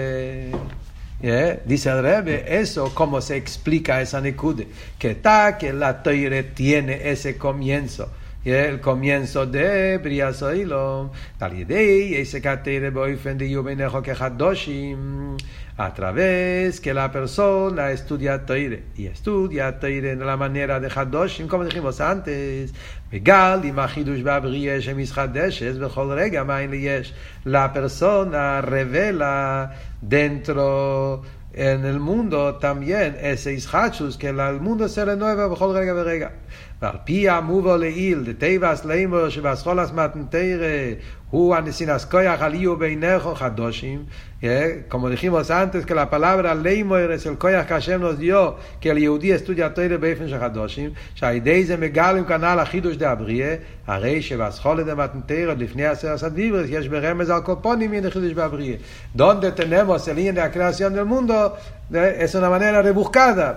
Yeah, 1.22 1.60
dice 1.66 1.90
el 1.90 2.04
Rebbe, 2.04 2.44
eso 2.46 2.94
como 2.94 3.22
se 3.22 3.38
explica 3.38 4.02
esa 4.02 4.20
nekude, 4.20 4.68
que 5.00 5.16
ta 5.16 5.58
que 5.58 5.72
la 5.72 6.04
toire 6.04 6.44
tiene 6.44 7.10
ese 7.10 7.38
comienzo, 7.38 8.10
el 8.46 8.80
comienzo 8.80 9.48
de 9.48 9.98
Bria 9.98 10.32
Soilom, 10.32 11.10
tal 11.40 11.58
idea, 11.58 12.20
ese 12.20 12.40
catere 12.42 12.92
boifen 12.92 13.40
de 13.40 13.50
Yubenejo 13.50 14.04
que 14.04 14.12
Hadoshim, 14.12 15.36
a 15.78 15.94
través 15.96 16.80
que 16.80 16.94
la 16.94 17.12
persona 17.12 17.90
estudia 17.90 18.46
Toire 18.46 18.84
y 18.96 19.08
estudia 19.08 19.80
Toire 19.80 20.16
de 20.16 20.24
la 20.24 20.38
manera 20.38 20.80
de 20.80 20.92
Hadoshim, 20.94 21.48
como 21.48 21.66
dijimos 21.66 22.00
antes, 22.00 22.72
Megal 23.12 23.66
y 23.66 23.72
Mahidush 23.72 24.22
Babri 24.22 24.80
Shemis 24.80 25.18
Hadeshes, 25.18 25.80
Bechol 25.80 26.16
Rega 26.16 26.44
Main 26.44 26.72
la 27.46 27.74
persona 27.74 28.62
revela 28.62 29.74
dentro 30.02 31.24
en 31.52 31.86
el 31.86 32.00
mundo 32.00 32.56
también 32.56 33.18
ese 33.20 33.54
Ishachus, 33.54 34.18
que 34.18 34.30
el 34.30 34.62
mundo 34.62 34.88
se 34.88 35.04
renueva 35.04 35.48
Bechol 35.48 35.74
Rega 35.74 35.94
Berega. 35.94 36.32
ועל 36.86 36.96
פי 37.04 37.30
המובו 37.30 37.78
לעיל, 37.78 38.24
דטייבס 38.24 38.86
לימור 38.86 39.30
שבאסכולס 39.30 39.92
מתנתרא, 39.92 40.68
הוא 41.30 41.56
הנסינס 41.56 42.06
כוח 42.06 42.42
על 42.42 42.54
יהיו 42.54 42.76
בעיניכו 42.76 43.36
חדושים, 43.36 44.04
כמו 44.90 45.10
דחימוס 45.10 45.52
אנטס 45.52 45.86
כל 45.86 45.98
הפלברה 45.98 46.54
לימור 46.54 47.16
אצל 47.16 47.36
כוח 47.36 47.66
כאשם 47.68 48.02
נוזיו, 48.02 48.50
כאל 48.82 48.98
יהודי 48.98 49.36
אסטודיה 49.36 49.70
תרא 49.70 49.98
באופן 49.98 50.30
של 50.30 50.40
חדושים, 50.40 50.90
שעל 51.16 51.36
ידי 51.36 51.66
זה 51.66 51.78
מגלם 51.78 52.26
כנ"ל 52.26 52.60
החידוש 52.60 52.96
דאבריה, 52.96 53.56
הרי 53.88 54.22
שבאסכולה 54.22 54.84
דמתנתרא 54.84 55.54
לפני 55.58 55.86
עשר 55.86 56.18
סדיברס 56.18 56.68
יש 56.70 56.88
ברמז 56.88 57.30
על 57.30 57.42
קופונים 57.42 57.92
מן 57.92 58.06
החידוש 58.06 58.34
באבריה. 58.34 58.76
דון 59.16 59.40
דתנמוס 59.40 60.10
אל 60.10 60.18
אין 60.18 60.36
דקרסיון 60.36 60.94
דל 60.94 61.04
מונדו, 61.04 61.48
אסון 61.96 62.44
המנהל 62.44 62.76
הרבוך 62.76 63.10
קדה. 63.14 63.54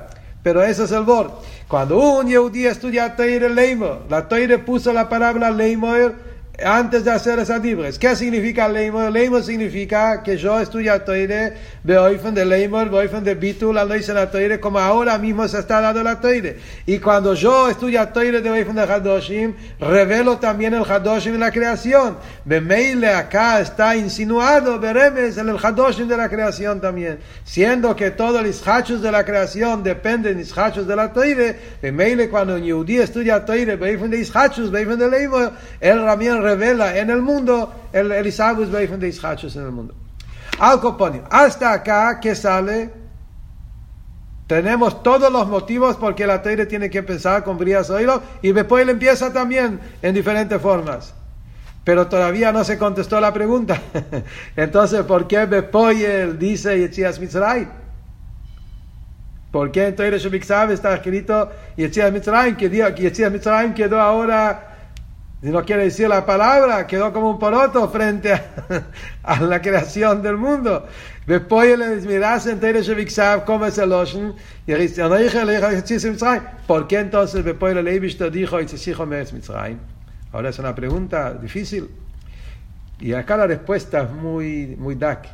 Pero 0.49 0.63
eso 0.63 0.85
es 0.85 0.93
el 0.93 1.03
bord. 1.03 1.31
Cuando 1.69 1.99
un 1.99 2.27
Yehudi 2.27 2.65
estudia 2.65 3.15
Teire 3.15 3.51
Leimo, 3.51 3.99
la 4.09 4.29
Teire 4.29 4.57
puso 4.57 4.95
la 4.95 5.07
palabra 5.07 5.51
Leimoer 5.51 6.15
antes 6.65 7.05
de 7.05 7.11
hacer 7.13 7.39
esas 7.39 7.63
libres. 7.63 7.99
¿Qué 7.99 8.17
significa 8.17 8.69
Leimor? 8.69 9.13
Leimor 9.13 9.43
significa 9.43 10.23
que 10.23 10.37
yo 10.37 10.59
estudio 10.59 11.01
Toire, 11.03 11.55
Beoifen 11.85 12.35
de 12.35 12.45
Leimor, 12.45 12.91
Beoifen 12.91 13.23
de 13.23 13.35
Bitul, 13.35 13.77
ley 13.89 14.03
la 14.09 14.31
Toire, 14.31 14.59
como 14.59 14.79
ahora 14.79 15.19
mismo 15.19 15.47
se 15.47 15.59
está 15.61 15.81
dando 15.81 16.03
la 16.03 16.21
Toire. 16.21 16.59
Y 16.87 16.99
cuando 16.99 17.35
yo 17.35 17.69
estudio 17.69 18.07
Toire 18.09 18.41
de 18.41 18.51
Beoifen 18.51 18.75
de 18.75 18.83
Hadoshim, 18.83 19.55
revelo 19.79 20.39
también 20.39 20.75
el 20.75 20.83
Hadoshim 20.83 21.35
en 21.35 21.41
la 21.41 21.53
creación. 21.53 22.17
Bemeile 22.45 23.09
acá 23.09 23.61
está 23.61 23.97
insinuado, 23.97 24.81
Beremes, 24.81 25.39
en 25.39 25.49
el 25.49 25.59
Hadoshim 25.63 26.09
de 26.09 26.17
la 26.17 26.29
creación 26.29 26.81
también. 26.81 27.21
Siendo 27.45 27.95
que 27.95 28.11
todo 28.11 28.41
el 28.41 28.49
Ishachus 28.49 29.01
de 29.01 29.13
la 29.13 29.25
creación 29.25 29.85
depende 29.85 30.31
del 30.31 30.41
Ishachus 30.41 30.89
de 30.89 30.97
la 30.97 31.13
Toire, 31.13 31.57
Bemeile 31.81 32.29
cuando 32.29 32.57
un 32.57 32.65
Yehudi 32.65 32.99
estudia 32.99 33.45
Toire, 33.45 33.77
Beoifen 33.77 34.11
de 34.11 34.19
Ishachus, 34.19 34.73
Beoifen 34.73 34.99
de 34.99 35.09
Leimor, 35.09 35.53
él 35.81 35.99
también 36.05 36.48
revela 36.49 36.97
en 36.97 37.11
el 37.11 37.23
mundo 37.23 37.73
el, 37.93 38.11
el 38.13 38.27
Isabus 38.27 38.71
Beifen 38.71 39.01
de 39.01 39.09
Ischachos 39.09 39.55
en 39.57 39.65
el 39.65 39.73
mundo. 39.73 39.95
Al 40.59 40.81
Coponio, 40.81 41.25
hasta 41.31 41.73
acá 41.73 42.19
que 42.21 42.35
sale, 42.35 42.91
tenemos 44.47 45.03
todos 45.03 45.31
los 45.31 45.47
motivos 45.47 45.97
porque 45.97 46.27
la 46.27 46.43
Teire 46.43 46.67
tiene 46.67 46.89
que 46.89 46.99
empezar 46.99 47.45
con 47.45 47.59
Brías 47.59 47.91
Oilo 47.91 48.23
y 48.43 48.53
después 48.53 48.83
él 48.83 48.89
empieza 48.89 49.33
también 49.33 49.79
en 50.01 50.15
diferentes 50.15 50.61
formas. 50.61 51.15
Pero 51.85 52.09
todavía 52.09 52.51
no 52.51 52.65
se 52.65 52.77
contestó 52.79 53.21
la 53.21 53.33
pregunta. 53.33 53.81
Entonces, 54.57 55.03
¿por 55.03 55.29
qué 55.29 55.45
Bepoyel 55.47 56.39
dice 56.39 56.79
Yetzias 56.79 57.21
Mitzray? 57.21 57.69
¿Por 59.51 59.71
qué 59.71 59.89
en 59.89 59.97
Teire 59.97 60.19
Shubiksav 60.19 60.71
está 60.73 60.95
escrito 60.95 61.51
Yetzias 61.77 62.13
Mitzrayim? 62.13 62.57
Que 62.57 62.69
Yetzias 62.69 63.31
Mitzrayim 63.31 63.75
quedó 63.75 64.01
ahora 64.01 64.68
si 65.44 65.50
no 65.50 65.66
quiere 65.66 65.84
decir 65.84 66.08
la 66.08 66.26
palabra, 66.26 66.88
quedó 66.88 67.12
como 67.12 67.32
un 67.32 67.38
poroto 67.38 67.90
frente 67.90 68.32
a, 69.24 69.42
la 69.42 69.62
creación 69.62 70.22
del 70.22 70.38
mundo. 70.38 70.88
Después 71.28 71.78
le 71.78 71.98
miras 72.08 72.48
en 72.48 72.62
Tere 72.62 72.82
Sheviksav, 72.82 73.44
como 73.44 73.66
es 73.66 73.78
el 73.78 73.92
Oshen, 73.92 74.36
y 74.66 74.74
dice, 74.74 75.04
¿por 76.66 76.88
qué 76.88 77.00
entonces 77.00 77.44
después 77.44 77.76
le 77.76 77.84
Leibishter 77.84 78.32
dijo, 78.32 78.56
Mitzrayim? 78.56 79.80
Ahora 80.32 80.48
es 80.48 80.60
una 80.60 80.74
pregunta 80.74 81.34
difícil. 81.34 81.90
Y 83.02 83.12
acá 83.12 83.36
la 83.36 83.46
respuesta 83.46 84.04
es 84.04 84.12
muy, 84.12 84.78
muy 84.80 84.96
dak. 84.96 85.28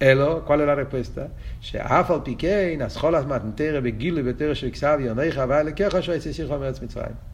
Elo, 0.00 0.44
¿cuál 0.44 0.60
es 0.60 0.66
la 0.66 0.74
respuesta? 0.74 1.28
שאף 1.60 2.10
על 2.10 2.20
פי 2.24 2.34
כן, 2.38 2.82
אז 2.84 2.96
כל 2.96 3.14
הזמן 3.14 3.38
תראה 3.54 3.80
בגילוי 3.80 4.22
בתרא 4.22 4.54
של 4.54 4.70
כסב 4.70 4.98
יוניך, 5.00 5.38
אבל 5.38 5.62
לככה 5.62 6.02
שהוא 6.02 6.14
יצא 6.14 6.32
שיחו 6.32 6.58
מארץ 6.58 6.82
מצרים. 6.82 7.27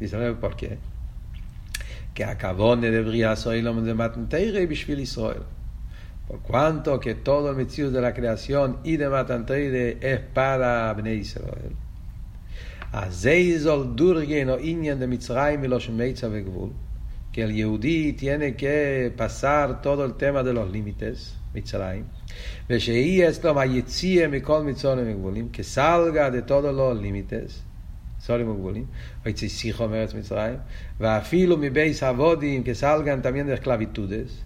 ישראל 0.00 0.34
כבר 0.38 0.50
כן. 0.56 0.74
כי 2.14 2.24
הכוונה 2.24 2.90
לבריאה 2.90 3.36
סוילום 3.36 3.84
זה 3.84 3.94
מתנתרא 3.94 4.66
בשביל 4.66 4.98
ישראל. 4.98 5.42
Por 6.28 6.38
cuanto 6.42 7.00
que 7.00 7.14
todo 7.14 7.50
el 7.50 7.56
metido 7.56 7.90
de 7.90 8.00
la 8.00 8.14
creación 8.14 8.78
y 8.84 8.96
de 8.96 9.08
Matanteire 9.08 9.98
es 10.00 10.20
para 10.32 10.94
Bnei 10.94 11.18
Israel. 11.18 11.74
אז 12.92 13.14
זה 13.14 13.30
יזול 13.30 13.86
דורגן 13.94 14.48
או 14.48 14.56
עניין 14.60 14.98
דמצרים 14.98 15.60
ולא 15.62 15.80
שמיצה 15.80 16.28
וגבול. 16.32 16.70
כי 17.32 17.44
אל 17.44 17.50
יהודי 17.50 18.12
תהנה 18.12 18.44
כפסר 18.58 19.72
תודו 19.82 20.04
אל 20.04 20.10
תמה 20.10 20.42
דלא 20.42 20.70
לימיטס, 20.70 21.34
מצרים. 21.54 22.04
ושהיא 22.70 23.28
אצלם 23.28 23.58
היציאה 23.58 24.28
מכל 24.28 24.62
מצרים 24.62 25.06
וגבולים, 25.10 25.48
כסלגה 25.52 26.30
דתודו 26.30 26.72
לא 26.72 26.94
לימיטס. 26.94 27.62
סולים 28.20 28.50
וגבולים, 28.50 28.84
ויצא 29.24 29.48
שיחו 29.48 29.88
מארץ 29.88 30.14
מצרים, 30.14 30.56
ואפילו 31.00 31.56
מבייס 31.56 32.02
אבודים 32.02 32.62
כסלגן 32.64 33.20
תמיין 33.20 33.46
דרך 33.46 33.60
קלביטודס, 33.60 34.42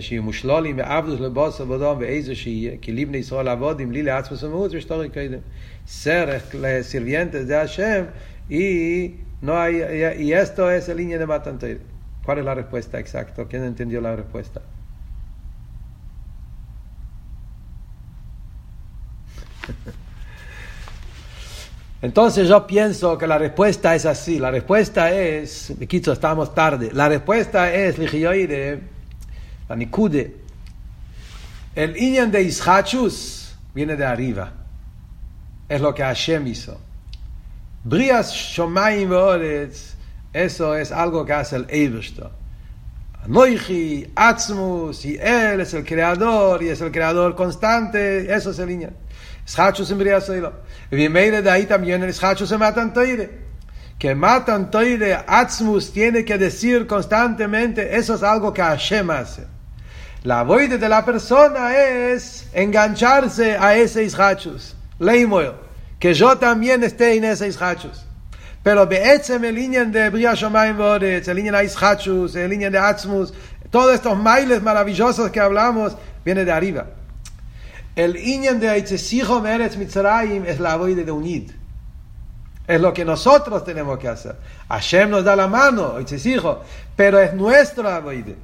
שיהיו 0.00 0.22
מושלולים 0.22 0.76
מעבדוס 0.76 1.20
לבוסר 1.20 1.70
ודום 1.70 1.98
ואיזה 1.98 2.34
שיהיה, 2.34 2.76
כי 2.82 2.92
לבני 2.92 3.16
ישראל 3.16 3.48
אבודים 3.48 3.92
לי 3.92 4.02
לעצמס 4.02 4.42
ומהות 4.42 4.70
ושתורי 4.74 5.08
קדם. 5.08 5.38
סרך 5.86 6.54
לסרvientes 6.54 7.48
de 7.48 7.56
Hashem 7.56 8.06
y 8.48 9.16
no 9.42 9.52
hay, 9.60 9.82
y 10.18 10.32
esto 10.32 10.70
es 10.70 10.88
el 10.88 10.96
línea 10.98 11.18
de 11.18 11.26
Matantoir. 11.26 11.78
¿Cuál 12.24 12.38
es 12.38 12.44
la 12.44 12.54
respuesta 12.54 13.00
exacta? 13.00 13.44
¿Quién 13.46 13.64
entendió 13.64 14.00
la 14.00 14.14
respuesta? 14.14 14.62
Entonces 22.02 22.48
yo 22.48 22.66
pienso 22.66 23.16
que 23.16 23.28
la 23.28 23.38
respuesta 23.38 23.94
es 23.94 24.06
así. 24.06 24.40
La 24.40 24.50
respuesta 24.50 25.12
es, 25.12 25.72
Quito, 25.88 26.12
estamos 26.12 26.52
tarde. 26.52 26.90
La 26.92 27.08
respuesta 27.08 27.72
es, 27.72 27.96
Ligiyoide, 27.96 28.80
la 29.68 29.76
Nikude. 29.76 30.36
El 31.76 31.96
Inyan 31.96 32.32
de 32.32 32.42
Ishachus 32.42 33.54
viene 33.72 33.94
de 33.94 34.04
arriba. 34.04 34.52
Es 35.68 35.80
lo 35.80 35.94
que 35.94 36.02
Hashem 36.02 36.44
hizo. 36.48 36.78
Brias 37.84 38.32
Shomayim 38.34 39.08
Veoretz, 39.08 39.94
eso 40.32 40.74
es 40.74 40.90
algo 40.90 41.24
que 41.24 41.32
hace 41.32 41.56
el 41.56 41.66
Ebersto. 41.68 42.30
Noichi, 43.26 44.10
Atzmus, 44.16 45.04
y 45.04 45.16
Él 45.16 45.60
es 45.60 45.72
el 45.74 45.84
creador, 45.84 46.62
y 46.64 46.68
es 46.68 46.80
el 46.80 46.90
creador 46.90 47.36
constante, 47.36 48.34
eso 48.34 48.50
es 48.50 48.58
el 48.58 48.70
Inyan. 48.70 48.96
Schachus 49.47 49.91
en 49.91 49.97
Bria 49.97 50.21
Seilo. 50.21 50.53
Y 50.91 50.95
bien 50.95 51.13
de 51.13 51.49
ahí 51.49 51.65
también 51.65 52.03
el 52.03 52.13
Schachus 52.13 52.51
en 52.51 52.59
Matan 52.59 52.93
Teire. 52.93 53.47
que 53.97 54.13
Matan 54.13 54.69
Toire 54.69 55.23
Atzmus 55.25 55.91
tiene 55.91 56.23
que 56.23 56.37
decir 56.37 56.85
constantemente, 56.85 57.95
eso 57.97 58.15
es 58.15 58.23
algo 58.23 58.53
que 58.53 58.61
Hashem 58.61 59.09
hace. 59.09 59.47
La 60.23 60.43
voide 60.43 60.77
de 60.77 60.89
la 60.89 61.03
persona 61.03 61.75
es 61.75 62.47
engancharse 62.53 63.57
a 63.57 63.75
ese 63.75 64.03
Ishachus, 64.03 64.75
Leimoel, 64.99 65.53
que 65.99 66.13
yo 66.13 66.37
también 66.37 66.83
esté 66.83 67.15
en 67.15 67.23
ese 67.23 67.47
Ishachus. 67.47 68.03
Pero 68.63 68.85
בעצם 68.85 69.43
el 69.45 69.55
línea 69.55 69.85
de 69.85 70.09
Bria 70.09 70.33
Shomayim 70.33 70.77
Voretz, 70.77 71.27
el 71.29 71.37
línea 71.37 71.53
de 71.53 71.65
Ishachus, 71.65 72.35
el 72.35 72.49
línea 72.49 72.69
de 72.69 72.77
Atzmus, 72.77 73.33
todos 73.71 73.95
estos 73.95 74.17
mailes 74.17 74.61
maravillosos 74.61 75.31
que 75.31 75.39
hablamos, 75.39 75.95
viene 76.25 76.43
de 76.43 76.51
arriba. 76.51 76.85
El 77.94 78.16
Inyan 78.16 78.58
de 78.58 78.70
Aitzesijo 78.70 79.40
Meretz 79.40 79.76
Mitzrayim 79.76 80.46
es 80.46 80.58
la 80.58 80.76
voide 80.76 81.04
de 81.04 81.12
unid. 81.12 81.50
Es 82.66 82.80
lo 82.80 82.92
que 82.94 83.04
nosotros 83.04 83.64
tenemos 83.64 83.98
que 83.98 84.08
hacer. 84.08 84.36
Hashem 84.68 85.10
nos 85.10 85.24
da 85.24 85.36
la 85.36 85.46
mano, 85.46 85.96
Aitzesijo, 85.96 86.62
pero 86.96 87.18
es 87.20 87.34
nuestra 87.34 88.00
voide. 88.00 88.36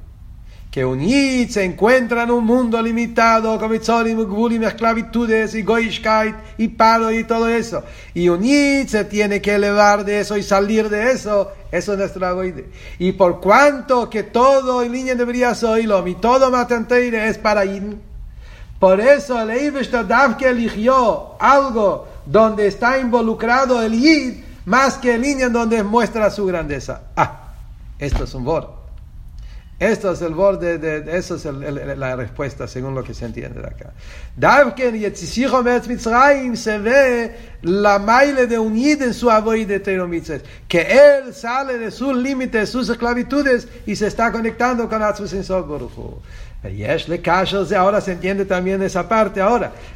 Que 0.69 0.85
unid 0.85 1.49
se 1.49 1.63
encuentra 1.63 2.23
en 2.23 2.29
un 2.29 2.45
mundo 2.45 2.79
limitado 2.79 3.57
con 3.57 3.71
mitzorim, 3.71 4.23
gvulim, 4.23 4.61
esclavitudes 4.65 5.55
y 5.55 5.63
goishkeit 5.63 6.35
y 6.59 6.67
paro 6.67 7.11
y 7.11 7.23
todo 7.23 7.47
eso. 7.49 7.83
Y 8.13 8.29
unid 8.29 8.85
se 8.87 9.03
tiene 9.05 9.41
que 9.41 9.55
elevar 9.55 10.05
de 10.05 10.19
eso 10.19 10.37
y 10.37 10.43
salir 10.43 10.89
de 10.89 11.11
eso. 11.11 11.51
Eso 11.71 11.93
es 11.93 11.97
nuestra 11.97 12.33
voide. 12.33 12.69
Y 12.99 13.13
por 13.13 13.41
cuanto 13.41 14.11
que 14.11 14.21
todo 14.21 14.83
en 14.83 14.91
línea 14.91 15.15
debería 15.15 15.53
oírlo, 15.53 16.07
y 16.07 16.13
todo 16.15 16.51
matanteire 16.51 17.29
es 17.29 17.39
para 17.39 17.65
ir. 17.65 18.08
Por 18.79 19.01
eso 19.01 19.39
el 19.41 19.49
Eibestad 19.49 20.37
que 20.37 20.47
eligió 20.47 21.35
algo 21.39 22.07
donde 22.25 22.67
está 22.67 22.97
involucrado 22.97 23.81
el 23.81 23.93
Yid 23.93 24.43
más 24.65 24.97
que 24.97 25.15
el 25.15 25.21
línea 25.21 25.49
donde 25.49 25.83
muestra 25.83 26.29
su 26.29 26.45
grandeza. 26.45 27.01
Ah, 27.15 27.53
esto 27.97 28.23
es 28.23 28.33
un 28.33 28.45
borde. 28.45 28.79
Esto 29.79 30.11
es 30.11 30.21
el 30.21 30.33
borde, 30.33 30.77
de, 30.77 31.01
de, 31.01 31.17
es 31.17 31.45
la 31.45 32.15
respuesta 32.17 32.67
según 32.67 32.93
lo 32.93 33.01
que 33.01 33.13
se 33.13 33.25
entiende 33.25 33.61
de 33.61 33.67
acá. 33.67 33.93
Davken 34.35 34.93
Metz 35.63 35.87
Mitzrayim 35.87 36.57
se 36.57 36.77
ve 36.79 37.35
la 37.61 37.97
maile 37.97 38.45
de 38.45 38.59
un 38.59 38.75
yid 38.75 39.01
en 39.01 39.13
su 39.13 39.31
avoid 39.31 39.67
de 39.67 39.79
Teromitzes, 39.79 40.43
que 40.67 40.81
él 40.81 41.33
sale 41.33 41.77
de 41.77 41.91
sus 41.91 42.13
límites, 42.13 42.69
sus 42.69 42.89
esclavitudes 42.89 43.69
y 43.85 43.95
se 43.95 44.07
está 44.07 44.33
conectando 44.33 44.89
con 44.89 45.01
Atzvus 45.01 45.31
en. 45.31 46.21
ויש 46.63 47.09
לקשר 47.09 47.63
זה, 47.63 47.79
ahora 47.79 48.01
se 48.01 48.11
entiende 48.11 48.45
también 48.45 48.81
esa 48.81 49.03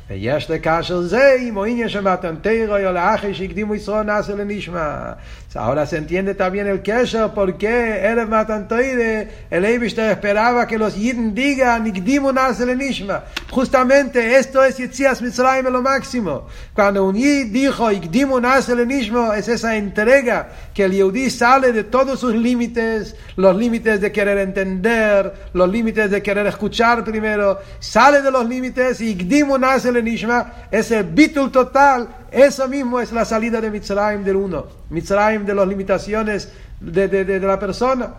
ויש 0.09 0.51
לקשר 0.51 1.01
זה, 1.01 1.35
אם 1.41 1.55
הוא 1.55 1.65
עניין 1.65 1.89
שמתן 1.89 2.35
תירו, 2.35 2.75
או 2.75 2.91
לאחרי 2.91 3.33
שהקדימו 3.33 3.75
ישראל 3.75 4.03
נעשה 4.03 4.35
לנשמע. 4.35 5.11
Ahora 5.55 5.85
se 5.85 5.97
entiende 5.97 6.33
también 6.33 6.65
el 6.65 6.81
kesher, 6.81 7.29
porque 7.35 7.67
Erev 7.67 8.27
Matan 8.27 8.67
Toire, 8.67 9.45
el 9.51 9.65
Eibishter 9.65 10.09
esperaba 10.09 10.65
que 10.65 10.79
los 10.79 10.95
Yidden 10.95 11.35
digan, 11.35 11.83
Nikdimu 11.83 12.31
Nase 12.31 12.65
Lenishma. 12.65 13.23
Justamente 13.51 14.37
esto 14.37 14.63
es 14.63 14.77
Yitzias 14.77 15.21
Mitzrayim 15.21 15.67
lo 15.67 15.83
máximo. 15.83 16.47
Cuando 16.73 17.05
un 17.05 17.15
Yid 17.15 17.51
dijo, 17.51 17.91
Ikdimu 17.91 18.39
Nase 18.39 18.75
Lenishma, 18.75 19.37
es 19.37 19.47
esa 19.47 19.75
entrega 19.75 20.49
que 20.73 20.85
el 20.85 20.93
Yehudi 20.93 21.29
sale 21.29 21.71
de 21.71 21.83
todos 21.83 22.19
sus 22.19 22.33
límites, 22.33 23.15
los 23.35 23.55
límites 23.55 24.01
de 24.01 24.11
querer 24.11 24.39
entender, 24.39 25.33
los 25.53 25.69
límites 25.69 26.09
de 26.09 26.23
querer 26.23 26.47
escuchar 26.47 27.03
primero, 27.03 27.59
sale 27.79 28.23
de 28.23 28.31
los 28.31 28.49
límites 28.49 29.01
y 29.01 29.11
Ikdimu 29.11 29.59
Nase 29.59 29.91
Lenishma, 29.91 30.51
ese 30.71 31.03
bitul 31.03 31.51
total, 31.51 32.07
eso 32.33 32.67
mismo 32.67 32.99
es 32.99 33.11
la 33.11 33.25
salida 33.25 33.61
de 33.61 33.69
Mitzrayim 33.69 34.23
del 34.23 34.35
uno. 34.35 34.65
Mitzrayim 34.89 35.45
de 35.45 35.53
las 35.53 35.67
limitaciones 35.67 36.51
de, 36.79 37.07
de, 37.07 37.25
de, 37.25 37.39
de 37.39 37.47
la 37.47 37.59
persona. 37.59 38.13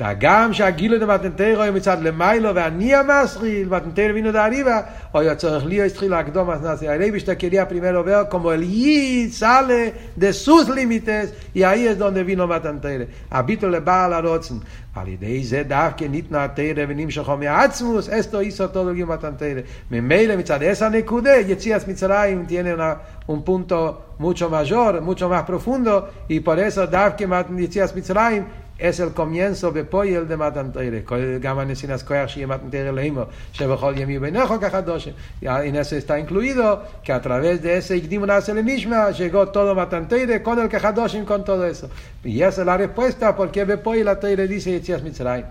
והגם 0.00 0.52
שהגילוי 0.52 0.98
דמתנתרו 0.98 1.62
הוא 1.62 1.74
מצד 1.74 2.02
למיילו, 2.02 2.54
ואני 2.54 2.94
המסריל, 2.94 3.68
מתנתרו 3.68 4.14
מינו 4.14 4.32
דעריבה, 4.32 4.80
או 5.14 5.22
יצורך 5.22 5.64
לי 5.64 5.86
אסחיל 5.86 6.10
להקדום 6.10 6.50
אסנסי, 6.50 6.88
הרי 6.88 7.10
בשתכלי 7.10 7.58
הפרימל 7.58 7.94
עובר, 7.94 8.22
כמו 8.30 8.52
אל 8.52 8.62
יי 8.62 9.28
סאלה 9.30 9.88
דסוס 10.18 10.68
לימיטס, 10.68 11.30
יאי 11.54 11.92
אסדון 11.92 12.14
דבינו 12.14 12.46
מתנתרו. 12.46 13.04
הביטו 13.30 13.68
לבעל 13.68 14.12
הרוצן. 14.12 14.54
על 14.94 15.08
ידי 15.08 15.44
זה 15.44 15.62
דווקא 15.62 16.04
ניתנה 16.04 16.44
התרא 16.44 16.84
ונמשכו 16.88 17.36
מעצמוס, 17.36 18.08
אסתו 18.08 18.40
איסו 18.40 18.66
תודו 18.66 18.94
גיום 18.94 19.12
מתנתרא. 19.12 19.60
ממילא 19.90 20.36
מצד 20.36 20.62
עשר 20.62 20.88
נקודה, 20.88 21.36
יציאס 21.36 21.88
מצרים, 21.88 22.44
תהיינה 22.48 22.94
un 23.26 23.42
punto 23.42 24.14
mucho 24.18 24.48
mayor, 24.48 25.00
mucho 25.00 25.28
más 25.28 25.42
profundo, 25.42 26.08
y 26.28 26.40
por 26.40 26.58
eso 26.58 26.86
Davke 26.86 27.26
Yitzias 27.26 27.94
Mitzrayim 27.94 28.44
es 28.78 29.00
el 29.00 29.12
comienzo 29.12 29.72
de 29.72 30.36
Matan 30.36 30.72
Teire. 30.72 31.02
גם 31.40 31.58
הנסיnas 31.58 32.02
כוח 32.02 32.28
שיהיה 32.28 32.46
מתן 32.46 32.70
תרא 32.70 32.90
לאמו, 32.90 33.22
שבכל 33.52 33.94
ימי 33.96 34.18
ובינך 34.18 34.54
כחדושים. 34.60 35.12
Eso 35.42 35.96
está 35.96 36.18
incluido 36.18 36.82
que 37.02 37.12
a 37.12 37.20
través 37.20 37.62
de 37.62 37.76
ese 37.78 37.96
Igdim 37.96 38.26
Nase 38.26 38.54
Nishma 38.54 39.10
llegó 39.10 39.48
todo 39.48 39.74
Matan 39.74 40.08
Teire 40.08 40.42
con 40.42 40.58
el 40.58 40.68
Kahadoshim, 40.68 41.24
con 41.24 41.44
todo 41.44 41.66
eso. 41.66 41.88
Y 42.24 42.42
esa 42.42 42.62
es 42.62 42.66
la 42.66 42.76
respuesta 42.76 43.34
porque 43.36 43.64
la 44.04 44.20
Teire 44.20 44.46
dice 44.46 44.72
Yetzias 44.72 45.02
Mitzrayim. 45.02 45.46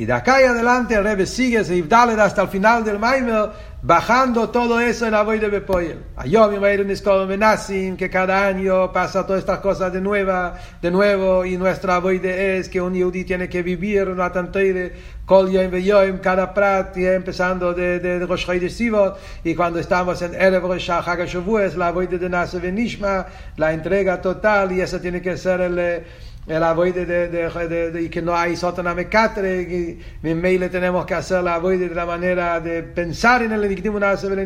Y 0.00 0.06
de 0.06 0.14
acá 0.14 0.40
y 0.40 0.44
adelante 0.44 0.94
el 0.94 1.04
Rebbe 1.04 1.26
sigue, 1.26 1.62
se 1.62 1.84
hasta 2.18 2.40
el 2.40 2.48
final 2.48 2.82
del 2.82 2.98
Maimel, 2.98 3.50
bajando 3.82 4.48
todo 4.48 4.80
eso 4.80 5.04
en 5.04 5.12
la 5.12 5.22
voy 5.22 5.38
de 5.38 5.48
Bepoyel. 5.48 5.98
Ayom 6.16 6.54
y 6.54 7.26
Menasim, 7.28 7.98
que 7.98 8.08
cada 8.08 8.46
año 8.46 8.90
pasa 8.94 9.26
todas 9.26 9.40
estas 9.40 9.58
cosas 9.58 9.92
de 9.92 10.00
nueva, 10.00 10.54
de 10.80 10.90
nuevo, 10.90 11.44
y 11.44 11.58
nuestra 11.58 11.98
voy 11.98 12.18
de 12.18 12.56
es 12.56 12.70
que 12.70 12.80
un 12.80 12.94
yudí 12.94 13.24
tiene 13.24 13.46
que 13.50 13.62
vivir 13.62 14.08
una 14.08 14.32
tanteire, 14.32 14.94
kol 15.26 15.50
yom 15.50 15.70
veyoim, 15.70 16.16
cada 16.20 16.54
prat, 16.54 16.96
empezando 16.96 17.74
de, 17.74 18.00
de, 18.00 18.20
de 18.20 18.24
Rosh 18.24 18.46
Sivot, 18.70 19.18
y 19.44 19.54
cuando 19.54 19.80
estamos 19.80 20.22
en 20.22 20.34
Erev 20.34 20.62
Rosh 20.62 20.88
Hashanah 20.88 21.62
es 21.62 21.76
la 21.76 21.90
voy 21.90 22.06
de 22.06 22.26
Nase 22.26 22.58
Venishma, 22.58 23.26
la 23.58 23.74
entrega 23.74 24.18
total, 24.22 24.72
y 24.72 24.80
eso 24.80 24.98
tiene 24.98 25.20
que 25.20 25.36
ser 25.36 25.60
el 25.60 26.04
el 26.50 26.64
avoide 26.64 27.06
de, 27.06 27.28
de, 27.28 27.48
de, 27.48 27.90
de, 27.92 28.10
que 28.10 28.20
no 28.20 28.36
hay 28.36 28.56
sótana 28.56 28.92
mecatre, 28.92 29.62
y 29.62 30.00
en 30.22 30.40
meile 30.40 30.68
tenemos 30.68 31.06
que 31.06 31.14
hacer 31.14 31.44
la 31.44 31.54
avoide 31.54 31.88
de 31.88 31.94
la 31.94 32.06
manera 32.06 32.58
de 32.58 32.82
pensar 32.82 33.42
en 33.42 33.52
el 33.52 33.62
Edictim 33.62 33.94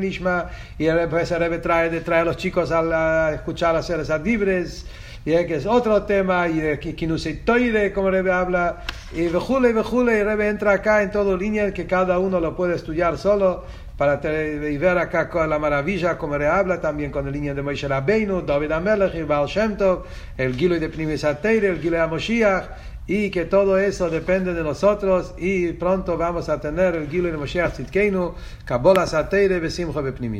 Nishma, 0.00 0.50
y 0.78 0.84
el 0.84 1.08
pues, 1.08 1.30
Rebbe 1.30 1.58
trae, 1.58 1.88
de 1.88 2.02
traer 2.02 2.22
a 2.22 2.24
los 2.26 2.36
chicos 2.36 2.70
a, 2.70 3.28
a 3.28 3.34
escuchar 3.34 3.74
hacer 3.74 4.00
esas 4.00 4.20
libres, 4.20 4.84
y 5.24 5.30
que 5.30 5.54
es 5.54 5.64
otro 5.64 6.02
tema, 6.02 6.46
y 6.48 6.58
de 6.60 6.78
Kinuseitoide, 6.78 7.90
como 7.94 8.10
Rebbe 8.10 8.32
habla, 8.32 8.82
y 9.14 9.28
Vejule, 9.28 9.72
Vejule, 9.72 10.18
y 10.18 10.22
Rebbe 10.22 10.48
entra 10.48 10.72
acá 10.72 11.02
en 11.02 11.10
todo 11.10 11.38
línea 11.38 11.72
que 11.72 11.86
cada 11.86 12.18
uno 12.18 12.38
lo 12.38 12.54
puede 12.54 12.74
estudiar 12.74 13.16
solo, 13.16 13.64
para 13.96 14.16
ver 14.16 14.98
acá 14.98 15.28
con 15.28 15.48
la 15.48 15.58
maravilla 15.58 16.18
como 16.18 16.36
le 16.36 16.46
habla 16.46 16.80
también 16.80 17.10
con 17.10 17.26
el 17.26 17.32
línea 17.32 17.54
de 17.54 17.62
Moshe 17.62 17.86
Rabbeinu, 17.86 18.42
David 18.42 18.72
Amelech 18.72 19.14
y 19.14 19.22
Baal 19.22 19.46
Shem 19.46 19.76
Tov, 19.76 20.04
el 20.36 20.54
Gilo 20.56 20.78
de 20.78 20.88
Primis 20.88 21.24
el 21.24 21.80
Gilo 21.80 21.98
de 21.98 22.06
Moshiach, 22.06 22.64
y 23.06 23.30
que 23.30 23.44
todo 23.44 23.78
eso 23.78 24.08
depende 24.08 24.54
de 24.54 24.62
nosotros 24.62 25.34
y 25.36 25.72
pronto 25.72 26.16
vamos 26.16 26.48
a 26.48 26.60
tener 26.60 26.96
el 26.96 27.08
Gilo 27.08 27.30
de 27.30 27.36
Moshiach 27.36 27.72
Tzidkeinu, 27.72 28.34
Kabola 28.64 29.06
Sateire, 29.06 29.60
Besimcha 29.60 30.00
Bepnimi. 30.00 30.32